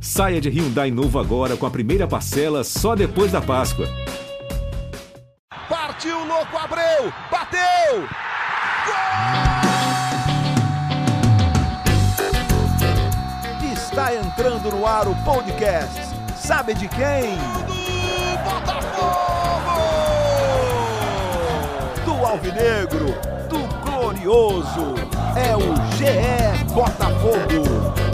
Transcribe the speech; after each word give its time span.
Saia 0.00 0.40
de 0.40 0.48
Hyundai 0.48 0.90
novo 0.90 1.18
agora 1.18 1.56
com 1.56 1.66
a 1.66 1.70
primeira 1.70 2.06
parcela 2.06 2.62
só 2.62 2.94
depois 2.94 3.32
da 3.32 3.40
Páscoa. 3.40 3.86
Partiu, 5.68 6.24
louco, 6.26 6.56
Abreu! 6.56 7.12
Bateu! 7.30 8.06
Gol! 8.86 9.66
Está 13.72 14.14
entrando 14.14 14.70
no 14.70 14.86
ar 14.86 15.08
o 15.08 15.14
podcast. 15.24 16.00
Sabe 16.36 16.74
de 16.74 16.86
quem? 16.88 17.36
Do 17.66 18.38
Botafogo! 18.44 19.80
Do 22.04 22.26
Alvinegro, 22.26 23.14
do 23.48 23.66
Glorioso. 23.82 24.94
É 25.34 25.56
o 25.56 25.74
GE 25.96 26.64
Botafogo. 26.74 28.05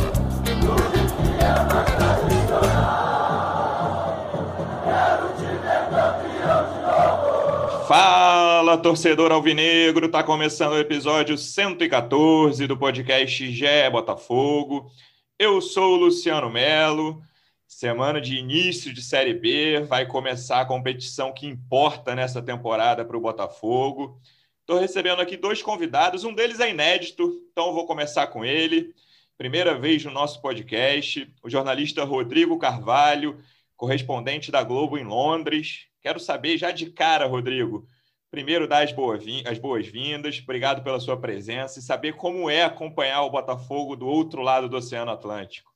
Fala, 8.72 8.82
torcedor 8.82 9.30
alvinegro! 9.30 10.08
Tá 10.08 10.22
começando 10.22 10.72
o 10.72 10.78
episódio 10.78 11.36
114 11.36 12.66
do 12.66 12.74
podcast 12.74 13.52
Gé 13.52 13.90
Botafogo. 13.90 14.90
Eu 15.38 15.60
sou 15.60 15.92
o 15.92 15.96
Luciano 15.96 16.48
Melo. 16.48 17.22
Semana 17.68 18.18
de 18.18 18.34
início 18.34 18.90
de 18.90 19.02
Série 19.02 19.34
B, 19.34 19.80
vai 19.80 20.06
começar 20.06 20.62
a 20.62 20.64
competição 20.64 21.34
que 21.34 21.46
importa 21.46 22.14
nessa 22.14 22.40
temporada 22.40 23.04
para 23.04 23.14
o 23.14 23.20
Botafogo. 23.20 24.18
Estou 24.60 24.78
recebendo 24.78 25.20
aqui 25.20 25.36
dois 25.36 25.60
convidados, 25.60 26.24
um 26.24 26.32
deles 26.32 26.58
é 26.58 26.70
inédito, 26.70 27.30
então 27.52 27.74
vou 27.74 27.86
começar 27.86 28.28
com 28.28 28.42
ele. 28.42 28.94
Primeira 29.36 29.78
vez 29.78 30.02
no 30.02 30.10
nosso 30.10 30.40
podcast, 30.40 31.30
o 31.42 31.50
jornalista 31.50 32.04
Rodrigo 32.04 32.58
Carvalho, 32.58 33.38
correspondente 33.76 34.50
da 34.50 34.62
Globo 34.62 34.96
em 34.96 35.04
Londres. 35.04 35.88
Quero 36.00 36.18
saber 36.18 36.56
já 36.56 36.70
de 36.70 36.86
cara, 36.86 37.26
Rodrigo, 37.26 37.86
primeiro 38.32 38.66
dar 38.66 38.82
as 38.82 39.58
boas-vindas, 39.58 40.40
obrigado 40.42 40.82
pela 40.82 40.98
sua 40.98 41.20
presença 41.20 41.78
e 41.78 41.82
saber 41.82 42.14
como 42.14 42.48
é 42.48 42.64
acompanhar 42.64 43.22
o 43.24 43.30
Botafogo 43.30 43.94
do 43.94 44.06
outro 44.06 44.40
lado 44.40 44.70
do 44.70 44.76
Oceano 44.78 45.10
Atlântico. 45.10 45.70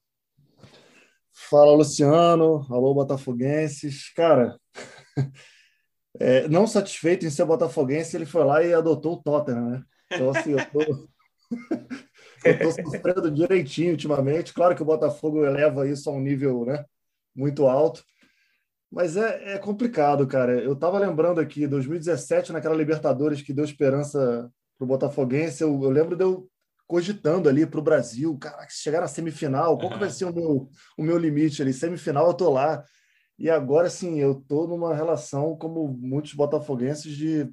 Fala, 1.30 1.74
Luciano. 1.74 2.66
Alô, 2.70 2.94
botafoguenses. 2.94 4.10
Cara, 4.14 4.58
é, 6.18 6.48
não 6.48 6.66
satisfeito 6.66 7.26
em 7.26 7.30
ser 7.30 7.44
botafoguense, 7.44 8.16
ele 8.16 8.24
foi 8.24 8.42
lá 8.42 8.62
e 8.62 8.72
adotou 8.72 9.16
o 9.16 9.22
Tottenham, 9.22 9.68
né? 9.68 9.82
Então, 10.10 10.30
assim, 10.30 10.52
eu 10.52 10.70
tô... 10.70 11.08
Eu 12.44 12.52
estou 12.52 12.70
sofrendo 12.70 13.28
direitinho 13.30 13.90
ultimamente. 13.90 14.54
Claro 14.54 14.76
que 14.76 14.82
o 14.82 14.84
Botafogo 14.84 15.44
eleva 15.44 15.88
isso 15.88 16.08
a 16.08 16.12
um 16.12 16.20
nível 16.20 16.64
né, 16.64 16.84
muito 17.34 17.66
alto. 17.66 18.04
Mas 18.90 19.16
é, 19.16 19.54
é 19.54 19.58
complicado, 19.58 20.26
cara. 20.26 20.60
Eu 20.62 20.72
estava 20.72 20.98
lembrando 20.98 21.40
aqui, 21.40 21.66
2017, 21.66 22.52
naquela 22.52 22.74
Libertadores 22.74 23.42
que 23.42 23.52
deu 23.52 23.64
esperança 23.64 24.50
para 24.78 24.84
o 24.84 24.88
Botafoguense, 24.88 25.62
eu, 25.62 25.82
eu, 25.82 25.90
lembro 25.90 26.16
de 26.16 26.22
eu 26.22 26.48
cogitando 26.86 27.48
ali 27.48 27.66
para 27.66 27.80
o 27.80 27.82
Brasil, 27.82 28.36
cara, 28.38 28.68
se 28.68 28.82
chegar 28.82 29.00
na 29.00 29.08
semifinal, 29.08 29.76
qual 29.76 29.90
que 29.90 29.98
vai 29.98 30.10
ser 30.10 30.26
o 30.26 30.32
meu, 30.32 30.70
o 30.96 31.02
meu 31.02 31.18
limite 31.18 31.60
ali? 31.62 31.72
Semifinal, 31.72 32.28
eu 32.28 32.34
tô 32.34 32.50
lá. 32.50 32.84
E 33.38 33.50
agora, 33.50 33.90
sim, 33.90 34.18
eu 34.20 34.34
tô 34.34 34.66
numa 34.66 34.94
relação, 34.94 35.56
como 35.56 35.88
muitos 35.88 36.32
botafoguenses, 36.34 37.16
de 37.16 37.50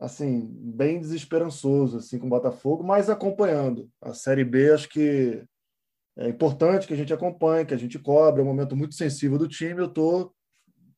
assim, 0.00 0.48
bem 0.50 1.00
desesperançoso 1.00 1.98
assim 1.98 2.18
com 2.18 2.26
o 2.26 2.30
Botafogo, 2.30 2.82
mas 2.82 3.08
acompanhando. 3.08 3.88
A 4.00 4.12
Série 4.12 4.44
B 4.44 4.72
acho 4.72 4.88
que 4.88 5.44
é 6.16 6.28
importante 6.28 6.86
que 6.86 6.94
a 6.94 6.96
gente 6.96 7.12
acompanhe, 7.12 7.66
que 7.66 7.74
a 7.74 7.78
gente 7.78 7.98
cobre, 7.98 8.40
é 8.40 8.44
um 8.44 8.46
momento 8.46 8.76
muito 8.76 8.94
sensível 8.94 9.36
do 9.36 9.48
time. 9.48 9.80
Eu 9.80 9.86
estou 9.86 10.32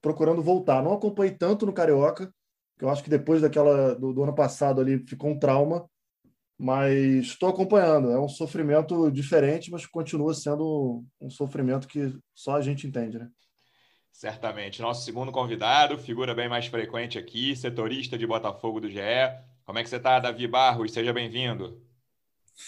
procurando 0.03 0.43
voltar. 0.43 0.83
Não 0.83 0.93
acompanhei 0.93 1.35
tanto 1.35 1.65
no 1.65 1.73
Carioca, 1.73 2.31
que 2.79 2.85
eu 2.85 2.91
acho 2.91 3.03
que 3.03 3.11
depois 3.11 3.41
daquela 3.41 3.95
do, 3.95 4.13
do 4.13 4.23
ano 4.23 4.35
passado 4.35 4.81
ali 4.81 4.99
ficou 5.07 5.31
um 5.31 5.39
trauma, 5.39 5.89
mas 6.59 7.27
estou 7.27 7.49
acompanhando. 7.49 8.11
É 8.11 8.21
um 8.21 8.29
sofrimento 8.29 9.11
diferente, 9.11 9.71
mas 9.71 9.87
continua 9.87 10.35
sendo 10.35 11.03
um 11.21 11.31
sofrimento 11.31 11.89
que 11.89 12.15
só 12.35 12.57
a 12.57 12.61
gente 12.61 12.87
entende, 12.87 13.19
né? 13.19 13.29
Certamente. 14.13 14.81
Nosso 14.83 15.05
segundo 15.05 15.33
convidado, 15.33 15.99
figura 15.99 16.35
bem 16.35 16.49
mais 16.49 16.67
frequente 16.67 17.19
aqui, 17.19 17.55
setorista 17.57 18.17
de 18.17 18.27
Botafogo 18.27 18.81
do 18.81 18.91
GE. 18.91 19.01
Como 19.65 19.79
é 19.79 19.83
que 19.83 19.89
você 19.89 19.97
está, 19.97 20.19
Davi 20.19 20.47
Barros? 20.47 20.93
Seja 20.93 21.13
bem-vindo. 21.13 21.86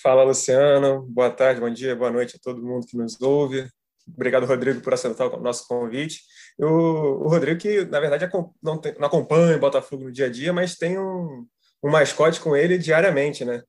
Fala, 0.02 0.22
Luciano. 0.24 1.02
Boa 1.08 1.30
tarde, 1.30 1.60
bom 1.60 1.70
dia, 1.70 1.96
boa 1.96 2.10
noite 2.10 2.36
a 2.36 2.38
todo 2.38 2.62
mundo 2.62 2.86
que 2.86 2.96
nos 2.96 3.20
ouve. 3.20 3.68
Obrigado, 4.06 4.46
Rodrigo, 4.46 4.80
por 4.80 4.94
aceitar 4.94 5.26
o 5.26 5.40
nosso 5.40 5.66
convite. 5.66 6.22
Eu, 6.58 6.68
o 6.68 7.28
Rodrigo, 7.28 7.60
que 7.60 7.84
na 7.84 8.00
verdade 8.00 8.28
não, 8.62 8.78
tem, 8.78 8.94
não 8.98 9.06
acompanha 9.06 9.56
o 9.56 9.60
Botafogo 9.60 10.04
no 10.04 10.12
dia 10.12 10.26
a 10.26 10.30
dia, 10.30 10.52
mas 10.52 10.76
tem 10.76 10.98
um, 10.98 11.46
um 11.82 11.90
mascote 11.90 12.40
com 12.40 12.56
ele 12.56 12.78
diariamente, 12.78 13.44
né? 13.44 13.62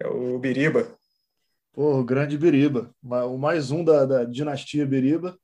é 0.00 0.06
o 0.06 0.38
Biriba. 0.38 0.96
Pô, 1.72 1.98
o 1.98 2.04
grande 2.04 2.36
Biriba. 2.36 2.94
O 3.02 3.38
mais 3.38 3.70
um 3.70 3.84
da, 3.84 4.04
da 4.04 4.24
dinastia 4.24 4.86
Biriba 4.86 5.36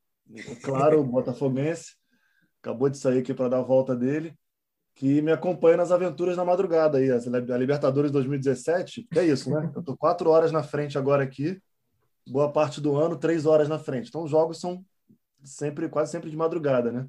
claro, 0.63 1.03
botafoguense, 1.05 1.95
acabou 2.63 2.89
de 2.89 2.99
sair 2.99 3.21
aqui 3.21 3.33
para 3.33 3.49
dar 3.49 3.59
a 3.59 3.63
volta 3.63 3.95
dele, 3.97 4.35
que 4.99 5.23
me 5.23 5.31
acompanha 5.31 5.77
nas 5.77 5.93
aventuras 5.93 6.37
na 6.37 6.45
madrugada 6.45 6.99
aí, 6.99 7.09
a 7.09 7.57
Libertadores 7.57 8.11
2017, 8.11 9.07
que 9.09 9.19
é 9.21 9.25
isso, 9.25 9.49
né? 9.49 9.71
Eu 9.73 9.81
tô 9.81 9.97
quatro 9.97 10.29
horas 10.29 10.51
na 10.51 10.61
frente 10.61 10.99
agora 10.99 11.23
aqui, 11.23 11.63
boa 12.27 12.51
parte 12.51 12.81
do 12.81 12.97
ano, 12.97 13.17
três 13.17 13.47
horas 13.47 13.69
na 13.69 13.79
frente. 13.79 14.09
Então 14.09 14.25
os 14.25 14.31
jogos 14.31 14.59
são 14.59 14.85
sempre, 15.45 15.89
quase 15.89 16.11
sempre 16.11 16.29
de 16.29 16.37
madrugada, 16.37 16.91
né? 16.91 17.07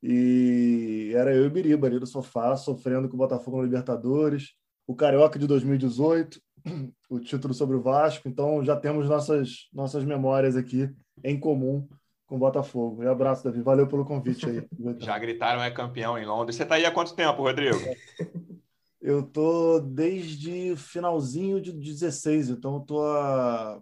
E 0.00 1.10
era 1.16 1.34
eu 1.34 1.46
e 1.46 1.50
Biriba 1.50 1.88
ali 1.88 1.98
no 1.98 2.06
sofá, 2.06 2.56
sofrendo 2.56 3.08
com 3.08 3.16
o 3.16 3.18
Botafogo 3.18 3.56
na 3.56 3.64
Libertadores, 3.64 4.54
o 4.86 4.94
Carioca 4.94 5.36
de 5.36 5.48
2018, 5.48 6.40
o 7.10 7.18
título 7.18 7.52
sobre 7.52 7.76
o 7.76 7.82
Vasco. 7.82 8.28
Então 8.28 8.64
já 8.64 8.76
temos 8.76 9.08
nossas, 9.08 9.68
nossas 9.72 10.04
memórias 10.04 10.54
aqui 10.54 10.88
em 11.24 11.40
comum 11.40 11.88
com 12.30 12.36
o 12.36 12.38
Botafogo. 12.38 13.02
E 13.02 13.08
abraço, 13.08 13.42
Davi. 13.42 13.60
Valeu 13.60 13.88
pelo 13.88 14.04
convite 14.04 14.48
aí. 14.48 14.64
Já 14.98 15.18
gritaram 15.18 15.60
é 15.60 15.68
campeão 15.68 16.16
em 16.16 16.24
Londres. 16.24 16.54
Você 16.54 16.62
está 16.62 16.76
aí 16.76 16.86
há 16.86 16.92
quanto 16.92 17.16
tempo, 17.16 17.42
Rodrigo? 17.42 17.76
Eu 19.02 19.22
tô 19.22 19.80
desde 19.80 20.76
finalzinho 20.76 21.58
de 21.58 21.72
16, 21.72 22.50
então 22.50 22.74
eu 22.74 22.80
tô 22.80 23.02
há 23.02 23.80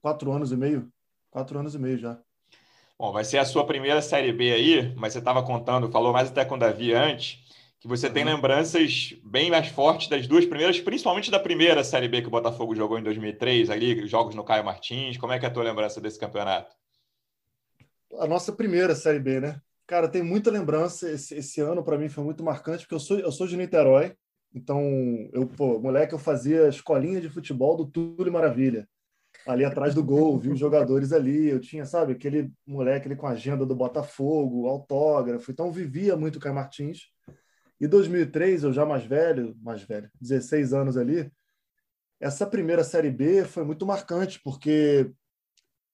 quatro 0.00 0.30
anos 0.30 0.52
e 0.52 0.56
meio. 0.56 0.88
Quatro 1.28 1.58
anos 1.58 1.74
e 1.74 1.78
meio 1.78 1.98
já. 1.98 2.16
Bom, 2.96 3.10
vai 3.10 3.24
ser 3.24 3.38
a 3.38 3.44
sua 3.44 3.66
primeira 3.66 4.00
Série 4.00 4.32
B 4.32 4.52
aí, 4.52 4.94
mas 4.94 5.12
você 5.12 5.18
estava 5.18 5.42
contando, 5.42 5.90
falou 5.90 6.12
mais 6.12 6.30
até 6.30 6.44
com 6.44 6.54
o 6.54 6.58
Davi 6.58 6.94
antes, 6.94 7.40
que 7.80 7.88
você 7.88 8.08
tem 8.08 8.22
lembranças 8.22 9.12
bem 9.24 9.50
mais 9.50 9.66
fortes 9.70 10.06
das 10.06 10.28
duas 10.28 10.46
primeiras, 10.46 10.78
principalmente 10.78 11.32
da 11.32 11.40
primeira 11.40 11.82
Série 11.82 12.06
B 12.06 12.22
que 12.22 12.28
o 12.28 12.30
Botafogo 12.30 12.76
jogou 12.76 12.96
em 12.96 13.02
2003, 13.02 13.70
ali, 13.70 14.06
jogos 14.06 14.36
no 14.36 14.44
Caio 14.44 14.64
Martins. 14.64 15.18
Como 15.18 15.32
é 15.32 15.38
que 15.40 15.46
é 15.46 15.48
a 15.48 15.52
tua 15.52 15.64
lembrança 15.64 16.00
desse 16.00 16.16
campeonato? 16.16 16.78
A 18.18 18.26
nossa 18.26 18.52
primeira 18.52 18.94
Série 18.94 19.18
B, 19.18 19.40
né? 19.40 19.60
Cara, 19.86 20.08
tem 20.08 20.22
muita 20.22 20.50
lembrança. 20.50 21.10
Esse, 21.10 21.36
esse 21.36 21.60
ano, 21.60 21.82
para 21.82 21.98
mim, 21.98 22.08
foi 22.08 22.24
muito 22.24 22.44
marcante, 22.44 22.84
porque 22.84 22.94
eu 22.94 23.00
sou, 23.00 23.18
eu 23.18 23.32
sou 23.32 23.46
de 23.46 23.56
Niterói. 23.56 24.14
Então, 24.54 24.82
eu, 25.32 25.46
pô, 25.46 25.78
moleque, 25.78 26.14
eu 26.14 26.18
fazia 26.18 26.68
escolinha 26.68 27.20
de 27.20 27.28
futebol 27.28 27.76
do 27.76 27.86
Túlio 27.86 28.32
Maravilha. 28.32 28.88
Ali 29.46 29.64
atrás 29.64 29.94
do 29.94 30.02
gol, 30.02 30.38
vi 30.38 30.50
os 30.50 30.58
jogadores 30.58 31.12
ali. 31.12 31.48
Eu 31.48 31.60
tinha, 31.60 31.84
sabe, 31.84 32.12
aquele 32.12 32.50
moleque 32.66 33.06
ali 33.06 33.16
com 33.16 33.26
a 33.26 33.30
agenda 33.30 33.64
do 33.64 33.74
Botafogo, 33.74 34.66
autógrafo. 34.68 35.50
Então, 35.50 35.72
vivia 35.72 36.16
muito 36.16 36.36
o 36.36 36.40
Caio 36.40 36.54
Martins. 36.54 37.10
E 37.80 37.86
2003, 37.86 38.64
eu 38.64 38.72
já 38.72 38.84
mais 38.84 39.04
velho, 39.04 39.56
mais 39.62 39.82
velho, 39.82 40.10
16 40.20 40.72
anos 40.72 40.96
ali, 40.96 41.30
essa 42.20 42.46
primeira 42.46 42.82
Série 42.82 43.10
B 43.10 43.44
foi 43.44 43.64
muito 43.64 43.86
marcante, 43.86 44.40
porque 44.42 45.10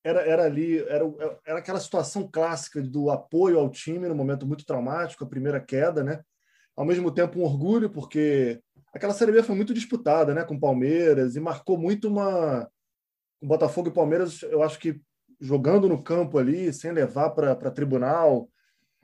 era, 0.04 0.20
era 0.20 0.44
ali, 0.44 0.78
era, 0.80 1.04
era 1.46 1.58
aquela 1.58 1.80
situação 1.80 2.28
clássica 2.30 2.82
do 2.82 3.10
apoio 3.10 3.58
ao 3.58 3.70
time 3.70 4.06
no 4.06 4.14
momento 4.14 4.46
muito 4.46 4.66
traumático, 4.66 5.24
a 5.24 5.28
primeira 5.28 5.58
queda, 5.58 6.04
né? 6.04 6.20
Ao 6.76 6.84
mesmo 6.84 7.10
tempo 7.10 7.40
um 7.40 7.44
orgulho, 7.44 7.88
porque 7.88 8.60
aquela 8.92 9.14
Série 9.14 9.32
B 9.32 9.42
foi 9.42 9.56
muito 9.56 9.72
disputada, 9.72 10.34
né, 10.34 10.44
com 10.44 10.60
Palmeiras, 10.60 11.34
e 11.34 11.40
marcou 11.40 11.78
muito 11.78 12.08
uma... 12.08 12.68
O 13.40 13.46
Botafogo 13.46 13.88
e 13.88 13.92
Palmeiras, 13.92 14.42
eu 14.42 14.62
acho 14.62 14.78
que 14.78 15.00
jogando 15.40 15.88
no 15.88 16.02
campo 16.02 16.38
ali, 16.38 16.72
sem 16.72 16.92
levar 16.92 17.30
para 17.30 17.70
tribunal, 17.70 18.48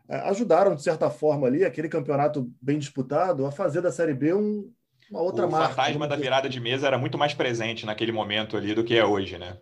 é, 0.08 0.16
ajudaram, 0.28 0.74
de 0.74 0.82
certa 0.82 1.08
forma, 1.10 1.46
ali, 1.46 1.64
aquele 1.64 1.88
campeonato 1.88 2.50
bem 2.60 2.78
disputado, 2.78 3.46
a 3.46 3.52
fazer 3.52 3.80
da 3.80 3.92
Série 3.92 4.14
B 4.14 4.34
um, 4.34 4.72
uma 5.10 5.20
outra 5.20 5.46
o 5.46 5.50
marca. 5.50 5.72
O 5.72 5.76
fantasma 5.76 6.08
da 6.08 6.16
virada 6.16 6.48
de 6.48 6.60
mesa 6.60 6.86
era 6.86 6.98
muito 6.98 7.16
mais 7.16 7.34
presente 7.34 7.86
naquele 7.86 8.12
momento 8.12 8.56
ali 8.56 8.74
do 8.74 8.84
que 8.84 8.96
é 8.96 9.04
hoje, 9.04 9.38
né? 9.38 9.58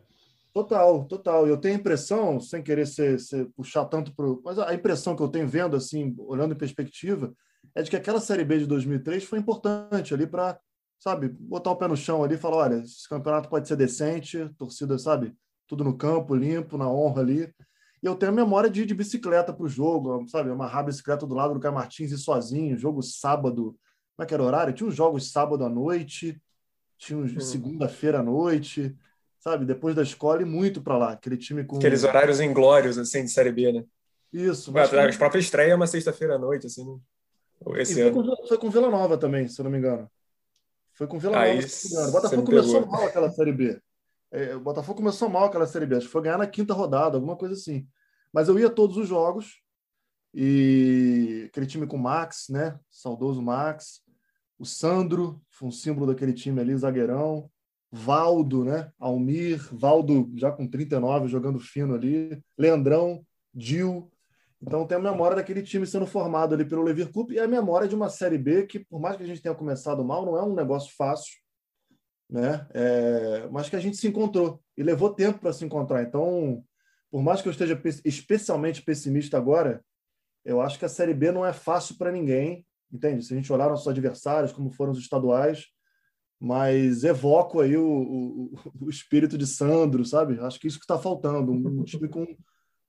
Total, 0.58 1.05
total. 1.05 1.46
Eu 1.46 1.56
tenho 1.56 1.76
a 1.76 1.78
impressão, 1.78 2.40
sem 2.40 2.60
querer 2.60 2.84
ser, 2.84 3.20
ser 3.20 3.46
puxar 3.50 3.84
tanto 3.84 4.12
para 4.12 4.26
mas 4.44 4.58
a 4.58 4.75
impressão 4.75 5.14
que 5.14 5.22
eu 5.22 5.28
tenho 5.28 5.46
vendo, 5.46 5.76
assim, 5.76 6.16
olhando 6.19 6.52
em 6.52 6.58
perspectiva, 6.58 7.32
é 7.76 7.82
de 7.82 7.88
que 7.88 7.94
aquela 7.94 8.19
Série 8.19 8.44
B 8.44 8.58
de 8.58 8.66
2003 8.66 9.22
foi 9.22 9.38
importante 9.38 10.12
ali 10.12 10.26
para, 10.26 10.58
sabe, 10.99 11.28
botar 11.28 11.70
o 11.70 11.76
pé 11.76 11.87
no 11.87 11.96
chão 11.96 12.25
ali 12.25 12.34
e 12.34 12.38
falar: 12.38 12.56
olha, 12.56 12.75
esse 12.82 13.08
campeonato 13.08 13.49
pode 13.49 13.69
ser 13.69 13.76
decente, 13.76 14.52
torcida, 14.58 14.99
sabe, 14.99 15.32
tudo 15.64 15.84
no 15.84 15.96
campo, 15.96 16.34
limpo, 16.34 16.76
na 16.76 16.90
honra 16.90 17.22
ali. 17.22 17.55
E 18.02 18.06
eu 18.06 18.16
tenho 18.16 18.32
a 18.32 18.34
memória 18.34 18.69
de 18.69 18.82
ir 18.82 18.87
de 18.87 18.94
bicicleta 18.94 19.52
para 19.52 19.64
o 19.64 19.69
jogo, 19.69 20.26
sabe? 20.26 20.50
Amarrar 20.50 20.81
a 20.81 20.87
bicicleta 20.87 21.25
do 21.25 21.37
lado 21.37 21.55
do 21.55 21.60
Caio 21.60 21.75
Martins 21.75 22.10
e 22.10 22.19
sozinho, 22.19 22.76
jogo 22.76 23.00
sábado. 23.00 23.76
Como 24.16 24.25
é 24.25 24.26
que 24.26 24.34
era 24.34 24.43
o 24.43 24.46
horário? 24.46 24.75
Tinha 24.75 24.88
uns 24.88 24.96
jogos 24.96 25.31
sábado 25.31 25.64
à 25.64 25.69
noite, 25.69 26.43
tinha 26.96 27.16
uns 27.16 27.49
segunda-feira 27.49 28.19
à 28.19 28.22
noite, 28.25 28.96
sabe? 29.38 29.64
Depois 29.64 29.94
da 29.94 30.02
escola 30.02 30.43
e 30.43 30.44
muito 30.44 30.82
para 30.82 30.96
lá. 30.96 31.12
Aquele 31.12 31.37
time 31.37 31.64
com. 31.64 31.76
Aqueles 31.76 32.05
horários 32.05 32.40
inglórios, 32.40 32.99
assim, 32.99 33.25
de 33.25 33.31
Série 33.31 33.52
B, 33.52 33.73
né? 33.73 33.85
Isso. 34.32 34.73
Mas 34.73 34.93
a 34.93 35.19
própria 35.19 35.40
estreia 35.40 35.73
é 35.73 35.75
uma 35.75 35.87
sexta-feira 35.87 36.35
à 36.35 36.38
noite, 36.38 36.67
assim, 36.67 36.85
né? 36.85 36.99
Esse 37.76 37.94
foi, 37.94 38.02
ano. 38.02 38.25
Com, 38.25 38.46
foi 38.46 38.58
com 38.58 38.70
Vila 38.70 38.90
Nova 38.90 39.17
também, 39.17 39.49
se 39.49 39.61
eu 39.61 39.64
não 39.64 39.70
me 39.70 39.79
engano. 39.79 40.08
Foi 40.94 41.06
com 41.06 41.19
Vila 41.19 41.37
Nova. 41.37 42.08
O 42.08 42.12
Botafogo 42.12 42.44
começou 42.44 42.87
mal 42.87 43.05
aquela 43.05 43.31
Série 43.31 43.52
B. 43.52 43.81
É, 44.31 44.55
o 44.55 44.61
Botafogo 44.61 44.99
começou 44.99 45.29
mal 45.29 45.44
aquela 45.44 45.67
Série 45.67 45.87
B. 45.87 45.96
Acho 45.96 46.06
que 46.06 46.12
foi 46.12 46.23
ganhar 46.23 46.38
na 46.38 46.46
quinta 46.46 46.75
rodada, 46.75 47.17
alguma 47.17 47.37
coisa 47.37 47.55
assim. 47.55 47.87
Mas 48.32 48.49
eu 48.49 48.58
ia 48.58 48.70
todos 48.70 48.96
os 48.96 49.08
jogos. 49.08 49.62
E 50.34 51.46
aquele 51.49 51.67
time 51.67 51.87
com 51.87 51.96
o 51.96 52.00
Max, 52.00 52.49
né? 52.50 52.79
Saudoso 52.91 53.41
Max. 53.41 54.02
O 54.58 54.64
Sandro, 54.67 55.41
foi 55.50 55.69
um 55.69 55.73
símbolo 55.73 56.06
daquele 56.06 56.32
time 56.32 56.61
ali, 56.61 56.76
zagueirão. 56.76 57.50
Valdo, 57.90 58.64
né? 58.64 58.90
Almir, 58.99 59.67
Valdo 59.73 60.31
já 60.35 60.52
com 60.52 60.67
39, 60.67 61.29
jogando 61.29 61.58
fino 61.58 61.94
ali. 61.94 62.43
Leandrão, 62.56 63.25
Dil. 63.55 64.11
Então 64.61 64.87
tem 64.87 64.99
a 64.99 65.00
memória 65.00 65.37
daquele 65.37 65.62
time 65.62 65.87
sendo 65.87 66.06
formado 66.06 66.55
ali 66.55 66.64
pelo 66.64 66.82
Levir 66.82 67.11
Cup 67.12 67.31
e 67.31 67.38
a 67.38 67.46
memória 67.46 67.88
de 67.88 67.94
uma 67.94 68.08
Série 68.08 68.38
B 68.38 68.67
que, 68.67 68.81
por 68.81 69.00
mais 69.00 69.17
que 69.17 69.23
a 69.23 69.26
gente 69.26 69.40
tenha 69.40 69.55
começado 69.55 70.05
mal, 70.05 70.26
não 70.26 70.37
é 70.37 70.43
um 70.43 70.55
negócio 70.55 70.93
fácil, 70.96 71.32
né? 72.29 72.67
É, 72.75 73.49
mas 73.50 73.69
que 73.69 73.76
a 73.76 73.81
gente 73.81 73.96
se 73.96 74.08
encontrou 74.08 74.61
e 74.76 74.82
levou 74.82 75.14
tempo 75.14 75.38
para 75.38 75.52
se 75.52 75.64
encontrar. 75.64 76.02
Então, 76.02 76.62
por 77.11 77.23
mais 77.23 77.41
que 77.41 77.49
eu 77.49 77.52
esteja 77.52 77.81
especialmente 78.05 78.82
pessimista 78.82 79.38
agora, 79.38 79.82
eu 80.44 80.61
acho 80.61 80.79
que 80.79 80.84
a 80.84 80.88
Série 80.88 81.14
B 81.14 81.31
não 81.31 81.46
é 81.46 81.52
fácil 81.52 81.96
para 81.96 82.12
ninguém, 82.12 82.67
entende? 82.93 83.25
Se 83.25 83.32
a 83.32 83.37
gente 83.37 83.52
olhar 83.52 83.69
nossos 83.69 83.88
adversários, 83.88 84.52
como 84.52 84.70
foram 84.70 84.93
os 84.93 84.99
estaduais, 84.99 85.67
mas 86.40 87.05
evoco 87.05 87.61
aí 87.61 87.76
o, 87.76 87.87
o, 87.87 88.50
o 88.82 88.90
espírito 88.90 89.37
de 89.37 89.46
Sandro, 89.46 90.05
sabe? 90.05 90.38
Acho 90.40 90.58
que 90.58 90.67
isso 90.67 90.79
que 90.79 90.85
está 90.85 90.99
faltando, 90.99 91.52
um 91.52 91.85
time 91.85 92.08
com 92.08 92.26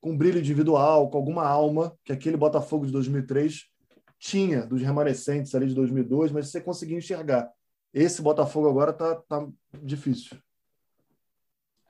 com 0.01 0.17
brilho 0.17 0.39
individual, 0.39 1.09
com 1.09 1.17
alguma 1.17 1.45
alma 1.45 1.93
que 2.03 2.11
aquele 2.11 2.37
Botafogo 2.37 2.85
de 2.85 2.91
2003 2.91 3.65
tinha, 4.17 4.65
dos 4.65 4.81
remanescentes 4.81 5.53
ali 5.55 5.67
de 5.67 5.75
2002, 5.75 6.31
mas 6.31 6.49
você 6.49 6.61
conseguia 6.61 6.97
enxergar. 6.97 7.49
Esse 7.93 8.21
Botafogo 8.21 8.69
agora 8.69 8.93
tá, 8.93 9.15
tá 9.15 9.45
difícil. 9.81 10.37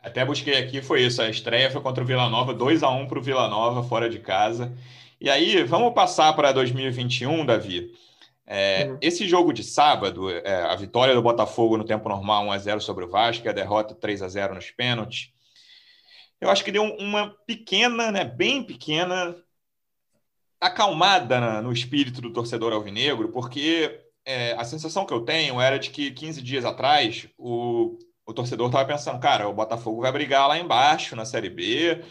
Até 0.01 0.23
busquei 0.23 0.55
aqui, 0.55 0.81
foi 0.81 1.03
isso. 1.03 1.21
A 1.21 1.29
estreia 1.29 1.69
foi 1.69 1.81
contra 1.81 2.03
o 2.03 2.07
Vila 2.07 2.29
Nova, 2.29 2.53
2 2.53 2.83
a 2.83 2.89
1 2.89 3.07
para 3.07 3.19
o 3.19 3.21
Vila 3.21 3.47
Nova, 3.49 3.83
fora 3.83 4.09
de 4.09 4.19
casa. 4.19 4.73
E 5.19 5.29
aí, 5.29 5.63
vamos 5.63 5.93
passar 5.93 6.31
para 6.33 6.53
2021, 6.53 7.45
Davi. 7.45 7.91
É, 8.51 8.87
uhum. 8.89 8.97
Esse 8.99 9.27
jogo 9.27 9.53
de 9.53 9.63
sábado, 9.63 10.29
é, 10.29 10.63
a 10.63 10.75
vitória 10.75 11.13
do 11.13 11.21
Botafogo 11.21 11.77
no 11.77 11.85
tempo 11.85 12.09
normal, 12.09 12.45
1 12.45 12.51
a 12.51 12.57
0 12.57 12.81
sobre 12.81 13.05
o 13.05 13.09
Vasco, 13.09 13.47
a 13.47 13.53
derrota 13.53 13.93
3 13.93 14.23
a 14.23 14.27
0 14.27 14.55
nos 14.55 14.71
pênaltis 14.71 15.31
eu 16.41 16.49
acho 16.49 16.63
que 16.63 16.71
deu 16.71 16.83
uma 16.83 17.31
pequena, 17.45 18.11
né, 18.11 18.23
bem 18.23 18.63
pequena, 18.63 19.35
acalmada 20.59 21.61
no 21.61 21.71
espírito 21.71 22.21
do 22.21 22.31
torcedor 22.31 22.73
alvinegro, 22.73 23.29
porque 23.29 24.01
é, 24.25 24.53
a 24.53 24.63
sensação 24.63 25.05
que 25.05 25.13
eu 25.13 25.21
tenho 25.21 25.59
era 25.59 25.77
de 25.77 25.89
que 25.89 26.11
15 26.11 26.41
dias 26.41 26.65
atrás 26.65 27.27
o, 27.37 27.97
o 28.25 28.33
torcedor 28.33 28.67
estava 28.67 28.85
pensando, 28.85 29.19
cara, 29.19 29.49
o 29.49 29.53
Botafogo 29.53 30.01
vai 30.01 30.11
brigar 30.11 30.47
lá 30.47 30.57
embaixo 30.57 31.15
na 31.15 31.25
Série 31.25 31.49
B, 31.49 32.03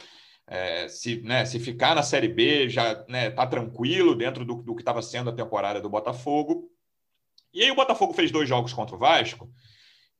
é, 0.48 0.88
se, 0.88 1.20
né, 1.20 1.44
se 1.44 1.60
ficar 1.60 1.94
na 1.94 2.02
Série 2.02 2.28
B 2.28 2.68
já 2.68 3.04
né, 3.06 3.30
tá 3.30 3.46
tranquilo 3.46 4.14
dentro 4.14 4.44
do, 4.44 4.62
do 4.62 4.74
que 4.74 4.80
estava 4.80 5.02
sendo 5.02 5.28
a 5.28 5.34
temporada 5.34 5.80
do 5.80 5.90
Botafogo. 5.90 6.70
E 7.52 7.62
aí 7.62 7.70
o 7.70 7.74
Botafogo 7.74 8.14
fez 8.14 8.30
dois 8.30 8.48
jogos 8.48 8.72
contra 8.72 8.96
o 8.96 8.98
Vasco, 8.98 9.50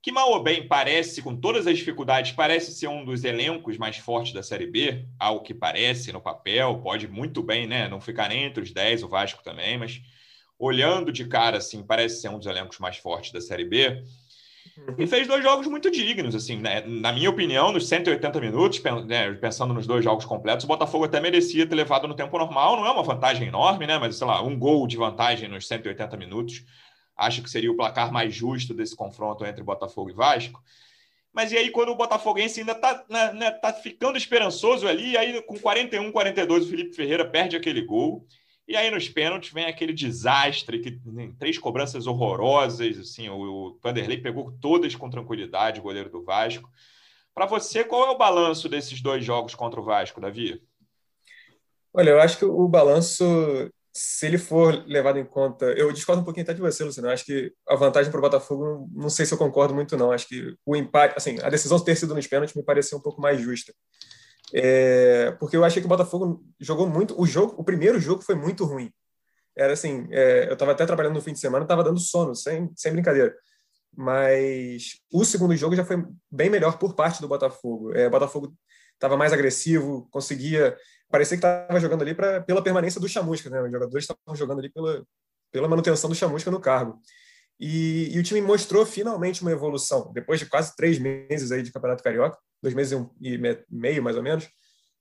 que 0.03 0.13
mal 0.13 0.31
ou 0.31 0.43
bem 0.43 0.69
parece, 0.69 1.23
com 1.23 1.35
todas 1.35 1.67
as 1.67 1.79
dificuldades, 1.79 2.33
parece 2.33 2.73
ser 2.73 2.89
um 2.89 3.05
dos 3.05 3.25
elencos 3.25 3.79
mais 3.79 3.97
fortes 3.97 4.33
da 4.33 4.43
Série 4.43 4.67
B, 4.67 5.07
ao 5.19 5.43
que 5.43 5.55
parece 5.55 6.13
no 6.13 6.21
papel, 6.21 6.81
pode 6.83 7.09
muito 7.09 7.43
bem, 7.43 7.67
né, 7.67 7.89
não 7.89 8.01
ficar 8.01 8.29
nem 8.29 8.45
entre 8.45 8.63
os 8.63 8.71
10, 8.71 9.03
o 9.03 9.09
Vasco 9.09 9.43
também, 9.43 9.79
mas 9.79 10.01
olhando 10.59 11.11
de 11.11 11.27
cara, 11.27 11.59
assim, 11.59 11.83
parece 11.83 12.21
ser 12.21 12.29
um 12.29 12.39
dos 12.39 12.47
elencos 12.47 12.79
mais 12.79 12.99
fortes 12.99 13.33
da 13.33 13.41
Série 13.41 13.65
B, 13.65 14.03
e 14.97 15.07
fez 15.07 15.27
dois 15.27 15.43
jogos 15.43 15.67
muito 15.67 15.91
dignos, 15.91 16.35
assim, 16.35 16.57
né? 16.57 16.83
na 16.87 17.13
minha 17.13 17.29
opinião, 17.29 17.73
nos 17.73 17.89
180 17.89 18.41
minutos, 18.41 18.83
né, 19.07 19.33
pensando 19.35 19.75
nos 19.75 19.87
dois 19.87 20.03
jogos 20.03 20.25
completos, 20.25 20.65
o 20.65 20.69
Botafogo 20.69 21.05
até 21.05 21.21
merecia 21.21 21.67
ter 21.67 21.75
levado 21.75 22.09
no 22.09 22.15
tempo 22.15 22.37
normal, 22.39 22.77
não 22.77 22.87
é 22.87 22.91
uma 22.91 23.03
vantagem 23.03 23.49
enorme, 23.49 23.87
né, 23.87 23.99
mas, 23.99 24.17
sei 24.17 24.27
lá, 24.27 24.43
um 24.43 24.59
gol 24.59 24.87
de 24.87 24.97
vantagem 24.97 25.49
nos 25.49 25.67
180 25.67 26.17
minutos, 26.17 26.65
acho 27.17 27.43
que 27.43 27.51
seria 27.51 27.71
o 27.71 27.77
placar 27.77 28.13
mais 28.13 28.35
justo 28.35 28.73
desse 28.73 28.97
confronto 28.97 29.45
entre 29.45 29.63
Botafogo 29.63 30.11
e 30.11 30.15
Vasco. 30.15 30.63
Mas 31.33 31.53
e 31.53 31.57
aí, 31.57 31.71
quando 31.71 31.91
o 31.91 31.95
Botafoguense 31.95 32.61
ainda 32.61 32.73
está 32.73 33.05
né, 33.09 33.33
né, 33.33 33.51
tá 33.51 33.73
ficando 33.73 34.17
esperançoso 34.17 34.89
ali, 34.89 35.17
aí 35.17 35.41
com 35.43 35.59
41, 35.59 36.11
42, 36.11 36.65
o 36.65 36.71
Felipe 36.71 36.97
Ferreira 36.97 37.25
perde 37.25 37.57
aquele 37.57 37.83
gol. 37.83 38.27
E 38.69 38.77
aí, 38.77 38.91
nos 38.91 39.09
pênaltis, 39.09 39.51
vem 39.51 39.65
aquele 39.65 39.95
desastre, 39.95 40.79
que 40.81 40.91
tem 40.91 41.33
três 41.33 41.57
cobranças 41.57 42.07
horrorosas. 42.07 42.99
Assim, 42.99 43.31
o, 43.31 43.79
Vanderlei 43.83 44.19
pegou 44.19 44.53
todas 44.61 44.95
com 44.95 45.09
tranquilidade, 45.09 45.81
o 45.81 45.83
goleiro 45.83 46.11
do 46.11 46.23
Vasco. 46.23 46.71
Para 47.35 47.47
você, 47.47 47.83
qual 47.83 48.07
é 48.07 48.11
o 48.11 48.19
balanço 48.19 48.69
desses 48.69 49.01
dois 49.01 49.25
jogos 49.25 49.55
contra 49.55 49.81
o 49.81 49.85
Vasco, 49.85 50.21
Davi? 50.21 50.63
Olha, 51.95 52.11
eu 52.11 52.21
acho 52.21 52.37
que 52.37 52.45
o 52.45 52.69
balanço 52.69 53.25
se 53.99 54.27
ele 54.27 54.39
for 54.39 54.85
levado 54.87 55.19
em 55.19 55.25
conta, 55.25 55.67
eu 55.73 55.91
discordo 55.91 56.23
um 56.23 56.25
pouquinho 56.25 56.45
até 56.45 56.55
de 56.55 56.61
você, 56.61 56.85
Luciano. 56.85 57.09
Eu 57.09 57.13
acho 57.13 57.25
que 57.25 57.53
a 57.67 57.75
vantagem 57.75 58.13
para 58.13 58.19
o 58.19 58.23
Botafogo, 58.23 58.89
não 58.93 59.11
sei 59.11 59.27
se 59.27 59.35
eu 59.35 59.39
concordo 59.39 59.75
muito, 59.75 59.97
não. 59.97 60.13
Acho 60.13 60.29
que 60.29 60.55
o 60.65 60.77
empate, 60.77 61.15
assim, 61.17 61.37
a 61.43 61.51
decisão 61.51 61.81
ter 61.81 61.97
sido 61.97 62.15
nos 62.15 62.27
pênaltis 62.27 62.55
me 62.55 62.63
pareceu 62.63 62.99
um 62.99 63.01
pouco 63.01 63.21
mais 63.21 63.41
justa. 63.41 63.75
É, 64.55 65.33
porque 65.33 65.57
eu 65.57 65.65
achei 65.65 65.81
que 65.83 65.87
o 65.87 65.89
Botafogo 65.89 66.45
jogou 66.59 66.89
muito. 66.89 67.21
O 67.21 67.27
jogo, 67.27 67.55
o 67.59 67.65
primeiro 67.65 68.01
jogo 68.01 68.23
foi 68.23 68.35
muito 68.35 68.65
ruim. 68.65 68.93
Era 69.57 69.73
assim, 69.73 70.07
é, 70.11 70.49
eu 70.49 70.53
estava 70.55 70.73
até 70.73 70.87
trabalhando 70.87 71.15
no 71.15 71.23
fim 71.23 71.33
de 71.33 71.41
semana, 71.41 71.65
estava 71.65 71.85
dando 71.85 71.99
sono, 71.99 72.35
sem, 72.35 72.71
sem 72.77 72.93
brincadeira. 72.93 73.35
Mas 73.97 75.01
o 75.13 75.25
segundo 75.25 75.57
jogo 75.57 75.75
já 75.75 75.85
foi 75.85 76.05
bem 76.31 76.49
melhor 76.49 76.79
por 76.79 76.95
parte 76.95 77.21
do 77.21 77.29
Botafogo. 77.29 77.93
É, 77.95 78.07
o 78.07 78.11
Botafogo 78.11 78.55
estava 78.95 79.17
mais 79.17 79.33
agressivo, 79.33 80.09
conseguia 80.11 80.77
parecia 81.11 81.37
que 81.37 81.45
estava 81.45 81.81
jogando 81.81 82.03
ali 82.03 82.15
pra, 82.15 82.41
pela 82.43 82.63
permanência 82.63 83.01
do 83.01 83.09
Chamusca, 83.09 83.51
né? 83.51 83.63
Os 83.63 83.71
jogadores 83.71 84.05
estavam 84.05 84.37
jogando 84.37 84.61
ali 84.61 84.71
pela, 84.71 85.05
pela 85.51 85.69
manutenção 85.69 86.09
do 86.09 86.17
Chamusca 86.17 86.51
no 86.51 86.61
cargo. 86.61 87.01
E, 87.59 88.15
e, 88.15 88.19
o 88.19 88.23
time 88.23 88.41
mostrou 88.41 88.87
finalmente 88.87 89.43
uma 89.43 89.51
evolução. 89.51 90.13
Depois 90.13 90.39
de 90.39 90.47
quase 90.47 90.77
três 90.77 90.99
meses 90.99 91.51
aí 91.51 91.63
de 91.63 91.73
Campeonato 91.73 92.03
Carioca, 92.03 92.39
dois 92.63 92.75
meses 92.75 92.93
e, 92.93 92.97
um, 92.97 93.11
e 93.21 93.39
meio 93.69 94.03
mais 94.03 94.17
ou 94.17 94.23
menos, 94.23 94.49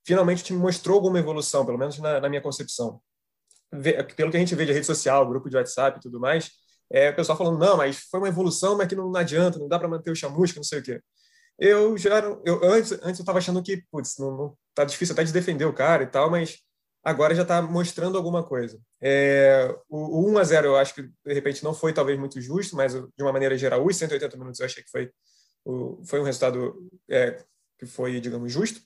finalmente 0.06 0.42
o 0.42 0.46
time 0.46 0.60
mostrou 0.60 0.96
alguma 0.96 1.20
evolução, 1.20 1.66
pelo 1.66 1.78
menos 1.78 2.00
na, 2.00 2.20
na 2.20 2.30
minha 2.30 2.42
concepção. 2.42 3.00
Vê, 3.72 4.02
pelo 4.04 4.32
que 4.32 4.38
a 4.38 4.40
gente 4.40 4.56
vê 4.56 4.66
de 4.66 4.74
rede 4.74 4.86
social, 4.86 5.28
grupo 5.28 5.50
de 5.50 5.56
WhatsApp 5.58 6.00
e 6.00 6.02
tudo 6.02 6.20
mais, 6.20 6.50
é 6.92 7.10
o 7.10 7.16
pessoal 7.16 7.38
falando, 7.38 7.60
não, 7.60 7.78
mas 7.78 8.00
foi 8.10 8.20
uma 8.20 8.30
evolução, 8.30 8.78
mas 8.78 8.88
que 8.88 8.96
não, 8.96 9.12
não 9.12 9.20
adianta, 9.20 9.60
não 9.60 9.68
dá 9.68 9.78
para 9.78 9.90
manter 9.90 10.10
o 10.10 10.16
chamusca, 10.16 10.58
não 10.58 10.64
sei 10.64 10.80
o 10.80 10.84
quê 10.84 11.02
eu 11.60 11.98
já 11.98 12.20
eu 12.46 12.64
antes 12.64 12.92
antes 12.92 13.20
eu 13.20 13.24
estava 13.24 13.40
achando 13.40 13.64
que 13.64 13.84
putz, 13.92 14.18
não, 14.20 14.38
não 14.38 14.58
tá 14.76 14.84
difícil 14.86 15.14
até 15.14 15.24
de 15.24 15.34
defender 15.34 15.66
o 15.66 15.74
cara 15.74 16.04
e 16.04 16.08
tal, 16.08 16.30
mas 16.30 16.60
agora 17.04 17.36
já 17.36 17.44
está 17.44 17.62
mostrando 17.62 18.18
alguma 18.18 18.44
coisa. 18.44 18.80
É, 19.01 19.74
o, 19.89 20.22
o 20.22 20.32
1 20.32 20.38
a 20.38 20.44
0 20.44 20.68
eu 20.68 20.75
acho 20.75 20.94
que 20.96 21.04
de 21.04 21.34
repente 21.34 21.63
não 21.63 21.74
foi 21.74 21.94
talvez 21.94 22.18
muito 22.20 22.39
justo, 22.42 22.75
mas 22.75 22.94
de 22.94 23.24
uma 23.24 23.32
maneira 23.32 23.58
geral 23.58 23.86
os 23.86 23.96
180 23.96 24.38
minutos 24.38 24.60
eu 24.60 24.66
achei 24.66 24.84
que 24.84 24.89
foi 24.89 25.12
o, 25.66 26.01
foi 26.06 26.20
um 26.20 26.24
resultado 26.24 26.89
é, 27.10 27.44
que 27.80 27.86
foi 27.86 28.20
digamos 28.20 28.51
justo. 28.51 28.82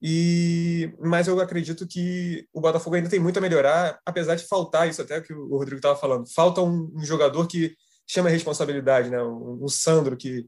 E 0.00 0.92
mas 1.00 1.26
eu 1.26 1.40
acredito 1.40 1.86
que 1.86 2.46
o 2.52 2.60
Botafogo 2.60 2.96
ainda 2.96 3.08
tem 3.08 3.20
muito 3.20 3.38
a 3.38 3.42
melhorar, 3.42 3.98
apesar 4.04 4.34
de 4.34 4.46
faltar 4.46 4.88
isso 4.88 5.00
até 5.00 5.20
que 5.20 5.32
o 5.32 5.56
Rodrigo 5.56 5.76
estava 5.76 5.98
falando. 5.98 6.30
Falta 6.34 6.60
um, 6.60 6.92
um, 6.94 7.04
jogador 7.04 7.46
que 7.46 7.74
chama 8.06 8.28
a 8.28 8.32
responsabilidade, 8.32 9.08
né? 9.08 9.22
Um, 9.22 9.64
um 9.64 9.68
Sandro 9.68 10.16
que 10.16 10.46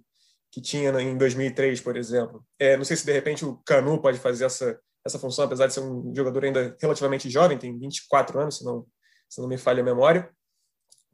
que 0.50 0.60
tinha 0.60 0.90
em 1.00 1.16
2003, 1.16 1.80
por 1.80 1.96
exemplo. 1.96 2.44
É, 2.58 2.76
não 2.76 2.84
sei 2.84 2.96
se 2.96 3.04
de 3.04 3.12
repente 3.12 3.44
o 3.44 3.56
Canu 3.66 4.00
pode 4.00 4.18
fazer 4.18 4.44
essa, 4.44 4.78
essa 5.04 5.18
função, 5.18 5.44
apesar 5.44 5.66
de 5.66 5.74
ser 5.74 5.80
um 5.80 6.12
jogador 6.14 6.44
ainda 6.44 6.76
relativamente 6.80 7.30
jovem, 7.30 7.58
tem 7.58 7.78
24 7.78 8.38
anos, 8.40 8.58
se 8.58 8.64
não, 8.64 8.86
se 9.28 9.40
não 9.40 9.48
me 9.48 9.58
falha 9.58 9.80
a 9.80 9.84
memória. 9.84 10.30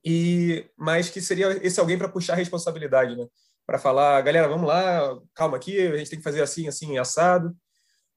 E 0.05 0.69
mas 0.77 1.09
que 1.09 1.21
seria 1.21 1.49
esse 1.67 1.81
alguém 1.81 1.97
para 1.97 2.09
puxar 2.09 2.35
a 2.35 2.37
responsabilidade, 2.37 3.17
né? 3.17 3.27
Para 3.67 3.79
falar, 3.79 4.21
galera, 4.23 4.49
vamos 4.49 4.67
lá, 4.67 5.19
calma 5.35 5.57
aqui, 5.57 5.81
a 5.81 5.97
gente 5.97 6.11
tem 6.11 6.19
que 6.19 6.25
fazer 6.25 6.43
assim, 6.43 6.69
assim, 6.69 6.99
assado. 6.99 7.57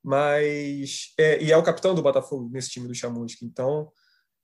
Mas 0.04 1.14
é, 1.18 1.42
e 1.42 1.52
é 1.52 1.58
o 1.58 1.64
capitão 1.64 1.96
do 1.96 2.02
Botafogo 2.02 2.50
nesse 2.52 2.70
time 2.70 2.88
do 2.88 2.96
Chamusca. 2.96 3.46
Então, 3.46 3.92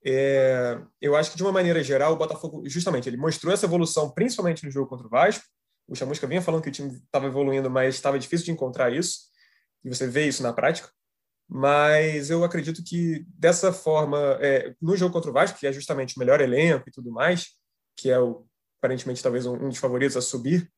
é, 0.05 0.81
eu 1.01 1.15
acho 1.15 1.31
que 1.31 1.37
de 1.37 1.43
uma 1.43 1.51
maneira 1.51 1.83
geral 1.83 2.13
o 2.13 2.17
Botafogo 2.17 2.63
justamente 2.67 3.09
ele 3.09 3.17
mostrou 3.17 3.53
essa 3.53 3.65
evolução, 3.65 4.09
principalmente 4.11 4.65
no 4.65 4.71
jogo 4.71 4.89
contra 4.89 5.07
o 5.07 5.09
Vasco 5.09 5.45
o 5.87 5.95
Chamusca 5.95 6.27
vinha 6.27 6.41
falando 6.41 6.63
que 6.63 6.69
o 6.69 6.71
time 6.71 6.91
estava 6.93 7.27
evoluindo, 7.27 7.69
mas 7.69 7.95
estava 7.95 8.19
difícil 8.19 8.45
de 8.45 8.51
encontrar 8.51 8.93
isso. 8.93 9.31
e 9.83 9.89
você 9.89 10.07
vê 10.07 10.27
isso 10.27 10.41
na 10.41 10.53
prática, 10.53 10.89
mas 11.47 12.29
eu 12.29 12.43
acredito 12.43 12.83
que 12.83 13.25
dessa 13.37 13.71
forma, 13.71 14.17
é, 14.41 14.73
no 14.81 14.95
jogo 14.95 15.13
contra 15.13 15.29
o 15.29 15.33
Vasco, 15.33 15.59
que 15.59 15.67
é 15.67 15.71
justamente 15.71 16.15
o 16.15 16.19
melhor 16.19 16.41
elenco 16.41 16.87
e 16.87 16.91
tudo 16.91 17.11
mais, 17.11 17.47
que 17.95 18.09
é 18.09 18.19
o, 18.19 18.45
aparentemente 18.79 19.21
talvez 19.21 19.45
um, 19.45 19.55
um 19.55 19.69
dos 19.69 19.77
favoritos 19.77 20.17
a 20.17 20.21
subir, 20.21 20.71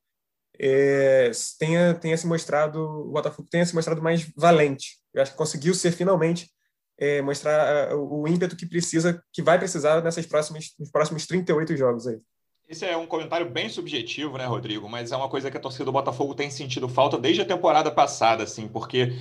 é, 0.60 1.32
tenha, 1.60 1.94
tenha 1.94 2.18
se 2.18 2.28
mostrado, 2.28 2.80
o 2.80 3.12
Botafogo 3.12 3.48
tenha 3.50 3.66
se 3.66 3.76
mostrado 3.76 4.02
mais 4.02 4.24
valente. 4.36 4.98
Eu 5.14 5.22
acho 5.22 5.32
que 5.32 5.38
conseguiu 5.38 5.74
ser 5.74 5.92
finalmente 5.92 6.50
é, 6.98 7.22
mostrar 7.22 7.94
o, 7.96 8.22
o 8.22 8.28
ímpeto 8.28 8.56
que 8.56 8.66
precisa, 8.66 9.22
que 9.34 9.42
vai 9.42 9.58
precisar 9.58 10.02
nessas 10.02 10.26
próximas, 10.26 10.74
nos 10.80 10.90
próximos 10.90 11.26
38 11.26 11.76
jogos 11.76 12.08
aí. 12.08 12.20
Esse 12.68 12.86
é 12.86 12.98
um 12.98 13.06
comentário 13.06 13.48
bem 13.48 13.70
subjetivo, 13.70 14.38
né, 14.38 14.46
Rodrigo? 14.46 14.90
Mas 14.90 15.12
é 15.12 15.16
uma 15.16 15.30
coisa 15.30 15.52
que 15.52 15.58
a 15.58 15.60
torcida 15.60 15.86
do 15.86 15.92
Botafogo 15.92 16.34
tem 16.34 16.50
sentido 16.50 16.90
falta 16.90 17.18
desde 17.18 17.42
a 17.42 17.46
temporada 17.46 17.92
passada, 17.92 18.44
assim, 18.44 18.68
porque 18.68 19.14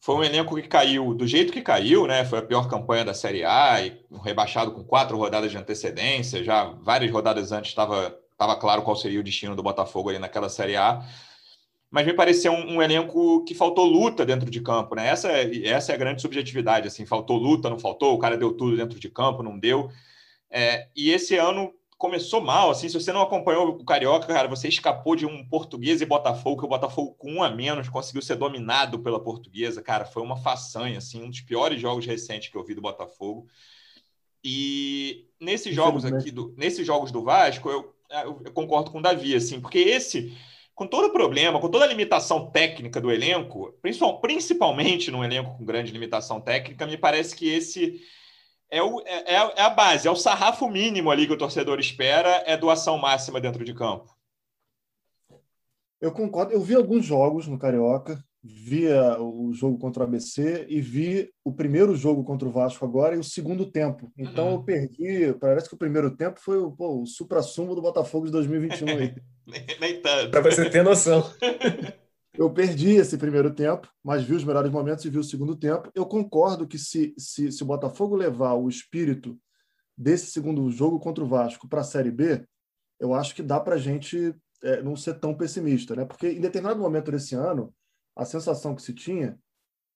foi 0.00 0.14
um 0.14 0.24
elenco 0.24 0.54
que 0.54 0.68
caiu 0.68 1.12
do 1.14 1.26
jeito 1.26 1.52
que 1.52 1.60
caiu, 1.60 2.06
né? 2.06 2.24
Foi 2.24 2.38
a 2.38 2.42
pior 2.42 2.68
campanha 2.68 3.04
da 3.04 3.14
Série 3.14 3.44
A 3.44 3.84
e 3.84 4.00
rebaixado 4.22 4.72
com 4.72 4.84
quatro 4.84 5.16
rodadas 5.16 5.50
de 5.50 5.58
antecedência. 5.58 6.44
Já 6.44 6.64
várias 6.82 7.10
rodadas 7.10 7.52
antes 7.52 7.70
estava 7.70 8.16
estava 8.38 8.54
claro 8.54 8.82
qual 8.82 8.94
seria 8.94 9.18
o 9.18 9.22
destino 9.22 9.56
do 9.56 9.62
Botafogo 9.64 10.10
ali 10.10 10.18
naquela 10.18 10.48
Série 10.48 10.76
A. 10.76 11.04
Mas 11.90 12.06
me 12.06 12.12
pareceu 12.12 12.52
um, 12.52 12.76
um, 12.76 12.82
elenco 12.82 13.42
que 13.44 13.54
faltou 13.54 13.84
luta 13.84 14.24
dentro 14.24 14.48
de 14.48 14.60
campo, 14.60 14.94
né? 14.94 15.08
Essa, 15.08 15.32
é, 15.32 15.66
essa 15.66 15.90
é 15.90 15.94
a 15.94 15.98
grande 15.98 16.22
subjetividade, 16.22 16.86
assim, 16.86 17.04
faltou 17.04 17.36
luta, 17.36 17.68
não 17.68 17.78
faltou, 17.78 18.14
o 18.14 18.18
cara 18.18 18.36
deu 18.36 18.52
tudo 18.52 18.76
dentro 18.76 19.00
de 19.00 19.08
campo, 19.08 19.42
não 19.42 19.58
deu. 19.58 19.90
É, 20.50 20.86
e 20.94 21.10
esse 21.10 21.36
ano 21.36 21.72
começou 21.98 22.40
mal, 22.40 22.70
assim, 22.70 22.88
se 22.88 22.98
você 22.98 23.12
não 23.12 23.20
acompanhou 23.20 23.68
o 23.68 23.84
Carioca, 23.84 24.28
cara, 24.28 24.46
você 24.46 24.68
escapou 24.68 25.16
de 25.16 25.26
um 25.26 25.44
português 25.44 26.00
e 26.00 26.06
Botafogo, 26.06 26.60
que 26.60 26.64
o 26.64 26.68
Botafogo 26.68 27.16
com 27.18 27.32
um 27.34 27.42
a 27.42 27.50
menos 27.50 27.88
conseguiu 27.88 28.22
ser 28.22 28.36
dominado 28.36 29.00
pela 29.00 29.20
portuguesa, 29.20 29.82
cara, 29.82 30.04
foi 30.04 30.22
uma 30.22 30.36
façanha, 30.36 30.98
assim, 30.98 31.24
um 31.24 31.28
dos 31.28 31.40
piores 31.40 31.80
jogos 31.80 32.06
recentes 32.06 32.50
que 32.50 32.56
eu 32.56 32.64
vi 32.64 32.72
do 32.72 32.80
Botafogo. 32.80 33.48
E 34.44 35.26
nesses 35.40 35.74
jogos 35.74 36.04
aqui, 36.04 36.30
do, 36.30 36.54
nesses 36.56 36.86
jogos 36.86 37.10
do 37.10 37.24
Vasco, 37.24 37.68
eu, 37.68 37.92
eu 38.44 38.52
concordo 38.52 38.92
com 38.92 39.00
o 39.00 39.02
Davi, 39.02 39.34
assim, 39.34 39.60
porque 39.60 39.78
esse, 39.78 40.32
com 40.76 40.86
todo 40.86 41.08
o 41.08 41.12
problema, 41.12 41.60
com 41.60 41.68
toda 41.68 41.84
a 41.84 41.88
limitação 41.88 42.48
técnica 42.48 43.00
do 43.00 43.10
elenco, 43.10 43.74
principalmente 43.82 45.10
num 45.10 45.24
elenco 45.24 45.58
com 45.58 45.64
grande 45.64 45.90
limitação 45.90 46.40
técnica, 46.40 46.86
me 46.86 46.96
parece 46.96 47.34
que 47.34 47.48
esse 47.48 48.00
é, 48.70 48.82
o, 48.82 49.00
é, 49.00 49.34
é, 49.34 49.52
é 49.56 49.62
a 49.62 49.70
base, 49.70 50.06
é 50.06 50.10
o 50.10 50.16
sarrafo 50.16 50.68
mínimo 50.68 51.10
ali 51.10 51.26
que 51.26 51.32
o 51.32 51.38
torcedor 51.38 51.78
espera, 51.80 52.42
é 52.46 52.56
doação 52.56 52.98
máxima 52.98 53.40
dentro 53.40 53.64
de 53.64 53.74
campo. 53.74 54.16
Eu 56.00 56.12
concordo. 56.12 56.52
Eu 56.52 56.60
vi 56.60 56.74
alguns 56.74 57.04
jogos 57.04 57.48
no 57.48 57.58
Carioca, 57.58 58.22
vi 58.42 58.86
o 59.18 59.52
jogo 59.52 59.78
contra 59.78 60.04
o 60.04 60.06
ABC 60.06 60.66
e 60.68 60.80
vi 60.80 61.28
o 61.44 61.52
primeiro 61.52 61.96
jogo 61.96 62.22
contra 62.22 62.46
o 62.46 62.52
Vasco 62.52 62.84
agora 62.84 63.16
e 63.16 63.18
o 63.18 63.24
segundo 63.24 63.66
tempo. 63.66 64.12
Então 64.16 64.46
uhum. 64.46 64.52
eu 64.54 64.62
perdi. 64.62 65.34
Parece 65.40 65.68
que 65.68 65.74
o 65.74 65.78
primeiro 65.78 66.16
tempo 66.16 66.38
foi 66.40 66.58
o, 66.58 66.70
pô, 66.70 67.02
o 67.02 67.06
supra-sumo 67.06 67.74
do 67.74 67.82
Botafogo 67.82 68.26
de 68.26 68.32
2021 68.32 68.88
aí. 68.88 69.14
Nem 69.80 70.00
tanto. 70.00 70.30
Para 70.30 70.40
você 70.40 70.70
ter 70.70 70.84
noção. 70.84 71.24
Eu 72.38 72.48
perdi 72.52 72.90
esse 72.90 73.18
primeiro 73.18 73.52
tempo, 73.52 73.92
mas 74.00 74.22
vi 74.22 74.32
os 74.32 74.44
melhores 74.44 74.70
momentos 74.70 75.04
e 75.04 75.10
vi 75.10 75.18
o 75.18 75.24
segundo 75.24 75.56
tempo. 75.56 75.90
Eu 75.92 76.06
concordo 76.06 76.68
que 76.68 76.78
se, 76.78 77.12
se, 77.18 77.50
se 77.50 77.62
o 77.64 77.66
Botafogo 77.66 78.14
levar 78.14 78.54
o 78.54 78.68
espírito 78.68 79.36
desse 79.96 80.30
segundo 80.30 80.70
jogo 80.70 81.00
contra 81.00 81.24
o 81.24 81.26
Vasco 81.26 81.68
para 81.68 81.80
a 81.80 81.84
Série 81.84 82.12
B, 82.12 82.46
eu 83.00 83.12
acho 83.12 83.34
que 83.34 83.42
dá 83.42 83.58
para 83.58 83.74
a 83.74 83.78
gente 83.78 84.32
é, 84.62 84.80
não 84.80 84.94
ser 84.94 85.18
tão 85.18 85.34
pessimista, 85.34 85.96
né? 85.96 86.04
Porque 86.04 86.30
em 86.30 86.40
determinado 86.40 86.78
momento 86.78 87.10
desse 87.10 87.34
ano, 87.34 87.74
a 88.14 88.24
sensação 88.24 88.72
que 88.72 88.82
se 88.82 88.94
tinha 88.94 89.36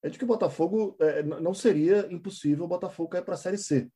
é 0.02 0.10
de 0.10 0.18
que 0.18 0.24
o 0.24 0.26
Botafogo 0.26 0.96
é, 0.98 1.22
não 1.22 1.54
seria 1.54 2.12
impossível 2.12 2.64
o 2.64 2.68
Botafogo 2.68 3.10
cair 3.10 3.24
para 3.24 3.34
a 3.34 3.38
Série 3.38 3.56
C. 3.56 3.88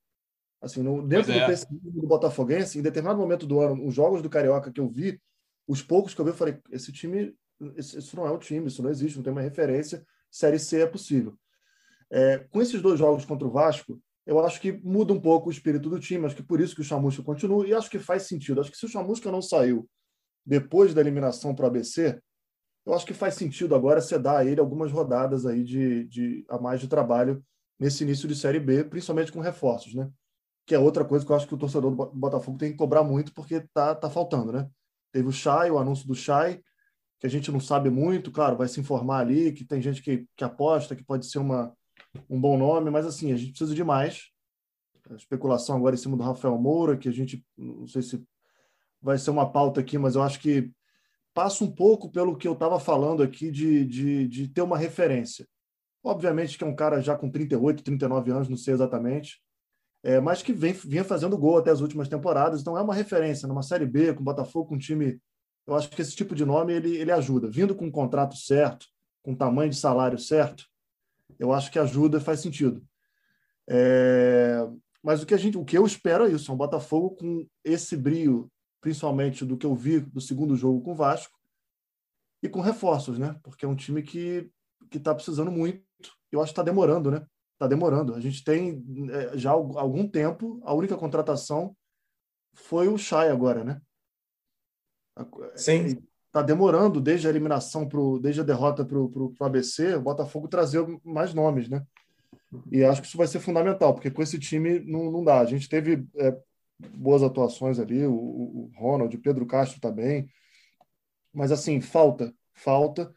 Assim, 0.62 0.85
no, 0.85 1.05
dentro 1.05 1.33
é. 1.33 1.41
do 1.41 1.47
pessimismo 1.47 2.00
do 2.00 2.07
Botafoguense, 2.07 2.79
em 2.79 2.83
determinado 2.83 3.19
momento 3.19 3.45
do 3.45 3.61
ano, 3.61 3.85
os 3.85 3.93
jogos 3.93 4.23
do 4.23 4.31
Carioca 4.31 4.71
que 4.71 4.81
eu 4.81 4.88
vi, 4.88 5.21
os 5.67 5.83
poucos 5.83 6.15
que 6.15 6.21
eu 6.21 6.25
vi, 6.25 6.31
eu 6.31 6.37
falei: 6.37 6.61
esse 6.71 6.93
time 6.93 7.35
isso 7.76 8.16
não 8.16 8.26
é 8.26 8.30
o 8.30 8.38
time, 8.38 8.66
isso 8.66 8.82
não 8.82 8.90
existe, 8.90 9.16
não 9.16 9.22
tem 9.22 9.32
uma 9.32 9.42
referência. 9.42 10.04
Série 10.30 10.58
C 10.58 10.82
é 10.82 10.86
possível. 10.86 11.38
É, 12.10 12.38
com 12.50 12.60
esses 12.60 12.80
dois 12.80 12.98
jogos 12.98 13.25
contra 13.25 13.46
o 13.46 13.50
Vasco, 13.50 14.00
eu 14.26 14.44
acho 14.44 14.60
que 14.60 14.72
muda 14.72 15.12
um 15.12 15.20
pouco 15.20 15.48
o 15.48 15.52
espírito 15.52 15.88
do 15.88 16.00
time, 16.00 16.26
acho 16.26 16.36
que 16.36 16.42
por 16.42 16.60
isso 16.60 16.75
que 16.75 16.80
o 16.80 16.84
Chamusca 16.84 17.22
continua, 17.22 17.66
e 17.66 17.72
acho 17.72 17.88
que 17.88 17.98
faz 17.98 18.25
sentido. 18.25 18.60
Acho 18.60 18.70
que 18.70 18.76
se 18.76 18.84
o 18.84 18.88
Chamusca 18.88 19.30
não 19.30 19.40
saiu 19.40 19.88
depois 20.44 20.92
da 20.92 21.00
eliminação 21.00 21.54
para 21.54 21.64
o 21.64 21.68
ABC, 21.68 22.20
eu 22.84 22.94
acho 22.94 23.06
que 23.06 23.14
faz 23.14 23.34
sentido 23.34 23.75
agora 23.75 24.00
você 24.00 24.18
dar 24.18 24.38
a 24.38 24.44
ele 24.44 24.60
algumas 24.60 24.92
rodadas 24.92 25.44
aí 25.44 25.64
de, 25.64 26.04
de, 26.04 26.44
a 26.48 26.58
mais 26.58 26.80
de 26.80 26.86
trabalho 26.86 27.44
nesse 27.78 28.04
início 28.04 28.28
de 28.28 28.36
Série 28.36 28.60
B, 28.60 28.84
principalmente 28.84 29.32
com 29.32 29.40
reforços, 29.40 29.94
né? 29.94 30.08
Que 30.64 30.75
é 30.75 30.78
outra 30.78 31.04
coisa 31.04 31.25
que 31.25 31.30
eu 31.30 31.36
acho 31.36 31.46
que 31.46 31.54
o 31.54 31.58
torcedor 31.58 31.90
do 31.90 32.06
Botafogo 32.12 32.58
tem 32.58 32.70
que 32.70 32.78
cobrar 32.78 33.02
muito, 33.02 33.32
porque 33.34 33.60
tá, 33.72 33.94
tá 33.94 34.08
faltando, 34.08 34.52
né? 34.52 34.68
Teve 35.12 35.28
o 35.28 35.32
Chay, 35.32 35.70
o 35.70 35.78
anúncio 35.78 36.06
do 36.06 36.14
Chay, 36.14 36.62
que 37.18 37.26
a 37.26 37.30
gente 37.30 37.50
não 37.50 37.61
sabe 37.61 37.90
muito, 37.90 38.30
claro, 38.30 38.56
vai 38.56 38.68
se 38.68 38.80
informar 38.80 39.20
ali, 39.20 39.52
que 39.52 39.64
tem 39.64 39.80
gente 39.80 40.02
que, 40.02 40.26
que 40.37 40.44
aposta, 40.44 40.94
que 40.94 41.04
pode 41.04 41.26
ser 41.26 41.38
uma, 41.38 41.73
um 42.28 42.40
bom 42.40 42.58
nome, 42.58 42.90
mas 42.90 43.06
assim, 43.06 43.32
a 43.32 43.37
gente 43.37 43.50
precisa 43.50 43.75
de 43.75 43.85
mais. 43.85 44.30
A 45.08 45.14
especulação 45.14 45.76
agora 45.76 45.94
em 45.94 45.99
cima 45.99 46.16
do 46.16 46.23
Rafael 46.23 46.58
Moura, 46.58 46.96
que 46.96 47.08
a 47.08 47.12
gente, 47.12 47.44
não 47.56 47.87
sei 47.87 48.02
se 48.02 48.23
vai 49.00 49.16
ser 49.16 49.30
uma 49.30 49.50
pauta 49.50 49.80
aqui, 49.80 49.96
mas 49.96 50.14
eu 50.14 50.23
acho 50.23 50.40
que 50.40 50.70
passa 51.32 51.62
um 51.64 51.70
pouco 51.70 52.11
pelo 52.11 52.37
que 52.37 52.49
eu 52.49 52.54
estava 52.54 52.80
falando 52.80 53.23
aqui 53.23 53.50
de, 53.50 53.85
de, 53.85 54.26
de 54.26 54.49
ter 54.49 54.62
uma 54.62 54.76
referência. 54.76 55.46
Obviamente 56.02 56.56
que 56.56 56.64
é 56.64 56.66
um 56.66 56.75
cara 56.75 57.00
já 57.00 57.16
com 57.16 57.30
38, 57.30 57.82
39 57.82 58.30
anos, 58.30 58.49
não 58.49 58.56
sei 58.56 58.75
exatamente, 58.75 59.40
é, 60.02 60.20
mas 60.20 60.42
que 60.42 60.52
vem, 60.52 60.73
vinha 60.73 61.04
fazendo 61.04 61.37
gol 61.37 61.58
até 61.58 61.70
as 61.70 61.80
últimas 61.80 62.08
temporadas, 62.08 62.61
então 62.61 62.78
é 62.78 62.82
uma 62.82 62.94
referência 62.94 63.49
numa 63.49 63.62
Série 63.62 63.87
B, 63.87 64.14
com 64.14 64.20
o 64.20 64.25
Botafogo, 64.25 64.68
com 64.68 64.75
um 64.76 64.78
time 64.78 65.20
eu 65.66 65.75
acho 65.75 65.90
que 65.90 66.00
esse 66.00 66.14
tipo 66.14 66.35
de 66.35 66.44
nome 66.44 66.73
ele, 66.73 66.96
ele 66.96 67.11
ajuda. 67.11 67.50
Vindo 67.50 67.75
com 67.75 67.87
um 67.87 67.90
contrato 67.90 68.37
certo, 68.37 68.87
com 69.23 69.35
tamanho 69.35 69.70
de 69.70 69.76
salário 69.76 70.18
certo, 70.18 70.64
eu 71.38 71.52
acho 71.52 71.70
que 71.70 71.78
ajuda, 71.78 72.20
faz 72.20 72.40
sentido. 72.40 72.82
É... 73.68 74.58
Mas 75.02 75.23
o 75.23 75.26
que 75.26 75.35
a 75.35 75.37
gente, 75.37 75.56
o 75.56 75.64
que 75.64 75.76
eu 75.76 75.87
espero 75.87 76.26
é 76.26 76.30
isso, 76.30 76.50
é 76.50 76.54
um 76.54 76.56
Botafogo 76.56 77.11
com 77.11 77.46
esse 77.64 77.96
brio, 77.96 78.50
principalmente 78.80 79.44
do 79.44 79.56
que 79.56 79.66
eu 79.66 79.75
vi 79.75 80.00
do 80.00 80.20
segundo 80.20 80.56
jogo 80.56 80.80
com 80.82 80.92
o 80.92 80.96
Vasco, 80.96 81.37
e 82.42 82.49
com 82.49 82.61
reforços, 82.61 83.18
né? 83.18 83.37
Porque 83.42 83.64
é 83.64 83.68
um 83.68 83.76
time 83.76 84.02
que 84.02 84.50
está 84.92 85.14
precisando 85.14 85.50
muito. 85.50 85.82
Eu 86.30 86.40
acho 86.40 86.52
que 86.52 86.52
está 86.52 86.62
demorando, 86.62 87.11
né? 87.11 87.26
Está 87.54 87.66
demorando. 87.66 88.14
A 88.14 88.20
gente 88.20 88.44
tem 88.44 88.85
é, 89.11 89.37
já 89.37 89.50
algum 89.50 90.06
tempo 90.08 90.61
a 90.64 90.75
única 90.75 90.96
contratação 90.96 91.76
foi 92.54 92.88
o 92.88 92.99
Chay 92.99 93.28
agora, 93.28 93.64
né? 93.64 93.80
Sim. 95.54 95.99
Está 96.26 96.42
demorando 96.42 97.00
desde 97.00 97.26
a 97.26 97.30
eliminação, 97.30 97.88
pro, 97.88 98.18
desde 98.18 98.42
a 98.42 98.44
derrota 98.44 98.85
para 98.85 98.99
o 98.99 99.35
ABC, 99.40 99.94
o 99.94 100.02
Botafogo 100.02 100.49
trazer 100.49 100.85
mais 101.02 101.32
nomes, 101.32 101.68
né? 101.68 101.82
E 102.70 102.85
acho 102.85 103.00
que 103.00 103.08
isso 103.08 103.16
vai 103.16 103.26
ser 103.26 103.40
fundamental, 103.40 103.94
porque 103.94 104.11
com 104.11 104.23
esse 104.23 104.38
time 104.38 104.80
não, 104.80 105.11
não 105.11 105.25
dá. 105.25 105.40
A 105.40 105.46
gente 105.46 105.68
teve 105.68 106.06
é, 106.16 106.37
boas 106.94 107.23
atuações 107.23 107.78
ali, 107.78 108.06
o, 108.06 108.12
o 108.12 108.70
Ronald, 108.76 109.16
o 109.16 109.20
Pedro 109.20 109.46
Castro 109.46 109.80
também, 109.80 110.28
mas 111.32 111.50
assim, 111.50 111.80
falta, 111.80 112.35
falta. 112.52 113.12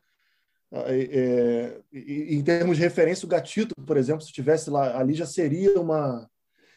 É, 0.71 1.01
é, 1.11 1.81
em 1.93 2.43
termos 2.43 2.77
de 2.77 2.83
referência, 2.83 3.25
o 3.25 3.29
Gatito, 3.29 3.73
por 3.85 3.97
exemplo, 3.97 4.21
se 4.21 4.31
tivesse 4.31 4.69
lá 4.69 4.97
ali, 4.97 5.13
já 5.13 5.25
seria 5.25 5.79
uma, 5.79 6.29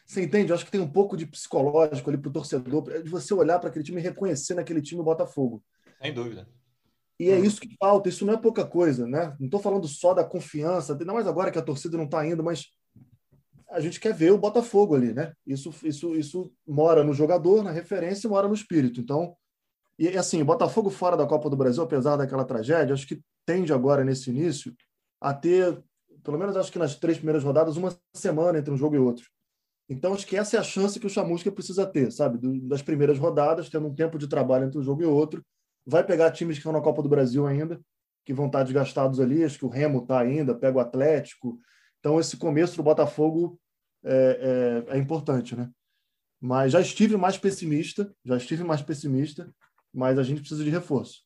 você 0.05 0.21
entende? 0.21 0.51
Eu 0.51 0.55
acho 0.55 0.65
que 0.65 0.71
tem 0.71 0.81
um 0.81 0.89
pouco 0.89 1.15
de 1.15 1.25
psicológico 1.25 2.09
ali 2.09 2.17
para 2.17 2.29
o 2.29 2.33
torcedor, 2.33 3.01
de 3.01 3.09
você 3.09 3.33
olhar 3.33 3.59
para 3.59 3.69
aquele 3.69 3.85
time 3.85 3.99
e 3.99 4.03
reconhecer 4.03 4.53
naquele 4.53 4.81
time 4.81 5.01
o 5.01 5.03
Botafogo. 5.03 5.63
Sem 6.01 6.13
dúvida. 6.13 6.47
E 7.19 7.29
é 7.29 7.39
isso 7.39 7.61
que 7.61 7.75
falta, 7.79 8.09
isso 8.09 8.25
não 8.25 8.33
é 8.33 8.37
pouca 8.37 8.65
coisa, 8.65 9.07
né? 9.07 9.35
Não 9.39 9.45
estou 9.45 9.61
falando 9.61 9.87
só 9.87 10.13
da 10.13 10.23
confiança, 10.23 10.97
não 11.05 11.13
mais 11.13 11.27
agora 11.27 11.51
que 11.51 11.59
a 11.59 11.61
torcida 11.61 11.95
não 11.95 12.05
está 12.05 12.25
indo, 12.27 12.43
mas 12.43 12.67
a 13.69 13.79
gente 13.79 13.99
quer 13.99 14.13
ver 14.13 14.31
o 14.31 14.37
Botafogo 14.37 14.95
ali, 14.95 15.13
né? 15.13 15.31
Isso, 15.45 15.73
isso, 15.83 16.15
isso 16.15 16.51
mora 16.67 17.03
no 17.03 17.13
jogador, 17.13 17.63
na 17.63 17.71
referência, 17.71 18.29
mora 18.29 18.47
no 18.47 18.53
espírito. 18.53 18.99
Então, 18.99 19.35
e 19.97 20.07
assim, 20.17 20.41
o 20.41 20.45
Botafogo 20.45 20.89
fora 20.89 21.15
da 21.15 21.25
Copa 21.25 21.49
do 21.49 21.55
Brasil, 21.55 21.83
apesar 21.83 22.17
daquela 22.17 22.45
tragédia, 22.45 22.93
acho 22.93 23.07
que 23.07 23.21
tende 23.45 23.71
agora 23.71 24.03
nesse 24.03 24.29
início 24.29 24.73
a 25.21 25.33
ter, 25.33 25.81
pelo 26.23 26.37
menos 26.37 26.57
acho 26.57 26.71
que 26.71 26.79
nas 26.79 26.95
três 26.95 27.17
primeiras 27.17 27.43
rodadas, 27.43 27.77
uma 27.77 27.95
semana 28.13 28.59
entre 28.59 28.73
um 28.73 28.77
jogo 28.77 28.95
e 28.95 28.99
outro. 28.99 29.25
Então, 29.89 30.13
acho 30.13 30.25
que 30.25 30.37
essa 30.37 30.57
é 30.57 30.59
a 30.59 30.63
chance 30.63 30.99
que 30.99 31.05
o 31.05 31.09
Chamusca 31.09 31.51
precisa 31.51 31.85
ter, 31.85 32.11
sabe? 32.11 32.39
Das 32.61 32.81
primeiras 32.81 33.19
rodadas, 33.19 33.69
tendo 33.69 33.87
um 33.87 33.93
tempo 33.93 34.17
de 34.17 34.27
trabalho 34.27 34.65
entre 34.65 34.79
um 34.79 34.83
jogo 34.83 35.01
e 35.01 35.05
outro. 35.05 35.43
Vai 35.85 36.03
pegar 36.03 36.31
times 36.31 36.55
que 36.55 36.59
estão 36.59 36.71
na 36.71 36.81
Copa 36.81 37.03
do 37.03 37.09
Brasil 37.09 37.45
ainda, 37.45 37.79
que 38.25 38.33
vão 38.33 38.47
estar 38.47 38.63
desgastados 38.63 39.19
ali. 39.19 39.43
Acho 39.43 39.59
que 39.59 39.65
o 39.65 39.69
Remo 39.69 39.99
está 39.99 40.19
ainda, 40.19 40.55
pega 40.55 40.77
o 40.77 40.81
Atlético. 40.81 41.59
Então, 41.99 42.19
esse 42.19 42.37
começo 42.37 42.77
do 42.77 42.83
Botafogo 42.83 43.59
é, 44.03 44.85
é, 44.89 44.95
é 44.95 44.97
importante, 44.97 45.55
né? 45.55 45.69
Mas 46.39 46.71
já 46.71 46.81
estive 46.81 47.15
mais 47.15 47.37
pessimista, 47.37 48.13
já 48.25 48.37
estive 48.37 48.63
mais 48.63 48.81
pessimista, 48.81 49.53
mas 49.93 50.17
a 50.17 50.23
gente 50.23 50.39
precisa 50.39 50.63
de 50.63 50.69
reforço. 50.69 51.21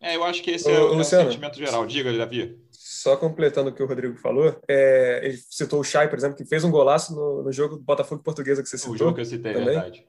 É, 0.00 0.16
eu 0.16 0.24
acho 0.24 0.42
que 0.42 0.50
esse 0.52 0.68
é, 0.68 0.80
o, 0.80 0.94
é 0.94 0.96
o 0.96 1.04
sentimento 1.04 1.58
geral. 1.58 1.86
Diga, 1.86 2.16
Davi. 2.16 2.58
Só 2.82 3.14
completando 3.14 3.68
o 3.68 3.74
que 3.74 3.82
o 3.82 3.86
Rodrigo 3.86 4.16
falou, 4.16 4.58
é, 4.66 5.20
ele 5.22 5.36
citou 5.50 5.80
o 5.80 5.84
Chay, 5.84 6.08
por 6.08 6.18
exemplo, 6.18 6.34
que 6.34 6.46
fez 6.46 6.64
um 6.64 6.70
golaço 6.70 7.14
no, 7.14 7.42
no 7.42 7.52
jogo 7.52 7.76
do 7.76 7.82
Botafogo 7.82 8.22
Portuguesa 8.22 8.62
que 8.62 8.70
você 8.70 8.78
citou. 8.78 8.94
O 8.94 8.96
jogo 8.96 9.14
que 9.16 9.20
eu 9.20 9.24
citei, 9.26 9.52
também. 9.52 9.74
verdade. 9.74 10.08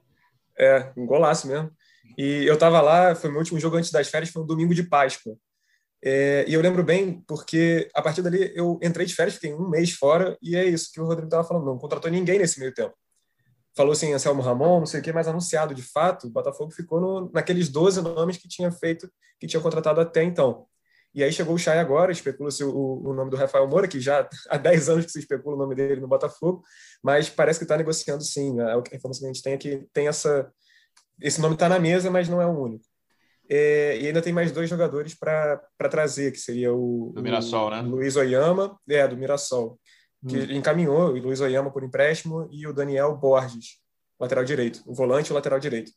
É, 0.58 0.90
um 0.96 1.06
golaço 1.06 1.50
mesmo. 1.50 1.70
E 2.18 2.46
eu 2.46 2.54
estava 2.54 2.80
lá, 2.80 3.14
foi 3.14 3.30
meu 3.30 3.40
último 3.40 3.60
jogo 3.60 3.76
antes 3.76 3.92
das 3.92 4.08
férias, 4.08 4.32
foi 4.32 4.42
um 4.42 4.46
domingo 4.46 4.74
de 4.74 4.84
Páscoa. 4.84 5.36
É, 6.02 6.46
e 6.48 6.54
eu 6.54 6.62
lembro 6.62 6.82
bem, 6.82 7.22
porque 7.28 7.90
a 7.94 8.02
partir 8.02 8.22
dali 8.22 8.54
eu 8.56 8.80
entrei 8.82 9.06
de 9.06 9.16
férias, 9.16 9.36
fiquei 9.36 9.54
um 9.54 9.70
mês 9.70 9.92
fora, 9.92 10.38
e 10.42 10.56
é 10.56 10.64
isso 10.64 10.94
que 10.94 11.02
o 11.02 11.06
Rodrigo 11.06 11.28
estava 11.28 11.46
falando, 11.46 11.66
não 11.66 11.78
contratou 11.78 12.10
ninguém 12.10 12.40
nesse 12.40 12.58
meio 12.58 12.74
tempo. 12.74 12.96
Falou 13.76 13.92
assim, 13.92 14.14
Anselmo 14.14 14.42
Ramon, 14.42 14.80
não 14.80 14.86
sei 14.86 15.02
o 15.02 15.04
que, 15.04 15.12
mas 15.12 15.28
anunciado 15.28 15.76
de 15.76 15.84
fato, 15.84 16.28
o 16.28 16.30
Botafogo 16.30 16.72
ficou 16.72 17.02
no, 17.02 17.32
naqueles 17.34 17.68
12 17.68 18.02
nomes 18.02 18.38
que 18.38 18.48
tinha 18.48 18.72
feito, 18.72 19.12
que 19.38 19.46
tinha 19.46 19.62
contratado 19.62 20.00
até 20.00 20.24
então. 20.24 20.68
E 21.14 21.24
aí 21.24 21.32
chegou 21.32 21.56
o 21.56 21.58
Chay 21.58 21.78
agora, 21.78 22.12
especula-se 22.12 22.64
o, 22.64 23.02
o, 23.04 23.14
nome 23.14 23.30
do 23.30 23.36
Rafael 23.36 23.68
Moura, 23.68 23.88
que 23.88 24.00
já 24.00 24.28
há 24.50 24.58
10 24.58 24.90
anos 24.90 25.06
que 25.06 25.12
se 25.12 25.20
especula 25.20 25.56
o 25.56 25.60
nome 25.60 25.76
dele 25.76 26.00
no 26.00 26.08
Botafogo, 26.08 26.64
mas 27.04 27.30
parece 27.30 27.60
que 27.60 27.66
está 27.66 27.78
negociando 27.78 28.24
sim. 28.24 28.60
A, 28.60 28.78
informação 28.96 29.22
que 29.22 29.26
a 29.26 29.34
gente 29.34 29.44
tem 29.44 29.54
é 29.54 29.58
que 29.58 29.86
tem 29.94 30.08
essa. 30.08 30.50
Esse 31.22 31.42
nome 31.42 31.56
está 31.56 31.68
na 31.68 31.80
mesa, 31.80 32.10
mas 32.10 32.30
não 32.30 32.42
é 32.42 32.46
o 32.46 32.58
único. 32.58 32.86
É, 33.50 34.00
e 34.00 34.08
ainda 34.08 34.22
tem 34.22 34.32
mais 34.32 34.52
dois 34.52 34.70
jogadores 34.70 35.14
para 35.14 35.62
trazer, 35.90 36.32
que 36.32 36.40
seria 36.40 36.74
o, 36.74 37.12
do 37.14 37.22
Mirassol, 37.22 37.68
o 37.68 37.70
né? 37.70 37.82
Luiz 37.82 38.16
Oyama, 38.16 38.80
é, 38.88 39.06
do 39.06 39.18
Mirassol, 39.18 39.78
que 40.28 40.38
hum. 40.38 40.52
encaminhou 40.52 41.10
o 41.10 41.20
Luiz 41.20 41.42
Oyama 41.42 41.70
por 41.70 41.84
empréstimo 41.84 42.48
e 42.50 42.66
o 42.66 42.74
Daniel 42.74 43.18
Borges, 43.18 43.82
lateral 44.18 44.46
direito, 44.46 44.82
o 44.86 44.94
volante 44.94 45.30
e 45.30 45.32
o 45.34 45.36
lateral 45.36 45.60
direito. 45.60 45.92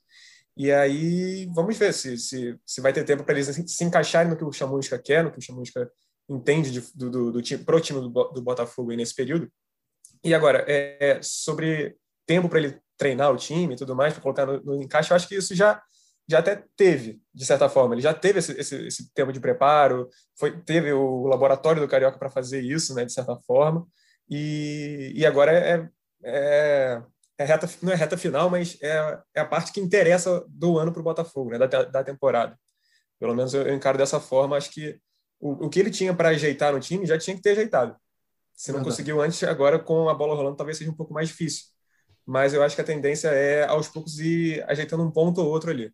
E 0.56 0.70
aí 0.70 1.46
vamos 1.54 1.76
ver 1.76 1.92
se, 1.92 2.16
se, 2.16 2.58
se 2.64 2.80
vai 2.80 2.92
ter 2.92 3.04
tempo 3.04 3.24
para 3.24 3.34
eles 3.34 3.48
se 3.66 3.84
encaixarem 3.84 4.30
no 4.30 4.36
que 4.36 4.44
o 4.44 4.52
Chamusca 4.52 4.98
quer, 4.98 5.24
no 5.24 5.32
que 5.32 5.38
o 5.38 5.42
Chamusca 5.42 5.90
entende 6.28 6.70
de, 6.70 6.80
do, 6.94 7.10
do, 7.10 7.32
do 7.32 7.42
time, 7.42 7.64
pro 7.64 7.80
time 7.80 8.00
do, 8.00 8.08
do 8.08 8.42
Botafogo 8.42 8.92
nesse 8.92 9.14
período. 9.14 9.50
E 10.22 10.32
agora, 10.32 10.64
é, 10.68 10.96
é 11.00 11.22
sobre 11.22 11.96
tempo 12.26 12.48
para 12.48 12.60
ele 12.60 12.80
treinar 12.96 13.32
o 13.32 13.36
time 13.36 13.74
e 13.74 13.76
tudo 13.76 13.96
mais, 13.96 14.12
para 14.12 14.22
colocar 14.22 14.46
no, 14.46 14.62
no 14.62 14.82
encaixe, 14.82 15.10
eu 15.10 15.16
acho 15.16 15.28
que 15.28 15.36
isso 15.36 15.54
já 15.54 15.82
já 16.28 16.38
até 16.38 16.64
teve, 16.76 17.20
de 17.34 17.44
certa 17.44 17.68
forma. 17.68 17.94
Ele 17.94 18.02
já 18.02 18.14
teve 18.14 18.38
esse, 18.38 18.52
esse, 18.52 18.86
esse 18.86 19.12
tempo 19.12 19.32
de 19.32 19.40
preparo, 19.40 20.08
foi, 20.38 20.58
teve 20.62 20.92
o 20.92 21.26
laboratório 21.26 21.82
do 21.82 21.88
Carioca 21.88 22.18
para 22.18 22.30
fazer 22.30 22.62
isso, 22.62 22.94
né, 22.94 23.04
de 23.04 23.12
certa 23.12 23.36
forma. 23.46 23.86
E, 24.28 25.12
e 25.14 25.26
agora 25.26 25.52
é, 25.52 25.88
é, 26.24 27.02
é, 27.38 27.44
reta, 27.44 27.68
não 27.82 27.92
é 27.92 27.94
reta 27.94 28.16
final, 28.16 28.50
mas 28.50 28.78
é, 28.82 29.18
é 29.34 29.40
a 29.40 29.44
parte 29.44 29.72
que 29.72 29.80
interessa 29.80 30.44
do 30.48 30.78
ano 30.78 30.92
para 30.92 31.00
o 31.00 31.04
Botafogo, 31.04 31.50
né, 31.50 31.58
da, 31.58 31.82
da 31.84 32.04
temporada. 32.04 32.58
Pelo 33.18 33.34
menos 33.34 33.54
eu, 33.54 33.62
eu 33.62 33.74
encaro 33.74 33.98
dessa 33.98 34.20
forma. 34.20 34.56
Acho 34.56 34.70
que 34.70 34.98
o, 35.40 35.66
o 35.66 35.68
que 35.68 35.80
ele 35.80 35.90
tinha 35.90 36.14
para 36.14 36.30
ajeitar 36.30 36.72
no 36.72 36.80
time 36.80 37.06
já 37.06 37.18
tinha 37.18 37.36
que 37.36 37.42
ter 37.42 37.50
ajeitado. 37.50 37.96
Se 38.54 38.70
não 38.70 38.84
conseguiu 38.84 39.20
antes, 39.20 39.42
agora 39.42 39.78
com 39.78 40.08
a 40.08 40.14
bola 40.14 40.34
rolando 40.36 40.56
talvez 40.56 40.78
seja 40.78 40.90
um 40.90 40.94
pouco 40.94 41.12
mais 41.12 41.28
difícil. 41.28 41.64
Mas 42.24 42.54
eu 42.54 42.62
acho 42.62 42.74
que 42.74 42.80
a 42.80 42.84
tendência 42.84 43.28
é 43.28 43.66
aos 43.66 43.88
poucos 43.88 44.18
ir 44.20 44.64
ajeitando 44.68 45.02
um 45.02 45.10
ponto 45.10 45.40
ou 45.40 45.48
outro 45.48 45.70
ali 45.70 45.92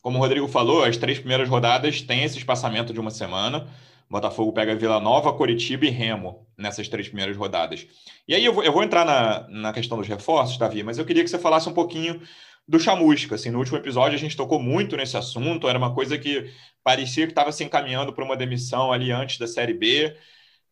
como 0.00 0.18
o 0.18 0.20
Rodrigo 0.22 0.48
falou, 0.48 0.84
as 0.84 0.96
três 0.96 1.18
primeiras 1.18 1.48
rodadas 1.48 2.00
têm 2.00 2.24
esse 2.24 2.38
espaçamento 2.38 2.92
de 2.92 3.00
uma 3.00 3.10
semana. 3.10 3.68
Botafogo 4.10 4.52
pega 4.52 4.74
Vila 4.74 4.98
Nova, 5.00 5.32
Coritiba 5.32 5.84
e 5.84 5.90
Remo 5.90 6.46
nessas 6.56 6.88
três 6.88 7.08
primeiras 7.08 7.36
rodadas. 7.36 7.86
E 8.26 8.34
aí 8.34 8.44
eu 8.44 8.52
vou, 8.52 8.64
eu 8.64 8.72
vou 8.72 8.82
entrar 8.82 9.04
na, 9.04 9.46
na 9.48 9.72
questão 9.72 9.98
dos 9.98 10.08
reforços, 10.08 10.56
Davi, 10.56 10.82
mas 10.82 10.98
eu 10.98 11.04
queria 11.04 11.22
que 11.22 11.30
você 11.30 11.38
falasse 11.38 11.68
um 11.68 11.74
pouquinho 11.74 12.20
do 12.66 12.80
chamusca. 12.80 13.34
Assim, 13.34 13.50
no 13.50 13.58
último 13.58 13.76
episódio 13.76 14.16
a 14.16 14.18
gente 14.18 14.36
tocou 14.36 14.60
muito 14.60 14.96
nesse 14.96 15.16
assunto, 15.16 15.68
era 15.68 15.78
uma 15.78 15.94
coisa 15.94 16.16
que 16.18 16.50
parecia 16.82 17.26
que 17.26 17.32
estava 17.32 17.52
se 17.52 17.64
encaminhando 17.64 18.12
para 18.12 18.24
uma 18.24 18.36
demissão 18.36 18.92
ali 18.92 19.12
antes 19.12 19.38
da 19.38 19.46
Série 19.46 19.74
B. 19.74 20.16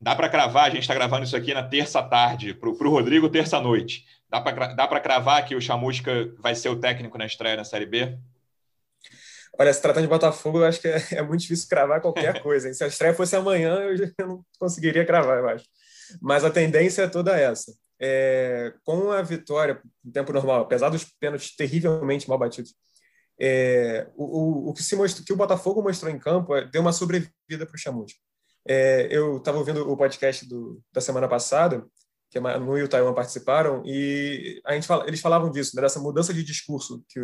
Dá 0.00 0.14
para 0.14 0.28
cravar, 0.28 0.64
a 0.64 0.70
gente 0.70 0.82
está 0.82 0.94
gravando 0.94 1.24
isso 1.24 1.36
aqui 1.36 1.54
na 1.54 1.62
terça 1.62 2.02
tarde, 2.02 2.52
para 2.54 2.68
o 2.68 2.90
Rodrigo, 2.90 3.28
terça 3.28 3.60
noite. 3.60 4.04
Dá 4.28 4.40
para 4.40 5.00
cravar 5.00 5.44
que 5.46 5.54
o 5.54 5.60
Chamusca 5.60 6.34
vai 6.38 6.54
ser 6.54 6.68
o 6.68 6.76
técnico 6.76 7.16
na 7.16 7.24
estreia 7.24 7.56
na 7.56 7.64
Série 7.64 7.86
B? 7.86 8.18
Olha, 9.58 9.72
se 9.72 9.80
tratando 9.80 10.02
de 10.02 10.08
Botafogo, 10.08 10.58
eu 10.58 10.64
acho 10.64 10.80
que 10.80 10.88
é, 10.88 10.96
é 11.12 11.22
muito 11.22 11.40
difícil 11.40 11.68
cravar 11.68 12.00
qualquer 12.00 12.40
coisa. 12.42 12.68
Hein? 12.68 12.74
Se 12.74 12.84
a 12.84 12.86
estreia 12.86 13.14
fosse 13.14 13.34
amanhã, 13.36 13.80
eu 13.80 14.10
não 14.26 14.44
conseguiria 14.58 15.04
cravar, 15.04 15.38
eu 15.38 15.48
acho. 15.48 15.64
Mas 16.20 16.44
a 16.44 16.50
tendência 16.50 17.02
é 17.02 17.08
toda 17.08 17.38
essa. 17.38 17.72
É, 17.98 18.74
com 18.84 19.10
a 19.10 19.22
vitória 19.22 19.80
em 20.04 20.10
tempo 20.10 20.32
normal, 20.32 20.62
apesar 20.62 20.90
dos 20.90 21.04
pênaltis 21.18 21.56
terrivelmente 21.56 22.28
mal 22.28 22.38
batidos, 22.38 22.74
é, 23.40 24.06
o, 24.14 24.24
o, 24.24 24.70
o, 24.70 24.74
que 24.74 24.82
se 24.82 24.94
mostrou, 24.94 25.24
que 25.24 25.32
o 25.32 25.36
Botafogo 25.36 25.82
mostrou 25.82 26.10
em 26.10 26.18
campo 26.18 26.54
é, 26.54 26.66
deu 26.66 26.82
uma 26.82 26.92
sobrevida 26.92 27.66
para 27.66 27.74
o 27.74 27.78
Chamusca. 27.78 28.18
É, 28.68 29.08
eu 29.10 29.38
estava 29.38 29.58
ouvindo 29.58 29.90
o 29.90 29.96
podcast 29.96 30.46
do, 30.46 30.82
da 30.92 31.00
semana 31.00 31.28
passada, 31.28 31.86
que 32.30 32.38
a 32.38 32.40
Manu 32.40 32.76
e 32.76 32.82
o 32.82 32.88
Taiwan 32.88 33.14
participaram, 33.14 33.82
e 33.86 34.60
a 34.64 34.74
gente 34.74 34.86
fala, 34.86 35.06
eles 35.06 35.20
falavam 35.20 35.50
disso, 35.50 35.76
né, 35.76 35.82
dessa 35.82 36.00
mudança 36.00 36.34
de 36.34 36.42
discurso 36.42 37.02
que, 37.08 37.20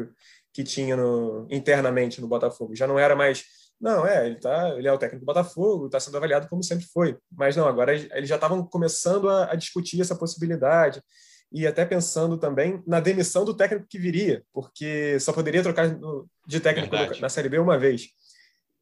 que 0.53 0.63
tinha 0.63 0.97
no, 0.97 1.47
internamente 1.51 2.21
no 2.21 2.29
Botafogo. 2.29 2.75
Já 2.75 2.87
não 2.87 2.99
era 2.99 3.17
mais, 3.17 3.45
não, 3.81 4.07
é, 4.07 4.27
ele, 4.27 4.37
tá, 4.37 4.71
ele 4.77 4.87
é 4.87 4.93
o 4.93 4.99
técnico 4.99 5.25
do 5.25 5.27
Botafogo, 5.27 5.87
está 5.87 5.99
sendo 5.99 6.17
avaliado 6.17 6.49
como 6.49 6.63
sempre 6.63 6.87
foi. 6.87 7.17
Mas 7.31 7.57
não, 7.57 7.67
agora 7.67 7.95
eles 7.95 8.29
já 8.29 8.35
estavam 8.35 8.65
começando 8.65 9.29
a, 9.29 9.53
a, 9.53 9.55
discutir 9.55 10.01
essa 10.01 10.15
possibilidade 10.15 11.03
e 11.51 11.67
até 11.67 11.85
pensando 11.85 12.39
também 12.39 12.83
na 12.87 13.01
demissão 13.01 13.45
do 13.45 13.55
técnico 13.55 13.87
que 13.89 13.99
viria, 13.99 14.43
porque 14.53 15.19
só 15.21 15.33
poderia 15.33 15.63
trocar 15.63 15.99
de 16.47 16.61
técnico 16.61 16.97
Verdade. 16.97 17.21
na 17.21 17.29
Série 17.29 17.49
B 17.49 17.59
uma 17.59 17.79
vez. 17.79 18.09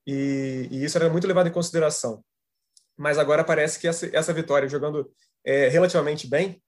E, 0.07 0.69
e, 0.71 0.85
isso 0.85 0.97
era 0.99 1.09
muito 1.09 1.27
levado 1.27 1.49
em 1.49 1.53
consideração. 1.53 2.25
Mas 2.97 3.19
agora 3.19 3.45
parece 3.45 3.79
que 3.79 3.89
essa, 3.89 4.09
essa 4.15 4.33
vitória, 4.33 4.69
jogando 4.69 5.11
é, 5.45 5.69
relativamente 5.69 6.29
bem, 6.29 6.63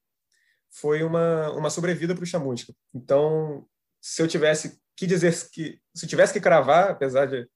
foi 0.70 1.02
uma, 1.02 1.50
uma 1.52 1.70
sobrevida 1.70 2.14
para 2.14 2.24
o 2.24 2.26
Chamusca. 2.26 2.72
Então, 2.94 3.66
se 4.00 4.22
eu 4.22 4.26
tivesse 4.26 4.81
que 4.96 5.06
dizer 5.06 5.34
que 5.50 5.78
se 5.94 6.06
tivesse 6.06 6.32
que 6.32 6.40
cravar, 6.40 6.90
apesar 6.90 7.26
de, 7.26 7.46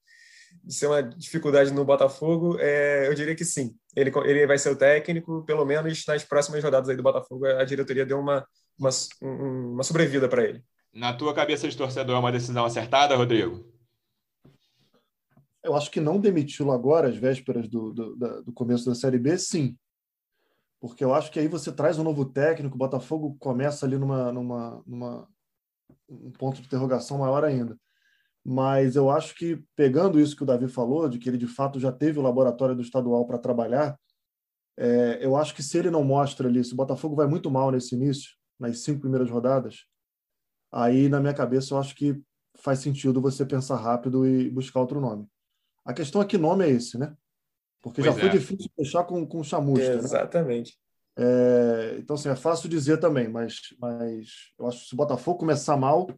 de 0.65 0.75
ser 0.75 0.87
uma 0.87 1.03
dificuldade 1.03 1.73
no 1.73 1.85
Botafogo, 1.85 2.59
é, 2.59 3.07
eu 3.09 3.15
diria 3.15 3.35
que 3.35 3.45
sim. 3.45 3.75
Ele, 3.95 4.13
ele 4.25 4.47
vai 4.47 4.59
ser 4.59 4.71
o 4.71 4.77
técnico, 4.77 5.45
pelo 5.45 5.65
menos 5.65 6.05
nas 6.07 6.25
próximas 6.25 6.63
rodadas 6.63 6.89
aí 6.89 6.97
do 6.97 7.03
Botafogo, 7.03 7.47
a 7.47 7.65
diretoria 7.65 8.07
deu 8.07 8.19
uma, 8.19 8.47
uma, 8.79 8.91
uma 9.21 9.83
sobrevida 9.83 10.29
para 10.29 10.45
ele. 10.45 10.65
Na 10.93 11.13
tua 11.13 11.35
cabeça 11.35 11.69
de 11.69 11.77
torcedor, 11.77 12.17
é 12.17 12.19
uma 12.19 12.33
decisão 12.33 12.65
acertada, 12.65 13.17
Rodrigo? 13.17 13.71
Eu 15.63 15.75
acho 15.75 15.91
que 15.91 16.01
não 16.01 16.21
demiti-lo 16.21 16.73
agora, 16.73 17.09
às 17.09 17.17
vésperas 17.17 17.69
do, 17.69 17.93
do, 17.93 18.17
do 18.43 18.53
começo 18.53 18.87
da 18.87 18.95
Série 18.95 19.19
B, 19.19 19.37
sim. 19.37 19.77
Porque 20.81 21.05
eu 21.05 21.13
acho 21.13 21.31
que 21.31 21.39
aí 21.39 21.49
você 21.49 21.73
traz 21.73 21.99
um 21.99 22.05
novo 22.05 22.25
técnico, 22.25 22.77
o 22.77 22.79
Botafogo 22.79 23.37
começa 23.41 23.85
ali 23.85 23.99
numa, 23.99 24.33
numa, 24.33 24.83
numa 24.87 25.29
um 26.09 26.31
ponto 26.31 26.61
de 26.61 26.67
interrogação 26.67 27.19
maior 27.19 27.45
ainda. 27.45 27.77
Mas 28.45 28.95
eu 28.95 29.11
acho 29.11 29.35
que, 29.35 29.63
pegando 29.75 30.21
isso 30.21 30.37
que 30.37 30.43
o 30.43 30.47
Davi 30.47 30.69
falou, 30.69 31.09
de 31.09 31.19
que 31.19 31.29
ele 31.29 31.37
de 31.37 31.49
fato 31.49 31.81
já 31.81 31.91
teve 31.91 32.19
o 32.19 32.23
laboratório 32.23 32.77
do 32.77 32.83
estadual 32.83 33.27
para 33.27 33.39
trabalhar, 33.39 33.99
é, 34.77 35.19
eu 35.21 35.37
acho 35.37 35.55
que 35.55 35.63
se 35.63 35.79
ele 35.79 35.91
não 35.91 36.05
mostra 36.05 36.49
ali, 36.49 36.63
se 36.63 36.73
o 36.73 36.77
Botafogo 36.77 37.17
vai 37.17 37.27
muito 37.27 37.51
mal 37.51 37.71
nesse 37.71 37.95
início, 37.95 38.31
nas 38.59 38.81
cinco 38.81 39.01
primeiras 39.01 39.31
rodadas, 39.31 39.87
aí 40.71 41.09
na 41.09 41.19
minha 41.19 41.35
cabeça 41.35 41.75
eu 41.75 41.79
acho 41.79 41.95
que 41.95 42.21
faz 42.57 42.79
sentido 42.79 43.21
você 43.21 43.45
pensar 43.45 43.77
rápido 43.77 44.27
e 44.27 44.51
buscar 44.51 44.81
outro 44.81 45.01
nome. 45.01 45.27
A 45.85 45.93
questão 45.93 46.21
é 46.21 46.25
que 46.25 46.39
nome 46.39 46.65
é 46.65 46.71
esse, 46.71 46.99
né? 46.99 47.17
Porque 47.81 48.03
pois 48.03 48.15
já 48.15 48.21
foi 48.21 48.29
é. 48.29 48.33
difícil 48.33 48.71
fechar 48.77 49.05
com, 49.05 49.27
com 49.27 49.43
chamusca. 49.43 49.89
Né? 49.89 49.95
Exatamente. 49.97 50.73
Né? 50.73 50.86
É, 51.19 51.97
então, 51.99 52.15
assim, 52.15 52.29
é 52.29 52.37
fácil 52.37 52.69
dizer 52.69 52.99
também, 52.99 53.27
mas, 53.29 53.75
mas 53.81 54.53
eu 54.59 54.67
acho 54.67 54.81
que 54.81 54.89
se 54.89 54.95
o 54.95 54.97
Botafogo 54.97 55.39
começar 55.39 55.77
mal, 55.77 56.09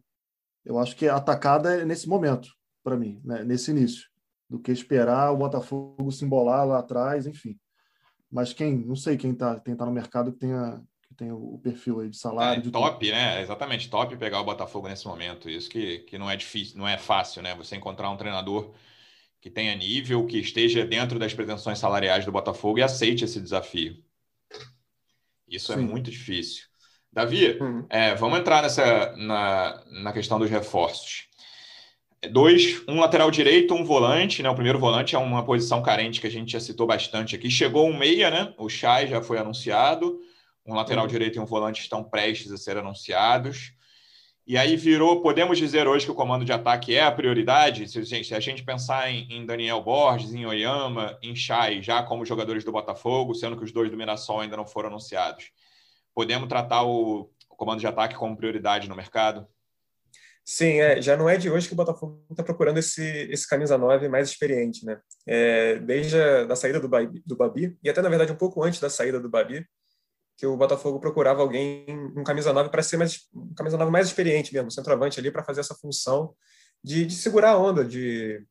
eu 0.65 0.77
acho 0.77 0.95
que 0.95 1.07
a 1.07 1.15
atacada 1.15 1.81
é 1.81 1.85
nesse 1.85 2.07
momento, 2.07 2.49
para 2.83 2.97
mim, 2.97 3.21
né? 3.23 3.43
nesse 3.43 3.71
início, 3.71 4.07
do 4.49 4.59
que 4.59 4.71
esperar 4.71 5.31
o 5.31 5.37
Botafogo 5.37 6.11
se 6.11 6.25
embolar 6.25 6.67
lá 6.67 6.79
atrás, 6.79 7.25
enfim. 7.25 7.57
Mas 8.29 8.51
quem, 8.51 8.77
não 8.77 8.95
sei 8.95 9.17
quem 9.17 9.31
está 9.31 9.59
quem 9.59 9.75
tá 9.75 9.85
no 9.85 9.91
mercado 9.91 10.31
que 10.33 10.39
tenha, 10.39 10.83
que 11.07 11.15
tenha 11.15 11.33
o 11.33 11.57
perfil 11.59 12.01
aí 12.01 12.09
de 12.09 12.17
salário. 12.17 12.59
É, 12.59 12.61
de 12.61 12.69
top, 12.69 13.05
tudo. 13.05 13.15
né? 13.15 13.41
Exatamente, 13.41 13.89
top 13.89 14.15
pegar 14.17 14.41
o 14.41 14.45
Botafogo 14.45 14.87
nesse 14.87 15.07
momento. 15.07 15.49
Isso 15.49 15.69
que, 15.69 15.99
que 15.99 16.17
não 16.17 16.29
é 16.29 16.35
difícil, 16.35 16.77
não 16.77 16.87
é 16.87 16.97
fácil, 16.97 17.41
né? 17.41 17.55
Você 17.55 17.75
encontrar 17.75 18.09
um 18.09 18.17
treinador 18.17 18.73
que 19.41 19.49
tenha 19.49 19.75
nível, 19.75 20.25
que 20.25 20.37
esteja 20.37 20.85
dentro 20.85 21.17
das 21.17 21.33
pretensões 21.33 21.79
salariais 21.79 22.25
do 22.25 22.31
Botafogo 22.31 22.77
e 22.77 22.83
aceite 22.83 23.23
esse 23.23 23.39
desafio. 23.39 24.03
Isso 25.49 25.71
é 25.71 25.75
Sim. 25.75 25.83
é 25.83 25.85
muito 25.85 26.11
difícil. 26.11 26.63
Davi, 27.11 27.57
uhum. 27.59 27.85
é, 27.89 28.13
vamos 28.15 28.39
entrar 28.39 28.61
nessa 28.61 29.15
na, 29.17 29.83
na 29.89 30.13
questão 30.13 30.37
dos 30.37 30.49
reforços. 30.49 31.27
Dois, 32.31 32.83
um 32.87 32.99
lateral 32.99 33.31
direito, 33.31 33.73
um 33.73 33.83
volante, 33.83 34.43
né? 34.43 34.49
O 34.49 34.53
primeiro 34.53 34.77
volante 34.77 35.15
é 35.15 35.19
uma 35.19 35.43
posição 35.43 35.81
carente 35.81 36.19
que 36.19 36.27
a 36.27 36.31
gente 36.31 36.51
já 36.51 36.59
citou 36.59 36.85
bastante 36.85 37.35
aqui. 37.35 37.49
Chegou 37.49 37.87
um 37.87 37.97
meia, 37.97 38.29
né? 38.29 38.53
O 38.57 38.67
Chay 38.67 39.07
já 39.07 39.21
foi 39.21 39.37
anunciado. 39.37 40.19
Um 40.65 40.75
lateral 40.75 41.05
uhum. 41.05 41.09
direito 41.09 41.37
e 41.37 41.39
um 41.39 41.45
volante 41.45 41.81
estão 41.81 42.03
prestes 42.03 42.51
a 42.51 42.57
ser 42.57 42.77
anunciados. 42.77 43.73
E 44.49 44.57
aí 44.57 44.75
virou, 44.75 45.21
podemos 45.21 45.59
dizer 45.59 45.87
hoje 45.87 46.05
que 46.05 46.11
o 46.11 46.15
comando 46.15 46.43
de 46.43 46.51
ataque 46.51 46.95
é 46.95 47.03
a 47.03 47.11
prioridade? 47.11 47.87
Se 47.87 48.03
se 48.23 48.33
a 48.33 48.39
gente 48.39 48.63
pensar 48.63 49.07
em, 49.07 49.27
em, 49.31 49.45
Daniel 49.45 49.79
Borges, 49.79 50.33
em 50.33 50.43
Oyama, 50.43 51.19
em 51.21 51.35
Chay, 51.35 51.83
já 51.83 52.01
como 52.01 52.25
jogadores 52.25 52.63
do 52.63 52.71
Botafogo, 52.71 53.35
sendo 53.35 53.55
que 53.55 53.63
os 53.63 53.71
dois 53.71 53.91
do 53.91 53.95
Mirassol 53.95 54.39
ainda 54.39 54.57
não 54.57 54.65
foram 54.65 54.89
anunciados, 54.89 55.51
podemos 56.15 56.49
tratar 56.49 56.81
o, 56.81 57.29
o 57.47 57.55
comando 57.55 57.79
de 57.79 57.85
ataque 57.85 58.15
como 58.15 58.35
prioridade 58.35 58.89
no 58.89 58.95
mercado? 58.95 59.47
Sim, 60.43 60.79
é, 60.79 60.99
já 60.99 61.15
não 61.15 61.29
é 61.29 61.37
de 61.37 61.47
hoje 61.47 61.67
que 61.67 61.75
o 61.75 61.77
Botafogo 61.77 62.25
está 62.31 62.41
procurando 62.41 62.79
esse, 62.79 63.03
esse 63.29 63.47
camisa 63.47 63.77
9 63.77 64.09
mais 64.09 64.31
experiente, 64.31 64.83
né? 64.83 64.99
É, 65.27 65.75
desde 65.75 66.19
a 66.19 66.45
da 66.45 66.55
saída 66.55 66.79
do 66.79 66.89
do 67.23 67.35
Babi, 67.35 67.77
e 67.83 67.87
até, 67.87 68.01
na 68.01 68.09
verdade, 68.09 68.31
um 68.31 68.35
pouco 68.35 68.63
antes 68.63 68.79
da 68.79 68.89
saída 68.89 69.19
do 69.19 69.29
Babi, 69.29 69.63
que 70.39 70.47
o 70.47 70.55
Botafogo 70.55 71.01
procurava 71.01 71.41
alguém, 71.41 71.85
um 72.15 72.23
camisa 72.23 72.53
9, 72.53 72.69
para 72.69 72.81
ser 72.81 72.95
mais, 72.95 73.27
um 73.35 73.53
camisa 73.53 73.77
9 73.77 73.91
mais 73.91 74.07
experiente 74.07 74.53
mesmo, 74.53 74.71
centroavante 74.71 75.19
ali, 75.19 75.29
para 75.29 75.43
fazer 75.43 75.59
essa 75.59 75.75
função 75.75 76.33
de, 76.81 77.05
de 77.05 77.13
segurar 77.13 77.51
a 77.51 77.57
onda, 77.57 77.83
de 77.83 78.41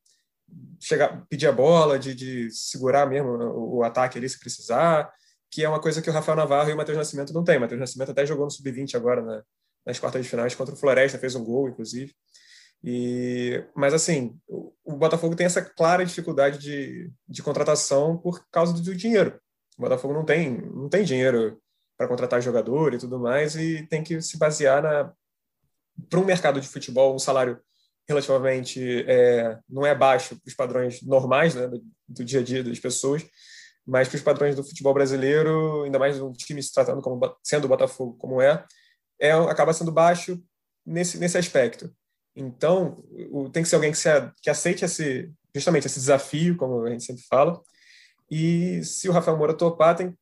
chegar, 0.78 1.24
pedir 1.30 1.46
a 1.46 1.52
bola, 1.52 1.98
de, 1.98 2.14
de 2.14 2.50
segurar 2.50 3.06
mesmo 3.06 3.30
o, 3.30 3.78
o, 3.78 3.82
ataque 3.82 4.18
ali 4.18 4.28
se 4.28 4.38
precisar, 4.38 5.10
que 5.50 5.64
é 5.64 5.68
uma 5.68 5.80
coisa 5.80 6.02
que 6.02 6.10
o 6.10 6.12
Rafael 6.12 6.36
Navarro 6.36 6.68
e 6.68 6.74
o 6.74 6.76
Matheus 6.76 6.98
Nascimento 6.98 7.32
não 7.32 7.42
tem. 7.42 7.56
O 7.56 7.60
Matheus 7.62 7.80
Nascimento 7.80 8.10
até 8.10 8.26
jogou 8.26 8.44
no 8.44 8.50
Sub-20 8.50 8.94
agora, 8.94 9.22
né, 9.22 9.42
nas 9.86 9.98
quartas 9.98 10.22
de 10.22 10.28
finais 10.28 10.54
contra 10.54 10.74
o 10.74 10.78
Floresta, 10.78 11.18
fez 11.18 11.34
um 11.34 11.42
gol, 11.42 11.70
inclusive. 11.70 12.14
E, 12.84 13.64
mas 13.74 13.94
assim, 13.94 14.38
o, 14.46 14.74
o 14.84 14.94
Botafogo 14.94 15.34
tem 15.34 15.46
essa 15.46 15.62
clara 15.62 16.04
dificuldade 16.04 16.58
de, 16.58 17.10
de 17.26 17.42
contratação 17.42 18.18
por 18.18 18.44
causa 18.50 18.74
do 18.74 18.94
dinheiro. 18.94 19.40
O 19.78 19.82
Botafogo 19.82 20.12
não 20.12 20.26
tem, 20.26 20.60
não 20.60 20.90
tem 20.90 21.02
dinheiro 21.02 21.58
para 21.98 22.06
contratar 22.06 22.40
jogador 22.40 22.94
e 22.94 22.98
tudo 22.98 23.18
mais, 23.18 23.56
e 23.56 23.84
tem 23.88 24.04
que 24.04 24.22
se 24.22 24.38
basear 24.38 24.82
na 24.82 25.12
para 26.08 26.20
um 26.20 26.24
mercado 26.24 26.60
de 26.60 26.68
futebol 26.68 27.12
um 27.12 27.18
salário 27.18 27.60
relativamente 28.08 29.04
é, 29.08 29.58
não 29.68 29.84
é 29.84 29.92
baixo 29.94 30.36
para 30.36 30.48
os 30.48 30.54
padrões 30.54 31.02
normais 31.02 31.56
né, 31.56 31.66
do, 31.66 31.82
do, 32.06 32.24
dia 32.24 32.38
a 32.38 32.42
dia 32.42 32.62
das 32.62 32.78
pessoas, 32.78 33.26
mas 33.84 34.08
para 34.08 34.16
os 34.16 34.22
padrões 34.22 34.54
do 34.54 34.62
futebol 34.62 34.94
brasileiro, 34.94 35.82
ainda 35.82 35.98
mais 35.98 36.20
um 36.20 36.32
time 36.32 36.62
se 36.62 36.72
tratando 36.72 37.02
como 37.02 37.20
sendo 37.42 37.64
o 37.64 37.68
Botafogo 37.68 38.16
como 38.16 38.40
é, 38.40 38.64
é 39.20 39.32
acaba 39.32 39.72
sendo 39.72 39.90
baixo 39.90 40.40
nesse 40.86 41.18
nesse 41.18 41.36
aspecto. 41.36 41.92
Então 42.36 43.04
o, 43.32 43.50
tem 43.50 43.64
que 43.64 43.68
ser 43.68 43.74
alguém 43.74 43.90
que, 43.90 43.98
se, 43.98 44.08
que 44.40 44.48
aceite 44.48 44.84
esse 44.84 45.30
justamente 45.52 45.86
esse 45.86 45.98
desafio, 45.98 46.56
como 46.56 46.84
a 46.84 46.90
gente 46.90 47.02
sempre 47.02 47.24
fala. 47.28 47.60
E 48.30 48.84
se 48.84 49.08
o 49.08 49.12
Rafael 49.12 49.36
Moura 49.36 49.54
topar, 49.54 49.96
tem 49.96 50.16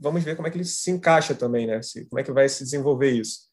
vamos 0.00 0.22
ver 0.22 0.36
como 0.36 0.48
é 0.48 0.50
que 0.50 0.56
ele 0.56 0.64
se 0.64 0.90
encaixa 0.90 1.34
também, 1.34 1.66
né? 1.66 1.82
Se, 1.82 2.04
como 2.06 2.20
é 2.20 2.24
que 2.24 2.32
vai 2.32 2.48
se 2.48 2.64
desenvolver 2.64 3.10
isso. 3.10 3.52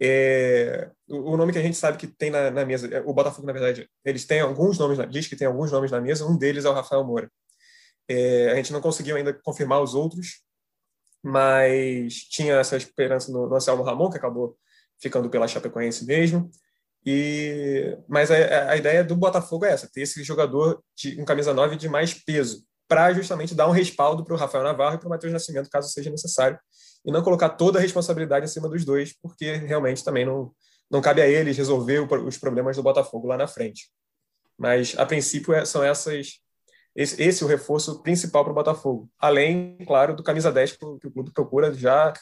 É, 0.00 0.90
o, 1.08 1.32
o, 1.32 1.36
nome 1.36 1.52
que 1.52 1.58
a 1.58 1.62
gente 1.62 1.76
sabe 1.76 1.98
que 1.98 2.06
tem 2.06 2.30
na, 2.30 2.50
na, 2.50 2.64
mesa, 2.64 2.86
é, 2.86 3.00
o 3.00 3.12
Botafogo, 3.12 3.46
na 3.46 3.52
verdade, 3.52 3.88
eles 4.04 4.24
têm 4.24 4.40
alguns 4.40 4.78
nomes, 4.78 4.98
diz 5.10 5.26
que 5.26 5.34
tem 5.34 5.46
alguns 5.46 5.72
nomes 5.72 5.90
na 5.90 6.00
mesa, 6.00 6.24
um 6.24 6.36
deles 6.36 6.64
é 6.64 6.68
o 6.68 6.72
Rafael 6.72 7.04
Moura. 7.04 7.30
É, 8.08 8.52
a 8.52 8.54
gente 8.54 8.72
não 8.72 8.80
conseguiu 8.80 9.16
ainda 9.16 9.32
confirmar 9.32 9.82
os 9.82 9.94
outros, 9.94 10.42
mas 11.22 12.14
tinha 12.30 12.54
essa 12.54 12.76
esperança 12.76 13.32
no, 13.32 13.48
no 13.48 13.56
Anselmo 13.56 13.82
Ramon, 13.82 14.10
que 14.10 14.16
acabou 14.16 14.56
ficando 15.00 15.28
pela 15.28 15.48
Chapecoense 15.48 16.04
mesmo. 16.04 16.50
E, 17.04 17.96
mas 18.08 18.30
a, 18.30 18.70
a 18.70 18.76
ideia 18.76 19.02
do 19.02 19.16
Botafogo 19.16 19.64
é 19.64 19.72
essa, 19.72 19.90
ter 19.90 20.02
esse 20.02 20.22
jogador 20.22 20.82
de 20.96 21.20
um 21.20 21.24
camisa 21.24 21.52
9 21.52 21.76
de 21.76 21.88
mais 21.88 22.14
peso, 22.14 22.64
para 22.88 23.12
justamente 23.12 23.54
dar 23.54 23.68
um 23.68 23.72
respaldo 23.72 24.24
para 24.24 24.34
o 24.34 24.36
Rafael 24.36 24.64
Navarro 24.64 24.96
e 24.96 24.98
para 24.98 25.06
o 25.06 25.10
Matheus 25.10 25.32
Nascimento, 25.32 25.68
caso 25.70 25.90
seja 25.90 26.10
necessário, 26.10 26.58
e 27.04 27.12
não 27.12 27.22
colocar 27.22 27.50
toda 27.50 27.78
a 27.78 27.82
responsabilidade 27.82 28.46
em 28.46 28.48
cima 28.48 28.68
dos 28.68 28.84
dois, 28.84 29.14
porque 29.22 29.52
realmente 29.52 30.02
também 30.02 30.24
não, 30.24 30.50
não 30.90 31.00
cabe 31.00 31.20
a 31.20 31.28
eles 31.28 31.56
resolver 31.56 32.00
os 32.00 32.38
problemas 32.38 32.76
do 32.76 32.82
Botafogo 32.82 33.28
lá 33.28 33.36
na 33.36 33.46
frente. 33.46 33.90
Mas, 34.56 34.94
a 34.98 35.06
princípio, 35.06 35.54
é, 35.54 35.64
são 35.64 35.84
essas. 35.84 36.40
Esse, 36.96 37.22
esse 37.22 37.42
é 37.42 37.46
o 37.46 37.48
reforço 37.48 38.02
principal 38.02 38.42
para 38.42 38.50
o 38.50 38.54
Botafogo. 38.54 39.08
Além, 39.18 39.78
claro, 39.86 40.16
do 40.16 40.22
camisa 40.22 40.50
10 40.50 40.72
que 40.72 40.84
o, 40.84 40.98
clube 40.98 41.30
procura 41.32 41.72
já 41.72 42.12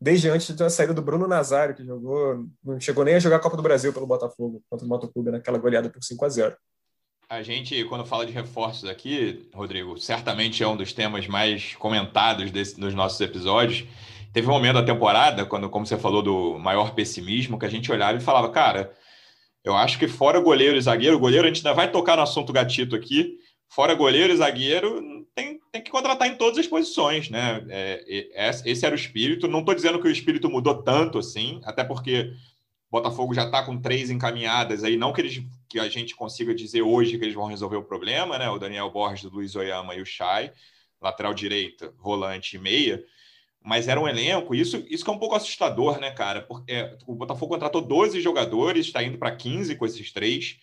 desde 0.00 0.28
antes 0.28 0.54
da 0.54 0.70
saída 0.70 0.94
do 0.94 1.02
Bruno 1.02 1.26
Nazário, 1.26 1.74
que 1.74 1.84
jogou, 1.84 2.46
não 2.62 2.78
chegou 2.78 3.04
nem 3.04 3.16
a 3.16 3.18
jogar 3.18 3.36
a 3.36 3.40
Copa 3.40 3.56
do 3.56 3.62
Brasil 3.62 3.92
pelo 3.92 4.06
Botafogo 4.06 4.62
contra 4.70 4.86
o 4.86 4.88
Motoclube 4.88 5.30
naquela 5.30 5.58
goleada 5.58 5.90
por 5.90 6.02
5 6.02 6.24
a 6.24 6.28
0 6.28 6.56
a 7.30 7.44
gente, 7.44 7.84
quando 7.84 8.04
fala 8.04 8.26
de 8.26 8.32
reforços 8.32 8.90
aqui, 8.90 9.48
Rodrigo, 9.54 9.96
certamente 9.96 10.64
é 10.64 10.66
um 10.66 10.76
dos 10.76 10.92
temas 10.92 11.28
mais 11.28 11.76
comentados 11.76 12.50
desse, 12.50 12.78
nos 12.80 12.92
nossos 12.92 13.20
episódios. 13.20 13.84
Teve 14.32 14.48
um 14.48 14.50
momento 14.50 14.74
da 14.74 14.82
temporada, 14.82 15.46
quando, 15.46 15.70
como 15.70 15.86
você 15.86 15.96
falou, 15.96 16.22
do 16.22 16.58
maior 16.58 16.92
pessimismo, 16.92 17.56
que 17.56 17.64
a 17.64 17.70
gente 17.70 17.90
olhava 17.90 18.18
e 18.18 18.20
falava, 18.20 18.50
cara, 18.50 18.92
eu 19.62 19.76
acho 19.76 19.96
que 19.96 20.08
fora 20.08 20.40
goleiro 20.40 20.76
e 20.76 20.80
zagueiro, 20.80 21.20
goleiro 21.20 21.44
a 21.44 21.48
gente 21.48 21.64
ainda 21.64 21.72
vai 21.72 21.88
tocar 21.88 22.16
no 22.16 22.22
assunto 22.22 22.52
gatito 22.52 22.96
aqui, 22.96 23.38
fora 23.68 23.94
goleiro 23.94 24.32
e 24.32 24.36
zagueiro, 24.36 25.24
tem, 25.32 25.60
tem 25.70 25.82
que 25.82 25.90
contratar 25.92 26.26
em 26.26 26.34
todas 26.34 26.58
as 26.58 26.66
posições, 26.66 27.30
né? 27.30 27.64
É, 27.68 28.50
esse 28.64 28.84
era 28.84 28.94
o 28.94 28.98
espírito. 28.98 29.46
Não 29.46 29.60
estou 29.60 29.74
dizendo 29.76 30.00
que 30.00 30.08
o 30.08 30.10
espírito 30.10 30.50
mudou 30.50 30.82
tanto 30.82 31.18
assim, 31.18 31.60
até 31.62 31.84
porque 31.84 32.32
Botafogo 32.90 33.32
já 33.32 33.44
está 33.44 33.62
com 33.62 33.80
três 33.80 34.10
encaminhadas 34.10 34.82
aí, 34.82 34.96
não 34.96 35.12
que, 35.12 35.20
eles, 35.20 35.40
que 35.70 35.78
a 35.78 35.88
gente 35.88 36.16
consiga 36.16 36.52
dizer 36.52 36.82
hoje 36.82 37.16
que 37.16 37.24
eles 37.24 37.34
vão 37.34 37.46
resolver 37.46 37.76
o 37.76 37.84
problema, 37.84 38.36
né? 38.36 38.50
O 38.50 38.58
Daniel 38.58 38.90
Borges, 38.90 39.24
o 39.24 39.34
Luiz 39.34 39.54
Oyama 39.54 39.94
e 39.94 40.02
o 40.02 40.06
Chay, 40.06 40.52
lateral 41.00 41.32
direita, 41.32 41.94
volante 41.96 42.56
e 42.56 42.58
meia. 42.58 43.04
Mas 43.62 43.86
era 43.86 44.00
um 44.00 44.08
elenco, 44.08 44.52
isso, 44.52 44.84
isso 44.88 45.04
que 45.04 45.10
é 45.10 45.12
um 45.12 45.18
pouco 45.18 45.36
assustador, 45.36 46.00
né, 46.00 46.10
cara? 46.10 46.42
Porque 46.42 46.72
é, 46.72 46.98
o 47.06 47.14
Botafogo 47.14 47.52
contratou 47.52 47.80
12 47.80 48.20
jogadores, 48.20 48.86
está 48.86 49.00
indo 49.00 49.16
para 49.16 49.36
15 49.36 49.76
com 49.76 49.86
esses 49.86 50.10
três. 50.10 50.58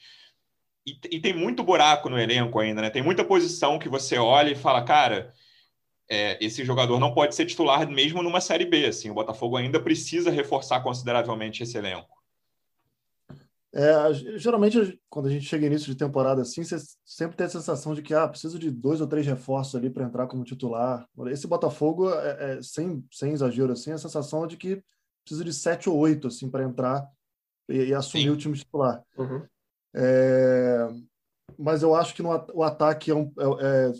E, 0.86 1.00
e, 1.10 1.22
tem 1.22 1.34
muito 1.34 1.64
buraco 1.64 2.10
no 2.10 2.20
elenco 2.20 2.60
ainda, 2.60 2.82
né? 2.82 2.90
Tem 2.90 3.02
muita 3.02 3.24
posição 3.24 3.80
que 3.80 3.88
você 3.88 4.18
olha 4.18 4.52
e 4.52 4.56
fala, 4.56 4.84
cara, 4.84 5.34
é, 6.10 6.38
esse 6.44 6.66
jogador 6.66 7.00
não 7.00 7.14
pode 7.14 7.34
ser 7.34 7.46
titular 7.46 7.88
mesmo 7.90 8.22
numa 8.22 8.42
Série 8.42 8.66
B. 8.66 8.88
Assim, 8.88 9.10
o 9.10 9.14
Botafogo 9.14 9.56
ainda 9.56 9.80
precisa 9.80 10.30
reforçar 10.32 10.82
consideravelmente 10.82 11.64
esse 11.64 11.78
elenco. 11.78 12.17
É, 13.74 14.14
geralmente, 14.38 15.00
quando 15.10 15.28
a 15.28 15.30
gente 15.30 15.46
chega 15.46 15.66
início 15.66 15.88
de 15.88 15.98
temporada 15.98 16.42
assim, 16.42 16.64
você 16.64 16.78
sempre 17.06 17.36
tem 17.36 17.46
a 17.46 17.50
sensação 17.50 17.94
de 17.94 18.02
que 18.02 18.14
ah, 18.14 18.28
preciso 18.28 18.58
de 18.58 18.72
dois 18.72 19.02
ou 19.02 19.08
três 19.08 19.26
reforços 19.26 19.76
ali 19.76 19.90
para 19.90 20.06
entrar 20.06 20.28
como 20.28 20.44
titular. 20.44 21.08
Esse 21.28 21.48
Botafogo, 21.48 22.10
é, 22.10 22.58
é, 22.58 22.62
sem, 22.62 23.06
sem 23.12 23.34
exagero, 23.34 23.74
assim, 23.74 23.92
a 23.92 23.98
sensação 23.98 24.46
é 24.46 24.48
de 24.48 24.58
que 24.58 24.82
precisa 25.24 25.44
de 25.44 25.54
sete 25.54 25.90
ou 25.90 25.98
oito 25.98 26.28
assim, 26.28 26.50
para 26.50 26.64
entrar 26.64 27.08
e, 27.70 27.86
e 27.88 27.94
assumir 27.94 28.24
Sim. 28.24 28.30
o 28.30 28.38
time 28.38 28.58
titular. 28.58 29.04
Uhum. 29.18 29.46
É, 29.94 30.88
mas 31.58 31.84
eu 31.84 31.94
acho 31.94 32.16
que 32.16 32.24
no, 32.24 32.30
o 32.54 32.64
ataque 32.64 33.12
é, 33.12 33.16
um, 33.16 33.32
é, 33.38 33.90
é 33.90 33.94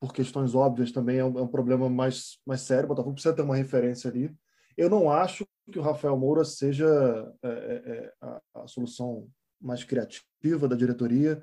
por 0.00 0.12
questões 0.12 0.54
óbvias 0.54 0.92
também, 0.92 1.18
é 1.18 1.24
um, 1.24 1.42
um, 1.42 1.46
problema 1.46 1.88
mais, 1.88 2.38
mais 2.44 2.60
sério. 2.60 2.84
O 2.84 2.88
Botafogo 2.88 3.14
precisa 3.14 3.34
ter 3.34 3.42
uma 3.42 3.56
referência 3.56 4.10
ali. 4.10 4.34
Eu 4.76 4.90
não 4.90 5.10
acho 5.10 5.46
que 5.70 5.78
o 5.78 5.82
Rafael 5.82 6.16
Moura 6.16 6.44
seja 6.44 6.86
é, 7.42 7.48
é, 7.48 7.50
é, 7.50 8.12
a, 8.20 8.40
a, 8.54 8.66
solução 8.66 9.28
mais 9.60 9.82
criativa 9.84 10.68
da 10.68 10.76
diretoria. 10.76 11.42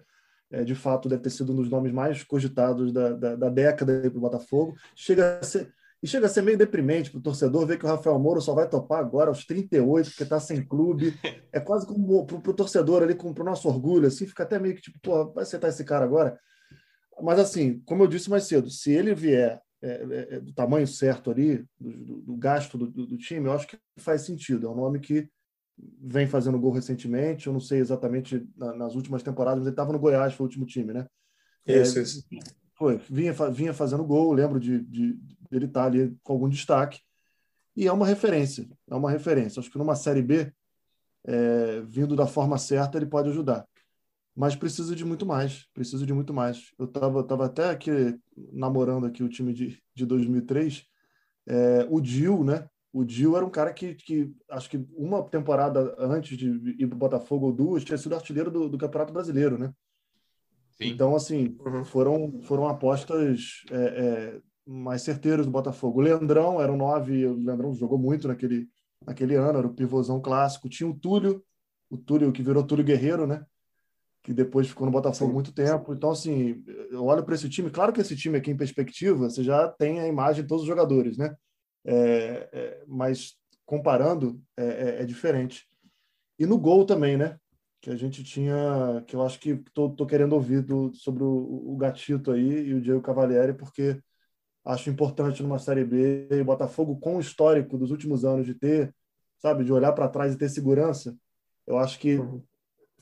É, 0.52 0.64
de 0.64 0.76
fato, 0.76 1.10
deve 1.10 1.24
ter 1.24 1.30
sido 1.32 1.52
um 1.52 1.56
dos 1.56 1.70
nomes 1.70 1.92
mais 1.92 2.24
cogitados 2.24 2.94
da, 2.94 3.12
da, 3.14 3.36
da 3.36 3.50
década 3.50 4.02
para 4.10 4.18
o 4.18 4.22
Botafogo. 4.22 4.76
Chega 4.96 5.40
a 5.40 5.44
ser, 5.44 5.74
e 6.02 6.08
chega 6.08 6.26
a 6.26 6.30
ser 6.30 6.42
meio 6.42 6.58
deprimente 6.58 7.10
para 7.10 7.20
o 7.20 7.24
torcedor 7.24 7.66
ver 7.66 7.80
que 7.80 7.86
o 7.86 7.88
Rafael 7.88 8.20
Moura 8.20 8.42
só 8.42 8.54
vai 8.54 8.68
topar 8.68 9.00
agora 9.00 9.30
aos 9.30 9.46
38, 9.46 10.10
porque 10.10 10.24
está 10.24 10.40
sem 10.40 10.62
clube. 10.62 11.18
É 11.52 11.60
quase 11.60 11.88
como 11.88 12.26
para 12.26 12.52
o 12.52 12.54
torcedor 12.54 13.04
ali, 13.04 13.16
para 13.16 13.42
o 13.42 13.46
nosso 13.46 13.68
orgulho, 13.68 14.08
assim, 14.08 14.28
fica 14.28 14.44
até 14.44 14.60
meio 14.60 14.76
que 14.76 14.82
tipo, 14.82 15.00
pô, 15.00 15.32
vai 15.32 15.44
aceitar 15.44 15.70
esse 15.70 15.84
cara 15.84 16.04
agora. 16.04 16.38
Mas 17.22 17.40
assim, 17.40 17.80
como 17.86 18.04
eu 18.04 18.08
disse 18.08 18.30
mais 18.30 18.44
cedo, 18.46 18.70
se 18.70 18.92
ele 18.92 19.14
vier 19.14 19.62
é, 19.84 19.88
é, 19.90 20.36
é, 20.36 20.40
do 20.40 20.54
tamanho 20.54 20.88
certo 20.88 21.30
ali, 21.30 21.66
do, 21.78 21.92
do, 21.92 22.22
do 22.22 22.38
gasto 22.38 22.78
do, 22.78 22.88
do, 22.88 23.18
time, 23.18 23.48
eu 23.48 23.52
acho 23.52 23.68
que 23.68 23.78
faz 23.98 24.22
sentido. 24.22 24.66
É 24.66 24.70
um 24.70 24.76
nome 24.76 24.98
que 24.98 25.30
vem 26.02 26.26
fazendo 26.26 26.58
gol 26.58 26.72
recentemente. 26.72 27.48
Eu 27.48 27.54
não 27.54 27.60
sei 27.60 27.80
exatamente 27.80 28.48
na, 28.56 28.74
nas 28.74 28.96
últimas 28.96 29.22
temporadas, 29.22 29.60
mas 29.60 29.68
ele 29.68 29.74
estava 29.74 29.92
no 29.92 30.00
Goiás, 30.00 30.34
foi 30.34 30.46
o 30.46 30.48
último 30.48 30.66
time, 30.66 30.94
né? 30.94 31.06
Isso, 31.68 32.00
é, 32.00 32.02
isso. 32.02 32.26
Foi, 32.76 32.98
vinha, 33.10 33.34
vinha 33.52 33.74
fazendo 33.74 34.06
gol, 34.06 34.32
lembro 34.32 34.58
de, 34.58 34.80
de, 34.80 35.14
de 35.16 35.38
ele 35.52 35.66
estar 35.66 35.82
tá 35.82 35.88
ali 35.88 36.16
com 36.24 36.32
algum 36.32 36.48
destaque. 36.48 37.02
E 37.76 37.86
é 37.86 37.92
uma 37.92 38.08
referência, 38.08 38.66
é 38.90 38.96
uma 38.96 39.12
referência. 39.12 39.60
Acho 39.60 39.70
que 39.70 39.78
numa 39.78 39.96
Série 39.96 40.22
B, 40.22 40.50
é, 41.26 41.82
vindo 41.82 42.16
da 42.16 42.26
forma 42.26 42.58
certa, 42.58 42.98
ele 42.98 43.06
pode 43.06 43.30
ajudar 43.30 43.68
mas 44.36 44.56
precisa 44.56 44.96
de 44.96 45.06
muito 45.06 45.26
mais, 45.26 45.68
precisa 45.74 46.06
de 46.06 46.14
muito 46.14 46.34
mais. 46.34 46.72
Eu 46.80 46.86
estava 46.86 47.24
tava 47.24 47.46
até 47.46 47.70
aqui 47.70 47.92
namorando 48.52 49.06
aqui 49.06 49.24
o 49.24 49.30
time 49.30 49.54
de, 49.54 49.80
de 49.96 50.06
2003, 50.06 50.84
é, 51.48 51.88
o 51.90 52.02
Dil, 52.02 52.44
né? 52.44 52.68
O 52.92 53.04
Dil 53.04 53.36
era 53.36 53.46
um 53.46 53.50
cara 53.50 53.74
que, 53.74 53.96
que 53.96 54.32
acho 54.50 54.70
que 54.70 54.86
uma 54.96 55.24
temporada 55.24 55.96
antes 55.98 56.38
de 56.38 56.48
ir 56.80 56.88
para 56.88 56.96
o 56.96 57.00
Botafogo 57.00 57.48
ou 57.48 57.54
duas 57.54 57.84
tinha 57.84 57.98
sido 57.98 58.16
artilheiro 58.16 58.52
do, 58.52 58.70
do 58.70 58.78
Campeonato 58.78 59.14
Brasileiro, 59.14 59.58
né? 59.58 59.74
Sim. 60.72 60.90
Então, 60.90 61.16
assim, 61.16 61.56
uhum. 61.66 61.84
foram, 61.84 62.42
foram 62.42 62.68
apostas 62.68 63.64
é, 63.72 63.76
é, 63.76 64.42
mais 64.66 65.04
certeiras 65.04 65.46
do 65.46 65.52
Botafogo. 65.52 66.00
O 66.00 66.04
Leandrão 66.04 66.60
era 66.62 66.72
um 66.72 66.78
nove, 66.78 67.26
o 67.26 67.36
Leandrão 67.36 67.74
jogou 67.74 67.98
muito 67.98 68.28
naquele, 68.28 68.68
naquele 69.06 69.36
ano, 69.36 69.60
era 69.60 69.68
o 69.68 69.74
pivôzão 69.74 70.20
clássico. 70.20 70.70
Tinha 70.70 70.90
o 70.90 70.98
Túlio, 70.98 71.44
o 71.90 71.98
Túlio, 71.98 72.32
que 72.32 72.42
virou 72.42 72.64
Túlio 72.64 72.86
Guerreiro, 72.86 73.28
né? 73.28 73.46
Que 74.24 74.34
depois 74.34 74.68
ficou 74.68 74.86
no 74.86 74.92
Botafogo 74.92 75.30
Sim. 75.30 75.34
muito 75.34 75.54
tempo. 75.54 75.94
Então, 75.94 76.12
assim, 76.12 76.64
eu 76.90 77.04
olho 77.06 77.24
para 77.24 77.36
esse 77.36 77.50
time. 77.50 77.70
Claro 77.70 77.92
que 77.92 78.00
esse 78.00 78.16
time 78.16 78.38
aqui 78.38 78.50
em 78.50 78.58
perspectiva, 78.58 79.30
você 79.30 79.44
já 79.44 79.68
tem 79.68 80.00
a 80.00 80.08
imagem 80.08 80.44
de 80.44 80.48
todos 80.48 80.64
os 80.64 80.68
jogadores, 80.68 81.18
né? 81.18 81.36
É, 81.86 82.50
é, 82.54 82.84
mas 82.88 83.34
comparando, 83.66 84.42
é, 84.58 84.66
é, 84.66 85.02
é 85.02 85.06
diferente. 85.06 85.68
E 86.40 86.46
no 86.46 86.58
gol 86.58 86.86
também, 86.86 87.18
né? 87.18 87.38
Que 87.82 87.90
a 87.90 87.96
gente 87.98 88.24
tinha, 88.24 89.04
que 89.06 89.16
eu 89.16 89.22
acho 89.24 89.40
que 89.40 89.58
tô, 89.74 89.90
tô 89.90 90.06
querendo 90.06 90.34
ouvir 90.34 90.62
do, 90.62 90.94
sobre 90.94 91.24
o, 91.24 91.74
o 91.74 91.76
Gatito 91.76 92.32
aí 92.32 92.68
e 92.68 92.74
o 92.74 92.82
Diego 92.82 93.02
Cavalieri, 93.02 93.54
porque 93.54 94.00
acho 94.66 94.90
importante 94.90 95.44
numa 95.44 95.60
Série 95.60 95.84
B 95.84 96.28
e 96.32 96.44
Botafogo 96.44 96.98
com 96.98 97.18
o 97.18 97.20
histórico 97.20 97.78
dos 97.78 97.92
últimos 97.92 98.24
anos 98.24 98.46
de 98.46 98.56
ter, 98.56 98.96
sabe, 99.38 99.66
de 99.66 99.74
olhar 99.74 99.92
para 99.92 100.08
trás 100.08 100.34
e 100.34 100.38
ter 100.38 100.48
segurança. 100.48 101.14
Eu 101.68 101.78
acho 101.78 102.00
que 102.00 102.18
uhum. 102.18 102.42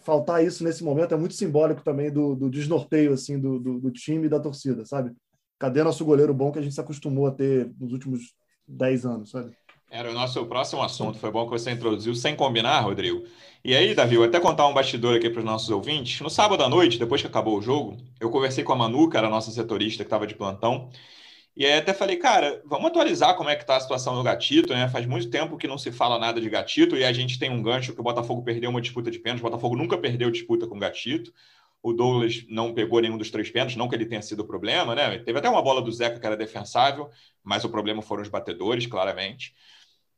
Faltar 0.03 0.43
isso 0.43 0.63
nesse 0.63 0.83
momento 0.83 1.13
é 1.13 1.17
muito 1.17 1.33
simbólico 1.33 1.83
também 1.83 2.11
do, 2.11 2.35
do 2.35 2.49
desnorteio 2.49 3.13
assim 3.13 3.39
do, 3.39 3.59
do, 3.59 3.79
do, 3.79 3.91
time 3.91 4.25
e 4.25 4.29
da 4.29 4.39
torcida, 4.39 4.85
sabe? 4.85 5.11
Cadê 5.59 5.83
nosso 5.83 6.03
goleiro 6.03 6.33
bom 6.33 6.51
que 6.51 6.59
a 6.59 6.61
gente 6.61 6.73
se 6.73 6.81
acostumou 6.81 7.27
a 7.27 7.31
ter 7.31 7.71
nos 7.79 7.91
últimos 7.93 8.33
10 8.67 9.05
anos, 9.05 9.29
sabe? 9.31 9.55
Era 9.89 10.09
o 10.09 10.13
nosso 10.13 10.45
próximo 10.45 10.81
assunto. 10.81 11.19
Foi 11.19 11.29
bom 11.29 11.43
que 11.43 11.51
você 11.51 11.69
introduziu 11.69 12.15
sem 12.15 12.33
combinar, 12.33 12.79
Rodrigo. 12.79 13.23
E 13.63 13.75
aí, 13.75 13.93
Davi, 13.93 14.15
eu 14.15 14.23
até 14.23 14.39
contar 14.39 14.65
um 14.65 14.73
bastidor 14.73 15.17
aqui 15.17 15.29
para 15.29 15.39
os 15.39 15.45
nossos 15.45 15.69
ouvintes. 15.69 16.21
No 16.21 16.29
sábado 16.29 16.63
à 16.63 16.69
noite, 16.69 16.97
depois 16.97 17.19
que 17.19 17.27
acabou 17.27 17.57
o 17.57 17.61
jogo, 17.61 17.97
eu 18.19 18.29
conversei 18.29 18.63
com 18.63 18.71
a 18.71 18.75
Manu, 18.75 19.09
que 19.09 19.17
era 19.17 19.27
a 19.27 19.29
nossa 19.29 19.51
setorista 19.51 20.03
que 20.03 20.07
estava 20.07 20.25
de 20.25 20.33
plantão, 20.33 20.89
e 21.55 21.65
aí 21.65 21.73
até 21.73 21.93
falei, 21.93 22.15
cara, 22.15 22.61
vamos 22.65 22.87
atualizar 22.87 23.35
como 23.35 23.49
é 23.49 23.55
que 23.55 23.63
está 23.63 23.75
a 23.75 23.79
situação 23.79 24.15
do 24.15 24.23
Gatito, 24.23 24.73
né? 24.73 24.87
Faz 24.87 25.05
muito 25.05 25.29
tempo 25.29 25.57
que 25.57 25.67
não 25.67 25.77
se 25.77 25.91
fala 25.91 26.17
nada 26.17 26.39
de 26.39 26.49
Gatito 26.49 26.95
e 26.95 27.03
a 27.03 27.11
gente 27.11 27.37
tem 27.37 27.49
um 27.49 27.61
gancho 27.61 27.93
que 27.93 27.99
o 27.99 28.03
Botafogo 28.03 28.41
perdeu 28.41 28.69
uma 28.69 28.79
disputa 28.79 29.11
de 29.11 29.19
pênalti. 29.19 29.41
O 29.41 29.49
Botafogo 29.49 29.75
nunca 29.75 29.97
perdeu 29.97 30.31
disputa 30.31 30.65
com 30.65 30.77
o 30.77 30.79
Gatito. 30.79 31.33
O 31.83 31.91
Douglas 31.91 32.45
não 32.47 32.73
pegou 32.73 33.01
nenhum 33.01 33.17
dos 33.17 33.29
três 33.29 33.49
pênaltis, 33.49 33.75
não 33.75 33.89
que 33.89 33.95
ele 33.95 34.05
tenha 34.05 34.21
sido 34.21 34.41
o 34.41 34.47
problema, 34.47 34.95
né? 34.95 35.19
Teve 35.19 35.39
até 35.39 35.49
uma 35.49 35.61
bola 35.61 35.81
do 35.81 35.91
Zeca 35.91 36.19
que 36.19 36.25
era 36.25 36.37
defensável, 36.37 37.09
mas 37.43 37.65
o 37.65 37.69
problema 37.69 38.01
foram 38.01 38.21
os 38.21 38.29
batedores, 38.29 38.85
claramente. 38.85 39.53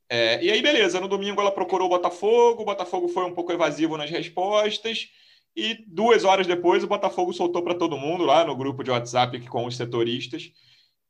É, 0.08 0.44
e 0.44 0.50
aí, 0.50 0.62
beleza, 0.62 1.00
no 1.00 1.08
domingo 1.08 1.40
ela 1.40 1.50
procurou 1.50 1.86
o 1.86 1.90
Botafogo, 1.90 2.62
o 2.62 2.66
Botafogo 2.66 3.08
foi 3.08 3.24
um 3.24 3.34
pouco 3.34 3.50
evasivo 3.50 3.96
nas 3.96 4.10
respostas, 4.10 5.08
e 5.56 5.82
duas 5.86 6.22
horas 6.24 6.46
depois 6.46 6.84
o 6.84 6.86
Botafogo 6.86 7.32
soltou 7.32 7.62
para 7.62 7.74
todo 7.74 7.96
mundo 7.96 8.24
lá 8.24 8.44
no 8.44 8.54
grupo 8.54 8.84
de 8.84 8.90
WhatsApp 8.90 9.40
com 9.48 9.64
os 9.66 9.76
setoristas 9.76 10.52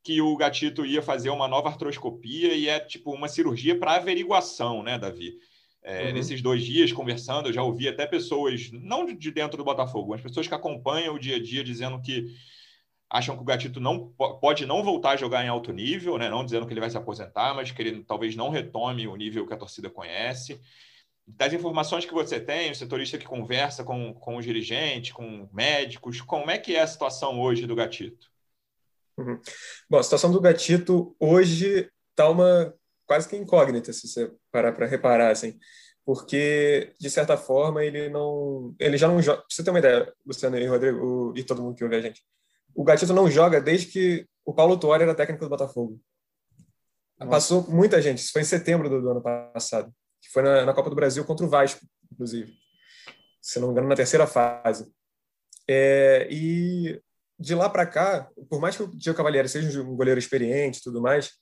que 0.05 0.21
o 0.21 0.37
Gatito 0.37 0.85
ia 0.85 1.01
fazer 1.01 1.31
uma 1.31 1.49
nova 1.49 1.71
artroscopia 1.71 2.53
e 2.53 2.69
é 2.69 2.79
tipo 2.79 3.11
uma 3.11 3.27
cirurgia 3.27 3.77
para 3.79 3.95
averiguação, 3.95 4.83
né, 4.83 4.99
Davi? 4.99 5.39
É, 5.83 6.07
uhum. 6.07 6.13
Nesses 6.13 6.43
dois 6.43 6.63
dias, 6.63 6.93
conversando, 6.93 7.49
eu 7.49 7.53
já 7.53 7.63
ouvi 7.63 7.89
até 7.89 8.07
pessoas, 8.07 8.71
não 8.71 9.07
de 9.07 9.31
dentro 9.31 9.57
do 9.57 9.65
Botafogo, 9.65 10.11
mas 10.11 10.21
pessoas 10.21 10.47
que 10.47 10.55
acompanham 10.55 11.15
o 11.15 11.19
dia 11.19 11.37
a 11.37 11.43
dia 11.43 11.65
dizendo 11.65 12.01
que 12.03 12.27
acham 13.09 13.35
que 13.35 13.43
o 13.43 13.47
Gatito 13.47 13.81
não 13.81 14.09
pode 14.41 14.67
não 14.67 14.83
voltar 14.83 15.13
a 15.13 15.17
jogar 15.17 15.43
em 15.43 15.49
alto 15.49 15.73
nível, 15.73 16.19
né? 16.19 16.29
não 16.29 16.45
dizendo 16.45 16.67
que 16.67 16.73
ele 16.73 16.81
vai 16.81 16.91
se 16.91 16.99
aposentar, 16.99 17.55
mas 17.55 17.71
que 17.71 17.81
ele 17.81 18.05
talvez 18.05 18.37
não 18.37 18.51
retome 18.51 19.07
o 19.07 19.17
nível 19.17 19.47
que 19.47 19.55
a 19.55 19.59
torcida 19.59 19.89
conhece. 19.89 20.61
Das 21.27 21.53
informações 21.55 22.05
que 22.05 22.13
você 22.13 22.39
tem, 22.39 22.71
o 22.71 22.75
setorista 22.75 23.17
que 23.17 23.25
conversa 23.25 23.85
com, 23.85 24.13
com 24.13 24.37
os 24.37 24.45
dirigentes, 24.45 25.13
com 25.13 25.49
médicos, 25.53 26.21
como 26.21 26.51
é 26.51 26.59
que 26.59 26.77
é 26.77 26.83
a 26.83 26.87
situação 26.87 27.41
hoje 27.41 27.67
do 27.67 27.75
Gatito? 27.75 28.34
Uhum. 29.17 29.41
Bom, 29.89 29.99
a 29.99 30.03
situação 30.03 30.31
do 30.33 30.41
Gatito 30.41 31.15
hoje 31.19 31.91
está 32.11 32.29
uma 32.29 32.75
quase 33.07 33.29
que 33.29 33.37
incógnita, 33.37 33.93
se 33.93 34.09
você 34.09 34.33
parar 34.51 34.73
para 34.73 34.87
reparar, 34.87 35.31
assim, 35.31 35.59
porque 36.05 36.93
de 36.99 37.11
certa 37.11 37.37
forma 37.37 37.85
ele 37.85 38.09
não, 38.09 38.75
ele 38.79 38.97
já 38.97 39.09
não 39.09 39.21
joga. 39.23 39.39
Pra 39.39 39.47
você 39.49 39.63
ter 39.63 39.71
uma 39.71 39.79
ideia, 39.79 40.13
Luciano 40.27 40.59
e 40.59 40.67
Rodrigo 40.67 40.99
o, 40.99 41.37
e 41.37 41.45
todo 41.45 41.63
mundo 41.63 41.77
que 41.77 41.85
ouve 41.85 41.97
a 41.97 42.01
gente, 42.01 42.23
o 42.75 42.85
Gatito 42.85 43.13
não 43.13 43.31
joga 43.31 43.61
desde 43.61 43.87
que 43.87 44.27
o 44.45 44.53
Paulo 44.53 44.79
Tuori 44.79 45.05
era 45.05 45.15
técnico 45.15 45.45
do 45.45 45.51
Botafogo. 45.51 46.01
Nossa. 47.19 47.31
Passou 47.31 47.71
muita 47.71 48.03
gente. 48.03 48.19
Isso 48.19 48.33
foi 48.33 48.43
em 48.43 48.45
setembro 48.45 48.89
do, 48.89 49.01
do 49.01 49.11
ano 49.11 49.23
passado, 49.23 49.93
que 50.21 50.29
foi 50.31 50.43
na, 50.43 50.67
na, 50.67 50.75
Copa 50.75 50.91
do 50.91 50.97
Brasil 50.97 51.25
contra 51.25 51.47
o 51.47 51.49
Vasco, 51.49 51.81
inclusive, 52.13 52.53
se 53.41 53.59
não 53.61 53.69
me 53.69 53.73
engano, 53.73 53.89
na 53.89 53.97
terceira 53.97 54.27
fase. 54.27 54.93
É, 55.69 56.29
e 56.31 57.01
de 57.39 57.55
lá 57.55 57.69
para 57.69 57.87
cá, 57.87 58.29
por 58.49 58.61
mais 58.61 58.77
que 58.77 58.83
o 58.83 58.89
Diego 58.89 59.17
Cavalieri 59.17 59.49
seja 59.49 59.83
um 59.83 59.97
goleiro 59.97 60.19
experiente 60.19 60.79
e 60.79 60.83
tudo 60.83 61.01
mais, 61.01 61.33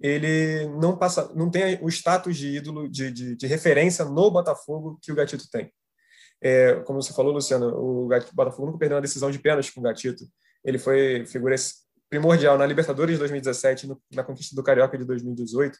ele 0.00 0.66
não 0.80 0.96
passa, 0.96 1.32
não 1.34 1.50
tem 1.50 1.78
o 1.80 1.88
status 1.88 2.36
de 2.36 2.56
ídolo, 2.56 2.88
de, 2.88 3.10
de, 3.12 3.36
de 3.36 3.46
referência 3.46 4.04
no 4.04 4.30
Botafogo 4.30 4.98
que 5.00 5.12
o 5.12 5.14
Gatito 5.14 5.48
tem. 5.50 5.72
É, 6.42 6.74
como 6.80 7.00
você 7.00 7.12
falou, 7.12 7.32
Luciano, 7.32 7.68
o, 7.68 8.08
Gatito, 8.08 8.32
o 8.32 8.34
Botafogo 8.34 8.66
nunca 8.66 8.78
perdeu 8.78 8.96
uma 8.96 9.02
decisão 9.02 9.30
de 9.30 9.38
pênalti 9.38 9.72
com 9.72 9.80
o 9.80 9.84
Gatito. 9.84 10.24
Ele 10.64 10.76
foi 10.76 11.24
figura 11.26 11.54
primordial 12.10 12.58
na 12.58 12.66
Libertadores 12.66 13.14
de 13.14 13.18
2017, 13.20 13.86
no, 13.86 14.02
na 14.12 14.24
conquista 14.24 14.56
do 14.56 14.62
Carioca 14.62 14.98
de 14.98 15.04
2018. 15.04 15.78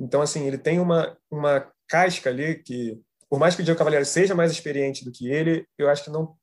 Então, 0.00 0.20
assim, 0.20 0.46
ele 0.48 0.58
tem 0.58 0.80
uma, 0.80 1.16
uma 1.30 1.70
casca 1.86 2.28
ali 2.28 2.56
que, 2.56 3.00
por 3.28 3.38
mais 3.38 3.54
que 3.54 3.62
o 3.62 3.64
Diego 3.64 3.78
Cavalieri 3.78 4.04
seja 4.04 4.34
mais 4.34 4.50
experiente 4.50 5.04
do 5.04 5.12
que 5.12 5.28
ele, 5.28 5.64
eu 5.78 5.88
acho 5.88 6.02
que 6.02 6.10
não 6.10 6.34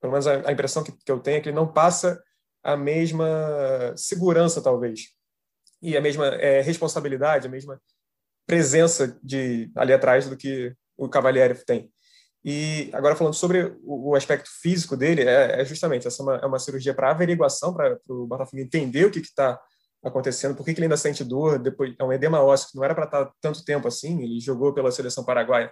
pelo 0.00 0.12
menos 0.12 0.26
a, 0.26 0.48
a 0.48 0.52
impressão 0.52 0.82
que, 0.82 0.92
que 0.92 1.12
eu 1.12 1.20
tenho 1.20 1.36
é 1.36 1.40
que 1.40 1.48
ele 1.48 1.56
não 1.56 1.70
passa 1.70 2.22
a 2.62 2.76
mesma 2.76 3.26
segurança, 3.96 4.62
talvez, 4.62 5.08
e 5.82 5.96
a 5.96 6.00
mesma 6.00 6.26
é, 6.26 6.60
responsabilidade, 6.60 7.46
a 7.46 7.50
mesma 7.50 7.80
presença 8.46 9.18
de 9.22 9.70
ali 9.76 9.92
atrás 9.92 10.28
do 10.28 10.36
que 10.36 10.74
o 10.96 11.08
Cavalieri 11.08 11.54
tem. 11.64 11.90
E 12.44 12.90
agora 12.92 13.16
falando 13.16 13.34
sobre 13.34 13.76
o, 13.82 14.10
o 14.10 14.14
aspecto 14.14 14.48
físico 14.60 14.96
dele, 14.96 15.22
é, 15.22 15.60
é 15.60 15.64
justamente 15.64 16.06
essa 16.06 16.22
é 16.22 16.24
uma, 16.24 16.36
é 16.36 16.46
uma 16.46 16.58
cirurgia 16.58 16.94
para 16.94 17.10
averiguação, 17.10 17.72
para 17.72 17.98
o 18.08 18.26
Botafogo 18.26 18.60
entender 18.60 19.04
o 19.04 19.10
que 19.10 19.20
está 19.20 19.60
acontecendo, 20.02 20.56
por 20.56 20.64
que, 20.64 20.72
que, 20.72 20.80
ele 20.80 20.86
ainda 20.86 20.96
sente 20.96 21.22
dor, 21.22 21.58
depois 21.58 21.94
é 21.98 22.04
um 22.04 22.12
edema 22.12 22.42
ósseo 22.42 22.70
que 22.70 22.76
não 22.76 22.84
era 22.84 22.94
para 22.94 23.04
estar 23.04 23.26
tá 23.26 23.32
tanto 23.40 23.62
tempo 23.64 23.86
assim, 23.86 24.22
ele 24.22 24.40
jogou 24.40 24.72
pela 24.72 24.90
seleção 24.90 25.24
paraguaia 25.24 25.70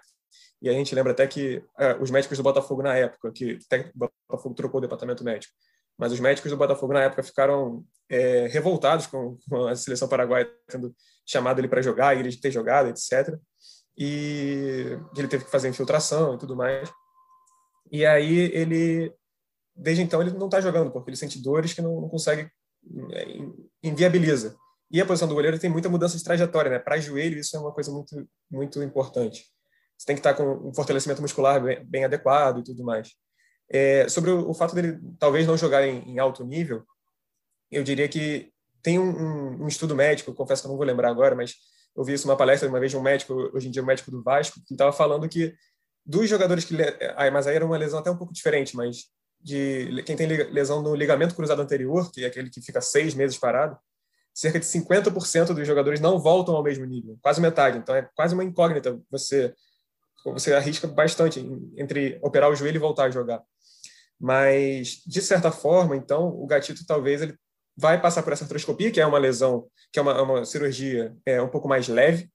e 0.61 0.69
a 0.69 0.73
gente 0.73 0.95
lembra 0.95 1.13
até 1.13 1.27
que 1.27 1.63
é, 1.79 1.97
os 1.97 2.11
médicos 2.11 2.37
do 2.37 2.45
Botafogo 2.45 2.83
na 2.83 2.97
época, 2.97 3.31
que 3.33 3.59
o 3.95 4.09
Botafogo 4.29 4.55
trocou 4.55 4.79
o 4.79 4.83
departamento 4.83 5.23
médico, 5.23 5.53
mas 5.97 6.13
os 6.13 6.21
médicos 6.21 6.51
do 6.51 6.57
Botafogo 6.57 6.93
na 6.93 7.03
época 7.03 7.23
ficaram 7.23 7.85
é, 8.09 8.47
revoltados 8.49 9.07
com, 9.07 9.37
com, 9.49 9.67
a 9.67 9.77
seleção 9.77 10.09
paraguaia 10.09 10.49
tendo 10.67 10.95
chamado 11.27 11.61
ele 11.61 11.69
para 11.69 11.83
jogar, 11.83 12.17
e 12.17 12.21
ele 12.21 12.37
ter 12.37 12.51
jogado, 12.51 12.89
etc. 12.89 13.37
E 13.97 14.97
ele 15.17 15.29
teve 15.29 15.45
que 15.45 15.51
fazer 15.51 15.69
infiltração 15.69 16.35
e 16.35 16.39
tudo 16.39 16.57
mais. 16.57 16.91
E 17.91 18.07
aí 18.07 18.39
ele, 18.53 19.13
desde 19.75 20.03
então, 20.03 20.21
ele 20.21 20.33
não 20.33 20.47
está 20.47 20.61
jogando, 20.61 20.91
porque 20.91 21.11
ele 21.11 21.17
sente 21.17 21.43
dores 21.43 21.73
que 21.73 21.83
não, 21.83 22.01
não 22.01 22.09
consegue, 22.09 22.51
é, 23.13 23.39
inviabiliza. 23.83 24.57
E 24.91 25.01
a 25.01 25.07
posição 25.07 25.29
do 25.29 25.35
goleiro 25.35 25.59
tem 25.59 25.69
muita 25.69 25.89
mudança 25.89 26.17
de 26.17 26.25
trajetória, 26.25 26.71
né? 26.71 26.79
Para 26.79 26.99
joelho, 26.99 27.39
isso 27.39 27.57
é 27.57 27.61
uma 27.61 27.73
coisa 27.73 27.91
muito, 27.91 28.29
muito 28.51 28.83
importante. 28.83 29.45
Você 29.99 30.07
tem 30.07 30.15
que 30.15 30.21
estar 30.21 30.35
com 30.35 30.69
um 30.69 30.73
fortalecimento 30.73 31.21
muscular 31.21 31.61
bem, 31.61 31.85
bem 31.85 32.05
adequado 32.05 32.61
e 32.61 32.63
tudo 32.63 32.85
mais. 32.85 33.11
É, 33.69 34.09
sobre 34.09 34.31
o, 34.31 34.49
o, 34.49 34.55
fato 34.55 34.75
dele 34.75 34.99
talvez 35.19 35.47
não 35.47 35.57
jogar 35.57 35.87
em, 35.87 35.99
em, 36.09 36.19
alto 36.19 36.45
nível, 36.45 36.85
eu 37.71 37.83
diria 37.83 38.09
que 38.09 38.51
tem 38.83 38.99
um, 38.99 39.11
um, 39.11 39.65
um, 39.65 39.69
estudo 39.69 39.95
médico, 39.95 40.33
confesso 40.33 40.63
que 40.63 40.67
eu 40.67 40.71
não 40.71 40.79
vou 40.79 40.87
lembrar 40.87 41.11
agora, 41.11 41.35
mas 41.35 41.57
eu 41.95 42.05
vi 42.05 42.15
isso 42.15 42.27
numa 42.27 42.37
palestra 42.37 42.69
uma 42.69 42.81
vez 42.81 42.93
de 42.93 42.97
um 42.97 43.03
médico, 43.03 43.35
hoje 43.53 43.69
em 43.69 43.71
dia 43.71 43.83
um 43.83 43.87
médico 43.87 44.11
do 44.11 44.23
Vasco, 44.23 44.61
que 44.67 44.73
estava 44.73 44.93
falando 44.93 45.29
que 45.29 45.55
dos 46.07 46.29
jogadores 46.29 46.65
que. 46.65 46.75
Ah, 47.17 47.31
mas 47.31 47.47
aí 47.47 47.57
era 47.57 47.67
uma 47.67 47.77
lesão 47.77 47.99
até 47.99 48.11
um 48.11 48.17
pouco 48.17 48.33
diferente, 48.33 48.75
mas 48.75 49.09
de 49.41 50.03
quem 50.05 50.17
tem 50.17 50.27
lesão 50.27 50.81
no 50.81 50.95
ligamento 50.95 51.35
cruzado 51.35 51.61
anterior, 51.61 52.11
que 52.11 52.25
é 52.25 52.29
aquele 52.29 52.49
que 52.49 52.63
fica 52.63 52.81
seis 52.81 53.15
meses 53.15 53.37
parado, 53.37 53.77
cerca 54.33 54.59
de 54.59 54.67
50% 54.67 55.53
dos 55.53 55.67
jogadores 55.67 56.01
não 56.01 56.19
voltam 56.19 56.57
ao 56.57 56.63
mesmo 56.63 56.85
nível, 56.85 57.19
quase 57.21 57.41
metade. 57.41 57.79
Então 57.79 57.95
é 57.95 58.09
quase 58.15 58.35
uma 58.35 58.45
incógnita 58.45 58.99
você 59.11 59.55
você 60.33 60.53
arrisca 60.53 60.87
bastante 60.87 61.41
entre 61.77 62.19
operar 62.23 62.51
o 62.51 62.55
joelho 62.55 62.77
e 62.77 62.81
voltar 62.81 63.05
a 63.05 63.11
jogar. 63.11 63.43
Mas, 64.21 65.03
de 65.07 65.21
certa 65.21 65.51
forma, 65.51 65.97
então, 65.97 66.29
o 66.29 66.47
gatito 66.47 66.85
talvez 66.87 67.23
ele 67.23 67.37
vai 67.77 68.01
passar 68.01 68.23
por 68.23 68.33
essa 68.33 68.45
artroscopia, 68.45 68.91
que 68.91 69.01
é 69.01 69.07
uma 69.07 69.19
lesão, 69.19 69.69
que 69.93 69.99
é 69.99 70.03
uma, 70.03 70.21
uma 70.21 70.45
cirurgia 70.45 71.17
é, 71.25 71.41
um 71.41 71.49
pouco 71.49 71.69
mais 71.69 71.87
leve, 71.87 72.29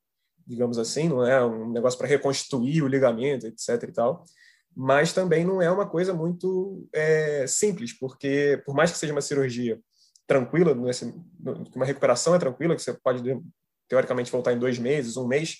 digamos 0.47 0.77
assim, 0.77 1.09
não 1.09 1.25
é 1.25 1.43
um 1.45 1.71
negócio 1.71 1.97
para 1.97 2.07
reconstituir 2.07 2.81
o 2.81 2.87
ligamento, 2.87 3.47
etc. 3.47 3.83
e 3.83 3.91
tal. 3.91 4.23
Mas 4.75 5.13
também 5.13 5.45
não 5.45 5.61
é 5.61 5.69
uma 5.69 5.87
coisa 5.87 6.13
muito 6.13 6.87
é, 6.93 7.45
simples, 7.47 7.93
porque 7.93 8.61
por 8.65 8.73
mais 8.73 8.91
que 8.91 8.97
seja 8.97 9.13
uma 9.13 9.21
cirurgia 9.21 9.79
tranquila, 10.25 10.73
uma 11.75 11.85
recuperação 11.85 12.33
é 12.33 12.39
tranquila, 12.39 12.75
que 12.75 12.81
você 12.81 12.93
pode 12.93 13.21
teoricamente 13.87 14.31
voltar 14.31 14.53
em 14.53 14.57
dois 14.57 14.79
meses, 14.79 15.17
um 15.17 15.27
mês, 15.27 15.57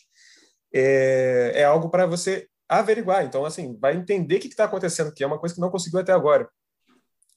é, 0.74 1.52
é 1.56 1.64
algo 1.64 1.90
para 1.90 2.06
você 2.06 2.48
averiguar. 2.68 3.24
Então, 3.24 3.46
assim, 3.46 3.78
vai 3.80 3.96
entender 3.96 4.38
o 4.38 4.40
que 4.40 4.48
está 4.48 4.66
acontecendo, 4.66 5.14
que 5.14 5.24
é 5.24 5.28
uma 5.28 5.40
coisa 5.40 5.54
que 5.54 5.62
não 5.62 5.70
conseguiu 5.70 6.00
até 6.00 6.12
agora. 6.12 6.50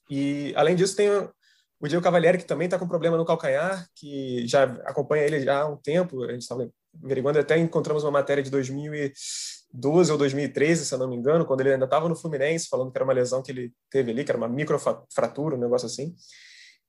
E, 0.09 0.53
além 0.55 0.75
disso, 0.75 0.95
tem 0.95 1.09
o 1.79 1.87
Diego 1.87 2.03
Cavalieri, 2.03 2.37
que 2.37 2.45
também 2.45 2.65
está 2.65 2.79
com 2.79 2.87
problema 2.87 3.17
no 3.17 3.25
calcanhar, 3.25 3.87
que 3.95 4.47
já 4.47 4.63
acompanha 4.85 5.23
ele 5.23 5.41
já 5.41 5.61
há 5.61 5.67
um 5.67 5.77
tempo. 5.77 6.23
A 6.23 6.31
gente 6.31 6.41
estava 6.41 6.69
averiguando, 7.03 7.39
até 7.39 7.57
encontramos 7.57 8.03
uma 8.03 8.11
matéria 8.11 8.41
de 8.41 8.49
2012 8.49 10.11
ou 10.11 10.17
2013, 10.17 10.85
se 10.85 10.93
eu 10.93 10.97
não 10.97 11.07
me 11.07 11.15
engano, 11.15 11.45
quando 11.45 11.61
ele 11.61 11.73
ainda 11.73 11.85
estava 11.85 12.09
no 12.09 12.15
Fluminense, 12.15 12.67
falando 12.67 12.91
que 12.91 12.97
era 12.97 13.03
uma 13.03 13.13
lesão 13.13 13.43
que 13.43 13.51
ele 13.51 13.73
teve 13.91 14.11
ali, 14.11 14.23
que 14.23 14.31
era 14.31 14.37
uma 14.37 14.47
microfratura, 14.47 15.55
um 15.55 15.59
negócio 15.59 15.85
assim. 15.85 16.15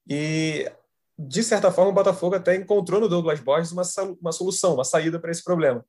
E, 0.09 0.71
de 1.19 1.43
certa 1.43 1.71
forma, 1.71 1.91
o 1.91 1.95
Botafogo 1.95 2.37
até 2.37 2.55
encontrou 2.55 3.01
no 3.01 3.09
Douglas 3.09 3.41
Borges 3.41 3.73
uma, 3.73 3.83
uma 4.23 4.33
solução, 4.33 4.75
uma 4.75 4.85
saída 4.85 5.19
para 5.19 5.31
esse 5.31 5.45
problema. 5.45 5.85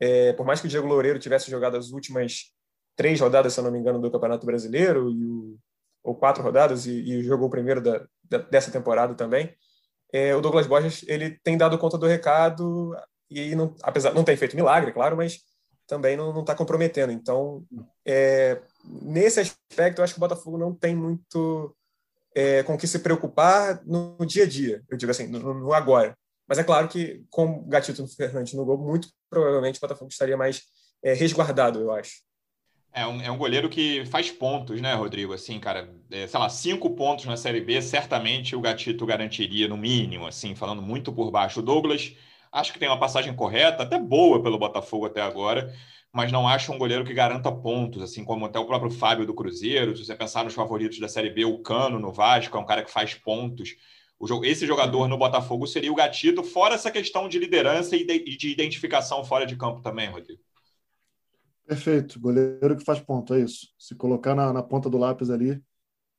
É, 0.00 0.32
por 0.32 0.44
mais 0.44 0.60
que 0.60 0.66
o 0.66 0.70
Diego 0.70 0.86
Loureiro 0.86 1.18
tivesse 1.18 1.50
jogado 1.50 1.76
as 1.76 1.90
últimas 1.90 2.52
três 2.96 3.20
rodadas, 3.20 3.52
se 3.52 3.60
eu 3.60 3.64
não 3.64 3.70
me 3.70 3.78
engano, 3.78 4.00
do 4.00 4.10
Campeonato 4.10 4.46
Brasileiro, 4.46 5.10
e 5.10 5.24
o, 5.24 5.56
ou 6.02 6.14
quatro 6.14 6.42
rodadas, 6.42 6.86
e, 6.86 6.92
e 6.92 7.22
jogou 7.22 7.46
o 7.46 7.50
primeiro 7.50 7.80
da, 7.80 8.04
da, 8.24 8.38
dessa 8.38 8.70
temporada 8.70 9.14
também, 9.14 9.54
é, 10.12 10.34
o 10.36 10.40
Douglas 10.40 10.66
Borges 10.66 11.04
ele 11.08 11.38
tem 11.42 11.56
dado 11.56 11.78
conta 11.78 11.96
do 11.96 12.06
recado 12.06 12.94
e 13.30 13.54
não, 13.56 13.74
apesar 13.82 14.12
não 14.12 14.24
tem 14.24 14.36
feito 14.36 14.54
milagre, 14.54 14.92
claro, 14.92 15.16
mas 15.16 15.40
também 15.86 16.16
não 16.16 16.40
está 16.40 16.54
comprometendo. 16.54 17.12
Então, 17.12 17.64
é, 18.06 18.60
nesse 18.84 19.40
aspecto, 19.40 19.98
eu 19.98 20.04
acho 20.04 20.14
que 20.14 20.18
o 20.18 20.20
Botafogo 20.20 20.58
não 20.58 20.74
tem 20.74 20.94
muito 20.94 21.74
é, 22.34 22.62
com 22.62 22.76
que 22.76 22.86
se 22.86 22.98
preocupar 22.98 23.82
no, 23.84 24.16
no, 24.18 24.26
dia 24.26 24.44
a 24.44 24.46
dia, 24.46 24.82
eu 24.90 24.96
digo 24.96 25.10
assim, 25.10 25.26
no, 25.26 25.54
no, 25.54 25.72
agora. 25.72 26.16
Mas 26.46 26.58
é 26.58 26.64
claro 26.64 26.88
que 26.88 27.24
com 27.30 27.46
o 27.46 27.64
Gatito 27.66 28.06
Fernandes 28.08 28.52
no 28.52 28.64
gol, 28.64 28.76
muito 28.76 29.08
provavelmente 29.32 29.78
o 29.78 29.80
Botafogo 29.80 30.10
estaria 30.10 30.36
mais 30.36 30.62
é, 31.02 31.14
resguardado, 31.14 31.80
eu 31.80 31.90
acho. 31.90 32.20
É 32.92 33.06
um, 33.06 33.22
é 33.22 33.30
um 33.30 33.38
goleiro 33.38 33.70
que 33.70 34.04
faz 34.04 34.30
pontos, 34.30 34.78
né, 34.82 34.92
Rodrigo? 34.92 35.32
Assim, 35.32 35.58
cara, 35.58 35.88
é, 36.10 36.26
sei 36.26 36.38
lá, 36.38 36.50
cinco 36.50 36.90
pontos 36.90 37.24
na 37.24 37.38
Série 37.38 37.62
B, 37.62 37.80
certamente 37.80 38.54
o 38.54 38.60
Gatito 38.60 39.06
garantiria, 39.06 39.66
no 39.66 39.78
mínimo, 39.78 40.26
assim, 40.26 40.54
falando 40.54 40.82
muito 40.82 41.10
por 41.10 41.30
baixo. 41.30 41.60
O 41.60 41.62
Douglas, 41.62 42.14
acho 42.52 42.74
que 42.74 42.78
tem 42.78 42.88
uma 42.88 43.00
passagem 43.00 43.34
correta, 43.34 43.84
até 43.84 43.98
boa 43.98 44.42
pelo 44.42 44.58
Botafogo 44.58 45.06
até 45.06 45.22
agora, 45.22 45.74
mas 46.12 46.30
não 46.30 46.46
acho 46.46 46.70
um 46.70 46.76
goleiro 46.76 47.02
que 47.02 47.14
garanta 47.14 47.50
pontos, 47.50 48.02
assim 48.02 48.22
como 48.22 48.44
até 48.44 48.58
o 48.58 48.66
próprio 48.66 48.90
Fábio 48.90 49.24
do 49.24 49.32
Cruzeiro. 49.32 49.96
Se 49.96 50.04
você 50.04 50.14
pensar 50.14 50.44
nos 50.44 50.52
favoritos 50.52 51.00
da 51.00 51.08
Série 51.08 51.30
B, 51.30 51.46
o 51.46 51.60
Cano 51.60 51.98
no 51.98 52.12
Vasco 52.12 52.54
é 52.54 52.60
um 52.60 52.66
cara 52.66 52.82
que 52.84 52.90
faz 52.90 53.14
pontos. 53.14 53.74
Esse 54.44 54.66
jogador 54.66 55.08
no 55.08 55.18
Botafogo 55.18 55.66
seria 55.66 55.90
o 55.90 55.96
Gatito, 55.96 56.44
fora 56.44 56.74
essa 56.74 56.90
questão 56.90 57.28
de 57.28 57.38
liderança 57.38 57.96
e 57.96 58.04
de 58.04 58.50
identificação 58.50 59.24
fora 59.24 59.44
de 59.44 59.56
campo 59.56 59.80
também, 59.80 60.08
Rodrigo. 60.08 60.40
Perfeito, 61.66 62.20
goleiro 62.20 62.76
que 62.76 62.84
faz 62.84 63.00
ponto, 63.00 63.34
é 63.34 63.40
isso. 63.40 63.68
Se 63.78 63.94
colocar 63.94 64.34
na, 64.34 64.52
na 64.52 64.62
ponta 64.62 64.90
do 64.90 64.98
lápis 64.98 65.30
ali, 65.30 65.60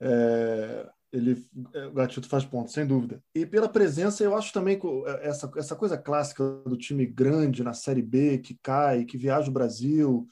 é, 0.02 0.90
ele, 1.12 1.46
é, 1.74 1.86
o 1.86 1.94
Gatito 1.94 2.28
faz 2.28 2.44
ponto, 2.44 2.72
sem 2.72 2.86
dúvida. 2.86 3.24
E 3.36 3.46
pela 3.46 3.70
presença, 3.70 4.24
eu 4.24 4.36
acho 4.36 4.52
também 4.52 4.80
é, 5.06 5.28
essa, 5.28 5.52
essa 5.56 5.76
coisa 5.76 5.98
clássica 5.98 6.44
do 6.66 6.76
time 6.76 7.06
grande 7.06 7.64
na 7.64 7.74
Série 7.74 8.02
B, 8.02 8.40
que 8.40 8.58
cai, 8.62 9.06
que 9.06 9.18
viaja 9.18 9.50
o 9.50 9.54
Brasil, 9.54 10.28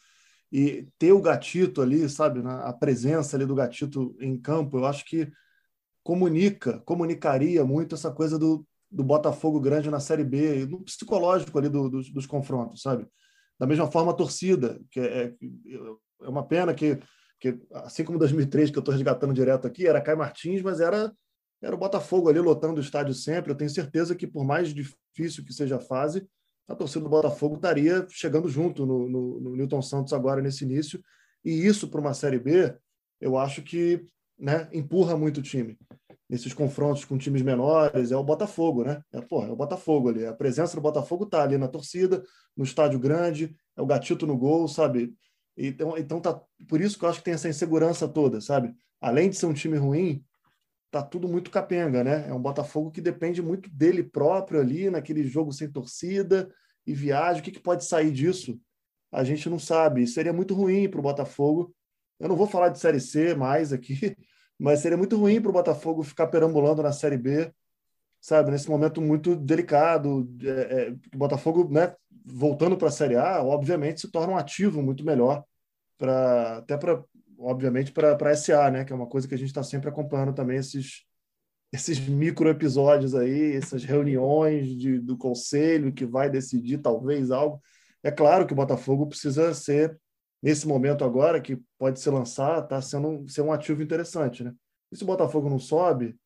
e 0.51 0.87
ter 0.97 1.13
o 1.13 1.21
Gatito 1.21 1.81
ali, 1.81 2.09
sabe, 2.09 2.41
na, 2.41 2.63
a 2.63 2.73
presença 2.73 3.37
ali 3.37 3.45
do 3.45 3.55
Gatito 3.55 4.15
em 4.19 4.37
campo, 4.37 4.77
eu 4.77 4.85
acho 4.85 5.05
que 5.05 5.31
comunica, 6.03 6.79
comunicaria 6.79 7.63
muito 7.63 7.95
essa 7.95 8.11
coisa 8.11 8.37
do, 8.37 8.65
do 8.89 9.03
Botafogo 9.03 9.59
grande 9.59 9.89
na 9.89 9.99
Série 9.99 10.23
B, 10.23 10.65
no 10.65 10.81
psicológico 10.81 11.57
ali 11.57 11.69
do, 11.69 11.89
dos, 11.89 12.25
confrontos, 12.25 12.81
sabe? 12.81 13.07
Da 13.59 13.67
mesma 13.67 13.89
forma, 13.89 14.11
a 14.11 14.15
torcida, 14.15 14.79
que 14.89 14.99
é, 14.99 15.23
é, 15.23 15.35
é 16.23 16.29
uma 16.29 16.45
pena 16.45 16.73
que, 16.73 16.99
que, 17.39 17.59
assim 17.73 18.03
como 18.03 18.17
2003, 18.17 18.71
que 18.71 18.77
eu 18.77 18.81
estou 18.81 18.93
resgatando 18.93 19.33
direto 19.33 19.67
aqui, 19.67 19.87
era 19.87 20.01
Caio 20.01 20.17
Martins, 20.17 20.61
mas 20.61 20.79
era, 20.79 21.13
era 21.61 21.75
o 21.75 21.77
Botafogo 21.77 22.29
ali 22.29 22.39
lotando 22.39 22.79
o 22.79 22.83
estádio 22.83 23.13
sempre. 23.13 23.51
Eu 23.51 23.55
tenho 23.55 23.69
certeza 23.69 24.15
que, 24.15 24.25
por 24.25 24.43
mais 24.43 24.73
difícil 24.73 25.45
que 25.45 25.53
seja 25.53 25.77
a 25.77 25.79
fase, 25.79 26.27
a 26.67 26.75
torcida 26.75 27.03
do 27.03 27.09
Botafogo 27.09 27.55
estaria 27.55 28.05
chegando 28.09 28.49
junto 28.49 28.85
no, 28.85 29.07
no, 29.07 29.39
no 29.39 29.55
Newton 29.55 29.81
Santos 29.81 30.13
agora 30.13 30.41
nesse 30.41 30.63
início. 30.63 31.01
E 31.45 31.65
isso, 31.65 31.87
para 31.87 32.01
uma 32.01 32.13
Série 32.13 32.39
B, 32.39 32.75
eu 33.19 33.37
acho 33.37 33.61
que 33.61 34.05
né, 34.41 34.67
empurra 34.73 35.15
muito 35.15 35.37
o 35.37 35.43
time 35.43 35.77
nesses 36.31 36.53
confrontos 36.53 37.03
com 37.03 37.17
times 37.17 37.41
menores 37.41 38.09
é 38.09 38.15
o 38.15 38.23
Botafogo, 38.23 38.85
né? 38.85 39.03
É, 39.11 39.19
porra, 39.19 39.49
é 39.49 39.51
o 39.51 39.55
Botafogo 39.55 40.07
ali. 40.07 40.25
A 40.25 40.33
presença 40.33 40.77
do 40.77 40.81
Botafogo 40.81 41.25
tá 41.25 41.43
ali 41.43 41.57
na 41.57 41.67
torcida, 41.67 42.23
no 42.55 42.63
estádio 42.63 42.97
grande, 42.97 43.53
é 43.75 43.81
o 43.81 43.85
gatito 43.85 44.25
no 44.25 44.37
gol, 44.37 44.65
sabe? 44.65 45.13
Então, 45.57 45.97
então 45.97 46.21
tá 46.21 46.41
por 46.69 46.79
isso 46.79 46.97
que 46.97 47.03
eu 47.03 47.09
acho 47.09 47.19
que 47.19 47.25
tem 47.25 47.33
essa 47.33 47.49
insegurança 47.49 48.07
toda, 48.07 48.39
sabe? 48.39 48.73
Além 49.01 49.29
de 49.29 49.35
ser 49.35 49.45
um 49.45 49.53
time 49.53 49.75
ruim, 49.75 50.23
tá 50.89 51.03
tudo 51.03 51.27
muito 51.27 51.51
capenga, 51.51 52.01
né? 52.01 52.29
É 52.29 52.33
um 52.33 52.41
Botafogo 52.41 52.91
que 52.91 53.01
depende 53.01 53.41
muito 53.41 53.69
dele 53.69 54.01
próprio 54.01 54.61
ali, 54.61 54.89
naquele 54.89 55.25
jogo 55.25 55.51
sem 55.51 55.69
torcida 55.69 56.49
e 56.87 56.93
viagem. 56.93 57.41
O 57.41 57.43
que, 57.43 57.51
que 57.51 57.59
pode 57.59 57.83
sair 57.83 58.09
disso? 58.09 58.57
A 59.11 59.25
gente 59.25 59.49
não 59.49 59.59
sabe. 59.59 60.07
Seria 60.07 60.31
muito 60.31 60.53
ruim 60.53 60.87
para 60.89 60.99
o 61.01 61.03
Botafogo. 61.03 61.75
Eu 62.21 62.29
não 62.29 62.35
vou 62.35 62.45
falar 62.45 62.69
de 62.69 62.79
Série 62.79 62.99
C 62.99 63.33
mais 63.33 63.73
aqui, 63.73 64.15
mas 64.59 64.79
seria 64.79 64.97
muito 64.97 65.17
ruim 65.17 65.41
para 65.41 65.49
o 65.49 65.53
Botafogo 65.53 66.03
ficar 66.03 66.27
perambulando 66.27 66.83
na 66.83 66.91
Série 66.91 67.17
B, 67.17 67.51
sabe? 68.21 68.51
Nesse 68.51 68.69
momento 68.69 69.01
muito 69.01 69.35
delicado. 69.35 70.29
É, 70.43 70.49
é, 70.49 70.91
o 70.91 71.17
Botafogo, 71.17 71.67
né, 71.67 71.95
voltando 72.23 72.77
para 72.77 72.89
a 72.89 72.91
Série 72.91 73.15
A, 73.15 73.41
obviamente 73.41 74.01
se 74.01 74.11
torna 74.11 74.33
um 74.33 74.37
ativo 74.37 74.83
muito 74.83 75.03
melhor, 75.03 75.43
para 75.97 76.57
até 76.57 76.77
para, 76.77 77.03
obviamente, 77.39 77.91
para 77.91 78.15
a 78.15 78.35
SA, 78.35 78.69
né? 78.69 78.85
Que 78.85 78.93
é 78.93 78.95
uma 78.95 79.07
coisa 79.07 79.27
que 79.27 79.33
a 79.33 79.37
gente 79.37 79.49
está 79.49 79.63
sempre 79.63 79.89
acompanhando 79.89 80.33
também, 80.33 80.57
esses, 80.57 81.03
esses 81.73 81.99
micro 81.99 82.47
episódios 82.49 83.15
aí, 83.15 83.55
essas 83.55 83.83
reuniões 83.83 84.67
de, 84.77 84.99
do 84.99 85.17
conselho 85.17 85.91
que 85.91 86.05
vai 86.05 86.29
decidir 86.29 86.77
talvez 86.77 87.31
algo. 87.31 87.59
É 88.03 88.11
claro 88.11 88.45
que 88.45 88.53
o 88.53 88.55
Botafogo 88.55 89.07
precisa 89.07 89.55
ser 89.55 89.99
nesse 90.41 90.67
momento 90.67 91.03
agora, 91.03 91.39
que 91.39 91.61
pode 91.77 91.99
se 91.99 92.09
lançar, 92.09 92.63
está 92.63 92.81
sendo 92.81 93.27
ser 93.29 93.41
um 93.41 93.51
ativo 93.51 93.81
interessante, 93.81 94.43
né? 94.43 94.53
E 94.91 94.95
se 94.95 95.03
o 95.03 95.07
Botafogo 95.07 95.49
não 95.49 95.59
sobe, 95.59 96.17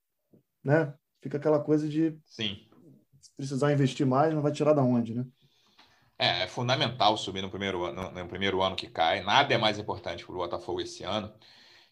né? 0.63 0.93
Fica 1.21 1.37
aquela 1.37 1.59
coisa 1.59 1.87
de 1.87 2.17
Sim. 2.25 2.67
precisar 3.35 3.73
investir 3.73 4.05
mais, 4.05 4.33
não 4.33 4.41
vai 4.41 4.51
tirar 4.51 4.73
da 4.73 4.83
onde, 4.83 5.13
né? 5.13 5.25
É, 6.17 6.43
é 6.43 6.47
fundamental 6.47 7.17
subir 7.17 7.41
no 7.41 7.49
primeiro, 7.49 7.83
ano, 7.83 8.11
no 8.11 8.27
primeiro 8.27 8.61
ano 8.61 8.75
que 8.75 8.87
cai. 8.87 9.21
Nada 9.21 9.53
é 9.53 9.57
mais 9.57 9.77
importante 9.77 10.25
para 10.25 10.33
o 10.33 10.37
Botafogo 10.37 10.79
esse 10.79 11.03
ano. 11.03 11.33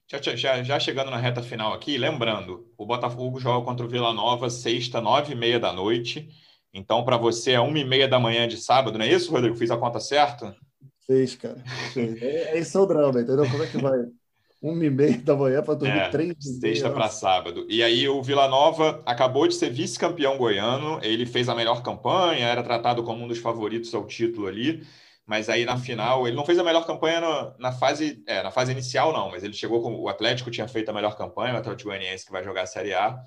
Já, 0.08 0.36
já, 0.36 0.64
já, 0.64 0.80
chegando 0.80 1.10
na 1.10 1.18
reta 1.18 1.42
final 1.42 1.74
aqui, 1.74 1.98
lembrando, 1.98 2.72
o 2.78 2.86
Botafogo 2.86 3.40
joga 3.40 3.66
contra 3.66 3.86
o 3.86 3.90
Vila 3.90 4.14
Nova 4.14 4.50
sexta, 4.50 5.02
nove 5.02 5.34
e 5.34 5.36
meia 5.36 5.60
da 5.60 5.74
noite. 5.74 6.30
Então, 6.74 7.04
para 7.04 7.18
você 7.18 7.52
é 7.54 7.60
uma 7.60 7.80
e 7.80 7.86
meia 7.86 8.08
da 8.08 8.20
manhã 8.20 8.48
de 8.48 8.58
sábado, 8.58 8.98
não 8.98 9.06
é 9.06 9.10
isso, 9.10 9.32
Rodrigo? 9.32 9.56
Fiz 9.56 9.72
a 9.72 9.78
conta 9.78 10.00
certa? 10.00 10.56
Fez, 11.06 11.36
cara. 11.36 11.62
Fez. 11.94 12.22
É, 12.22 12.56
é 12.56 12.58
esse 12.60 12.76
é 12.76 12.80
o 12.80 12.86
drama, 12.86 13.22
entendeu? 13.22 13.50
Como 13.50 13.63
é 13.63 13.68
que 13.68 13.78
vai? 13.78 14.00
Uma 14.62 14.86
e 14.86 14.89
meia 14.89 15.18
da 15.18 15.36
manhã 15.36 15.62
para 15.62 15.74
dormir 15.74 16.00
é, 16.00 16.10
três 16.10 16.34
Sexta 16.39 16.89
para 16.89 17.10
sábado. 17.10 17.66
E 17.68 17.84
aí 17.84 18.08
o 18.08 18.24
Vila 18.24 18.48
Nova 18.48 19.04
acabou 19.06 19.46
de 19.46 19.56
ser 19.56 19.70
vice-campeão 19.70 20.38
goiano. 20.38 21.00
Ele 21.04 21.26
fez 21.26 21.50
a 21.50 21.56
melhor 21.56 21.84
campanha, 21.84 22.48
era 22.48 22.63
tratado 22.63 23.04
como 23.04 23.26
um 23.26 23.28
dos 23.28 23.39
favoritos 23.39 23.94
ao 23.94 24.08
título 24.08 24.48
ali. 24.48 24.82
Mas 25.26 25.50
aí 25.50 25.66
na 25.66 25.78
final, 25.78 26.26
ele 26.28 26.36
não 26.36 26.46
fez 26.46 26.58
a 26.60 26.63
melhor 26.63 26.86
campanha 26.86 27.20
na, 27.20 27.56
na 27.60 27.72
fase, 27.74 28.24
é, 28.26 28.42
na 28.42 28.52
fase 28.52 28.72
inicial, 28.72 29.12
não, 29.12 29.32
mas 29.32 29.44
ele 29.44 29.54
chegou 29.54 29.82
com 29.82 29.96
o 29.96 30.08
Atlético 30.08 30.52
tinha 30.52 30.68
feito 30.68 30.89
a 30.89 30.94
melhor 30.94 31.18
campanha, 31.18 31.54
o 31.54 31.58
Atlético 31.58 31.89
Goianiense 31.89 32.26
que 32.26 32.32
vai 32.32 32.44
jogar 32.44 32.63
a 32.63 32.66
Série 32.66 32.94
A 32.94 33.22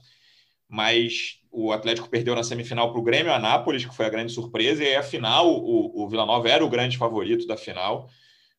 mas 0.68 1.40
o 1.56 1.72
Atlético 1.72 2.08
perdeu 2.10 2.34
na 2.34 2.44
semifinal 2.44 2.92
para 2.92 3.00
o 3.00 3.02
Grêmio 3.02 3.32
Anápolis, 3.32 3.86
que 3.86 3.94
foi 3.96 4.04
a 4.04 4.10
grande 4.10 4.30
surpresa, 4.30 4.84
e 4.84 4.88
aí 4.88 4.96
a 4.96 5.02
final, 5.02 5.48
o, 5.48 6.04
o 6.04 6.06
Vila 6.06 6.26
Nova 6.26 6.46
era 6.50 6.62
o 6.62 6.68
grande 6.68 6.98
favorito 6.98 7.46
da 7.46 7.56
final, 7.56 8.10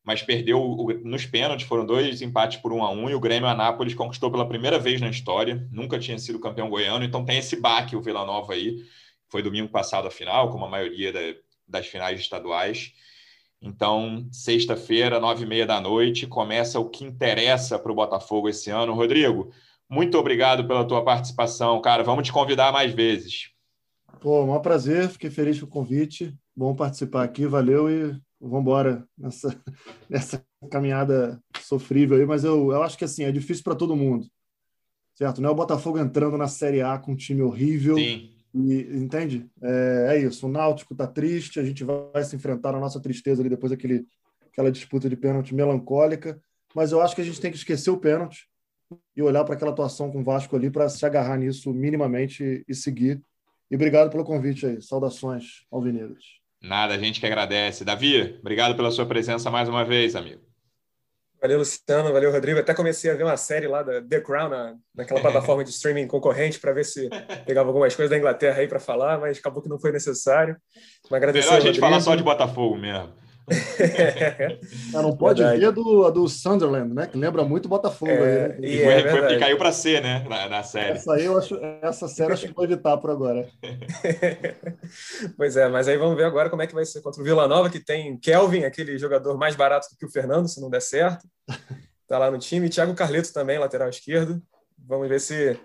mas 0.04 0.24
perdeu 0.24 0.60
o, 0.60 0.92
nos 1.04 1.24
pênaltis, 1.24 1.68
foram 1.68 1.86
dois 1.86 2.24
empates 2.24 2.58
por 2.58 2.74
um 2.74 2.84
a 2.84 2.90
um, 2.90 3.08
e 3.08 3.14
o 3.14 3.20
Grêmio 3.20 3.48
Anápolis 3.48 3.94
conquistou 3.94 4.32
pela 4.32 4.48
primeira 4.48 4.80
vez 4.80 5.00
na 5.00 5.10
história, 5.10 5.68
nunca 5.72 6.00
tinha 6.00 6.18
sido 6.18 6.40
campeão 6.40 6.70
goiano, 6.72 7.06
então 7.06 7.24
tem 7.24 7.38
esse 7.38 7.56
baque 7.56 7.96
o 7.96 8.02
Vila 8.02 8.26
Nova 8.26 8.54
aí, 8.54 8.84
foi 9.30 9.44
domingo 9.44 9.70
passado 9.70 10.08
a 10.08 10.12
final, 10.12 10.50
como 10.50 10.66
a 10.66 10.70
maioria 10.70 11.14
da, 11.14 11.20
das 11.68 11.86
finais 11.86 12.20
estaduais. 12.20 12.94
Então, 13.62 14.28
sexta-feira, 14.32 15.20
nove 15.20 15.44
e 15.44 15.48
meia 15.48 15.68
da 15.68 15.80
noite, 15.80 16.26
começa 16.26 16.80
o 16.80 16.90
que 16.90 17.04
interessa 17.04 17.78
para 17.78 17.92
o 17.92 17.96
Botafogo 17.96 18.50
esse 18.50 18.70
ano. 18.70 18.94
Rodrigo, 18.94 19.52
muito 19.90 20.18
obrigado 20.18 20.68
pela 20.68 20.86
tua 20.86 21.04
participação, 21.04 21.80
cara. 21.82 22.04
Vamos 22.04 22.26
te 22.26 22.34
convidar 22.34 22.72
mais 22.72 22.94
vezes. 22.94 23.52
Pô, 24.20 24.44
um 24.44 24.60
prazer, 24.60 25.10
fiquei 25.10 25.30
feliz 25.30 25.60
com 25.60 25.66
o 25.66 25.70
convite. 25.70 26.36
Bom 26.56 26.76
participar 26.76 27.24
aqui, 27.24 27.46
valeu 27.46 27.90
e 27.90 28.20
vamos 28.40 28.62
embora 28.62 29.08
nessa, 29.18 29.56
nessa 30.10 30.46
caminhada 30.70 31.42
sofrível 31.62 32.18
aí, 32.18 32.26
mas 32.26 32.44
eu, 32.44 32.72
eu 32.72 32.84
acho 32.84 32.98
que 32.98 33.06
assim, 33.06 33.24
é 33.24 33.32
difícil 33.32 33.64
para 33.64 33.76
todo 33.76 33.96
mundo. 33.96 34.28
Certo? 35.16 35.42
Não 35.42 35.50
é 35.50 35.52
o 35.52 35.56
Botafogo 35.56 35.98
entrando 35.98 36.38
na 36.38 36.48
Série 36.48 36.82
A 36.82 36.98
com 36.98 37.14
um 37.14 37.16
time 37.16 37.42
horrível. 37.42 37.96
Sim. 37.96 38.30
E, 38.54 38.82
entende? 38.98 39.50
É, 39.62 40.08
é, 40.10 40.20
isso. 40.20 40.46
O 40.48 40.50
Náutico 40.50 40.94
está 40.94 41.08
triste, 41.08 41.60
a 41.60 41.64
gente 41.64 41.84
vai 41.84 42.24
se 42.24 42.36
enfrentar 42.36 42.76
a 42.76 42.80
nossa 42.80 43.00
tristeza 43.00 43.42
ali 43.42 43.50
depois 43.50 43.72
daquele, 43.72 44.06
aquela 44.52 44.72
disputa 44.72 45.10
de 45.10 45.16
pênalti 45.16 45.56
melancólica. 45.56 46.40
Mas 46.76 46.92
eu 46.92 47.02
acho 47.02 47.16
que 47.16 47.22
a 47.22 47.24
gente 47.24 47.40
tem 47.40 47.52
que 47.52 47.58
esquecer 47.58 47.90
o 47.90 47.98
pênalti 47.98 48.48
e 49.16 49.22
olhar 49.22 49.44
para 49.44 49.56
aquela 49.56 49.72
atuação 49.72 50.12
com 50.12 50.22
o 50.22 50.24
Vasco 50.24 50.56
ali 50.56 50.70
para 50.70 50.88
se 50.90 51.06
agarrar 51.06 51.38
nisso 51.38 51.74
minimamente 51.74 52.64
e 52.68 52.76
seguir. 52.76 53.22
E 53.70 53.76
obrigado 53.76 54.10
pelo 54.10 54.24
convite 54.24 54.66
aí. 54.66 54.82
Saudações, 54.82 55.66
alvinegros. 55.72 56.42
Nada, 56.62 56.96
a 56.96 56.98
gente 56.98 57.20
que 57.20 57.26
agradece. 57.26 57.86
Davi, 57.86 58.38
obrigado 58.40 58.76
pela 58.76 58.92
sua 58.92 59.06
presença 59.06 59.52
mais 59.52 59.70
uma 59.70 59.84
vez, 59.84 60.16
amigo. 60.16 60.42
Valeu, 61.42 61.60
Luciano. 61.60 62.12
Valeu, 62.12 62.32
Rodrigo. 62.32 62.60
Até 62.60 62.74
comecei 62.74 63.12
a 63.12 63.14
ver 63.14 63.24
uma 63.24 63.38
série 63.38 63.68
lá 63.68 63.84
da 63.84 64.02
The 64.02 64.22
Crown, 64.22 64.50
na, 64.50 64.76
naquela 64.96 65.22
plataforma 65.22 65.64
de 65.64 65.70
streaming 65.70 66.08
concorrente, 66.08 66.60
para 66.60 66.74
ver 66.74 66.84
se 66.84 67.10
pegava 67.46 67.70
algumas 67.70 67.96
coisas 67.96 68.10
da 68.10 68.18
Inglaterra 68.18 68.60
aí 68.60 68.68
para 68.68 68.80
falar, 68.80 69.20
mas 69.20 69.38
acabou 69.38 69.62
que 69.62 69.70
não 69.70 69.80
foi 69.80 69.92
necessário. 69.92 70.58
Mas 71.10 71.18
agradecer 71.18 71.50
Melhor 71.50 71.62
a 71.62 71.66
gente 71.66 71.80
falar 71.80 72.00
só 72.00 72.16
de 72.16 72.24
Botafogo 72.24 72.76
mesmo. 72.76 73.14
Ah, 74.94 75.02
não 75.02 75.16
pode 75.16 75.42
verdade. 75.42 75.62
ver 75.62 75.72
do, 75.72 76.06
a 76.06 76.10
do 76.10 76.28
Sunderland, 76.28 76.94
né? 76.94 77.08
Que 77.08 77.18
lembra 77.18 77.46
muito 77.46 77.70
Botafogo. 77.70 78.12
É, 78.12 78.58
aí, 78.58 78.60
né? 78.60 78.68
E, 78.68 78.82
é 78.82 79.10
foi 79.10 79.22
porque 79.22 79.38
caiu 79.38 79.58
para 79.58 79.72
C, 79.72 80.02
né? 80.02 80.26
Na, 80.28 80.50
na, 80.50 80.64
série. 80.64 80.98
Essa 80.98 81.14
aí 81.14 81.24
eu 81.24 81.38
acho, 81.38 81.58
essa 81.82 82.08
série 82.10 82.34
acho 82.34 82.48
que 82.48 82.54
vou 82.54 82.66
evitar 82.66 82.98
por 82.98 83.10
agora. 83.10 83.48
pois 85.38 85.56
é, 85.56 85.70
mas 85.70 85.88
aí 85.88 85.98
vamos 85.98 86.18
ver 86.18 86.26
agora 86.26 86.50
como 86.50 86.62
é 86.62 86.68
que 86.68 86.74
vai 86.74 86.86
ser 86.86 87.02
contra 87.02 87.22
o 87.22 87.24
Vila 87.24 87.48
Nova, 87.48 87.70
que 87.70 87.80
tem 87.80 88.20
Kelvin, 88.20 88.66
aquele 88.66 88.98
jogador 88.98 89.38
mais 89.38 89.56
barato 89.56 89.88
do 89.90 89.98
que 89.98 90.06
o 90.06 90.12
Fernando, 90.12 90.50
se 90.50 90.60
não 90.60 90.70
der 90.70 90.82
certo. 90.82 91.26
Tá 92.06 92.18
lá 92.18 92.30
no 92.30 92.38
time. 92.38 92.70
Thiago 92.70 92.96
Carleto 92.96 93.32
também, 93.32 93.58
lateral 93.58 93.88
esquerdo. 93.88 94.42
Vamos 94.78 95.08
ver 95.08 95.22
se 95.22 95.58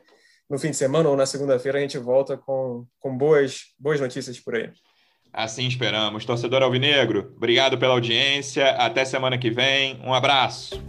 no 0.48 0.58
fim 0.58 0.70
de 0.70 0.76
semana 0.76 1.08
ou 1.08 1.16
na 1.16 1.26
segunda-feira 1.26 1.78
a 1.78 1.80
gente 1.80 1.98
volta 1.98 2.36
com, 2.36 2.86
com 3.00 3.16
boas, 3.16 3.74
boas 3.78 4.00
notícias 4.00 4.38
por 4.38 4.54
aí. 4.54 4.70
Assim 5.32 5.66
esperamos. 5.66 6.24
Torcedor 6.24 6.62
Alvinegro, 6.62 7.32
obrigado 7.36 7.78
pela 7.78 7.94
audiência. 7.94 8.70
Até 8.72 9.04
semana 9.04 9.38
que 9.38 9.50
vem. 9.50 9.98
Um 10.04 10.12
abraço. 10.12 10.80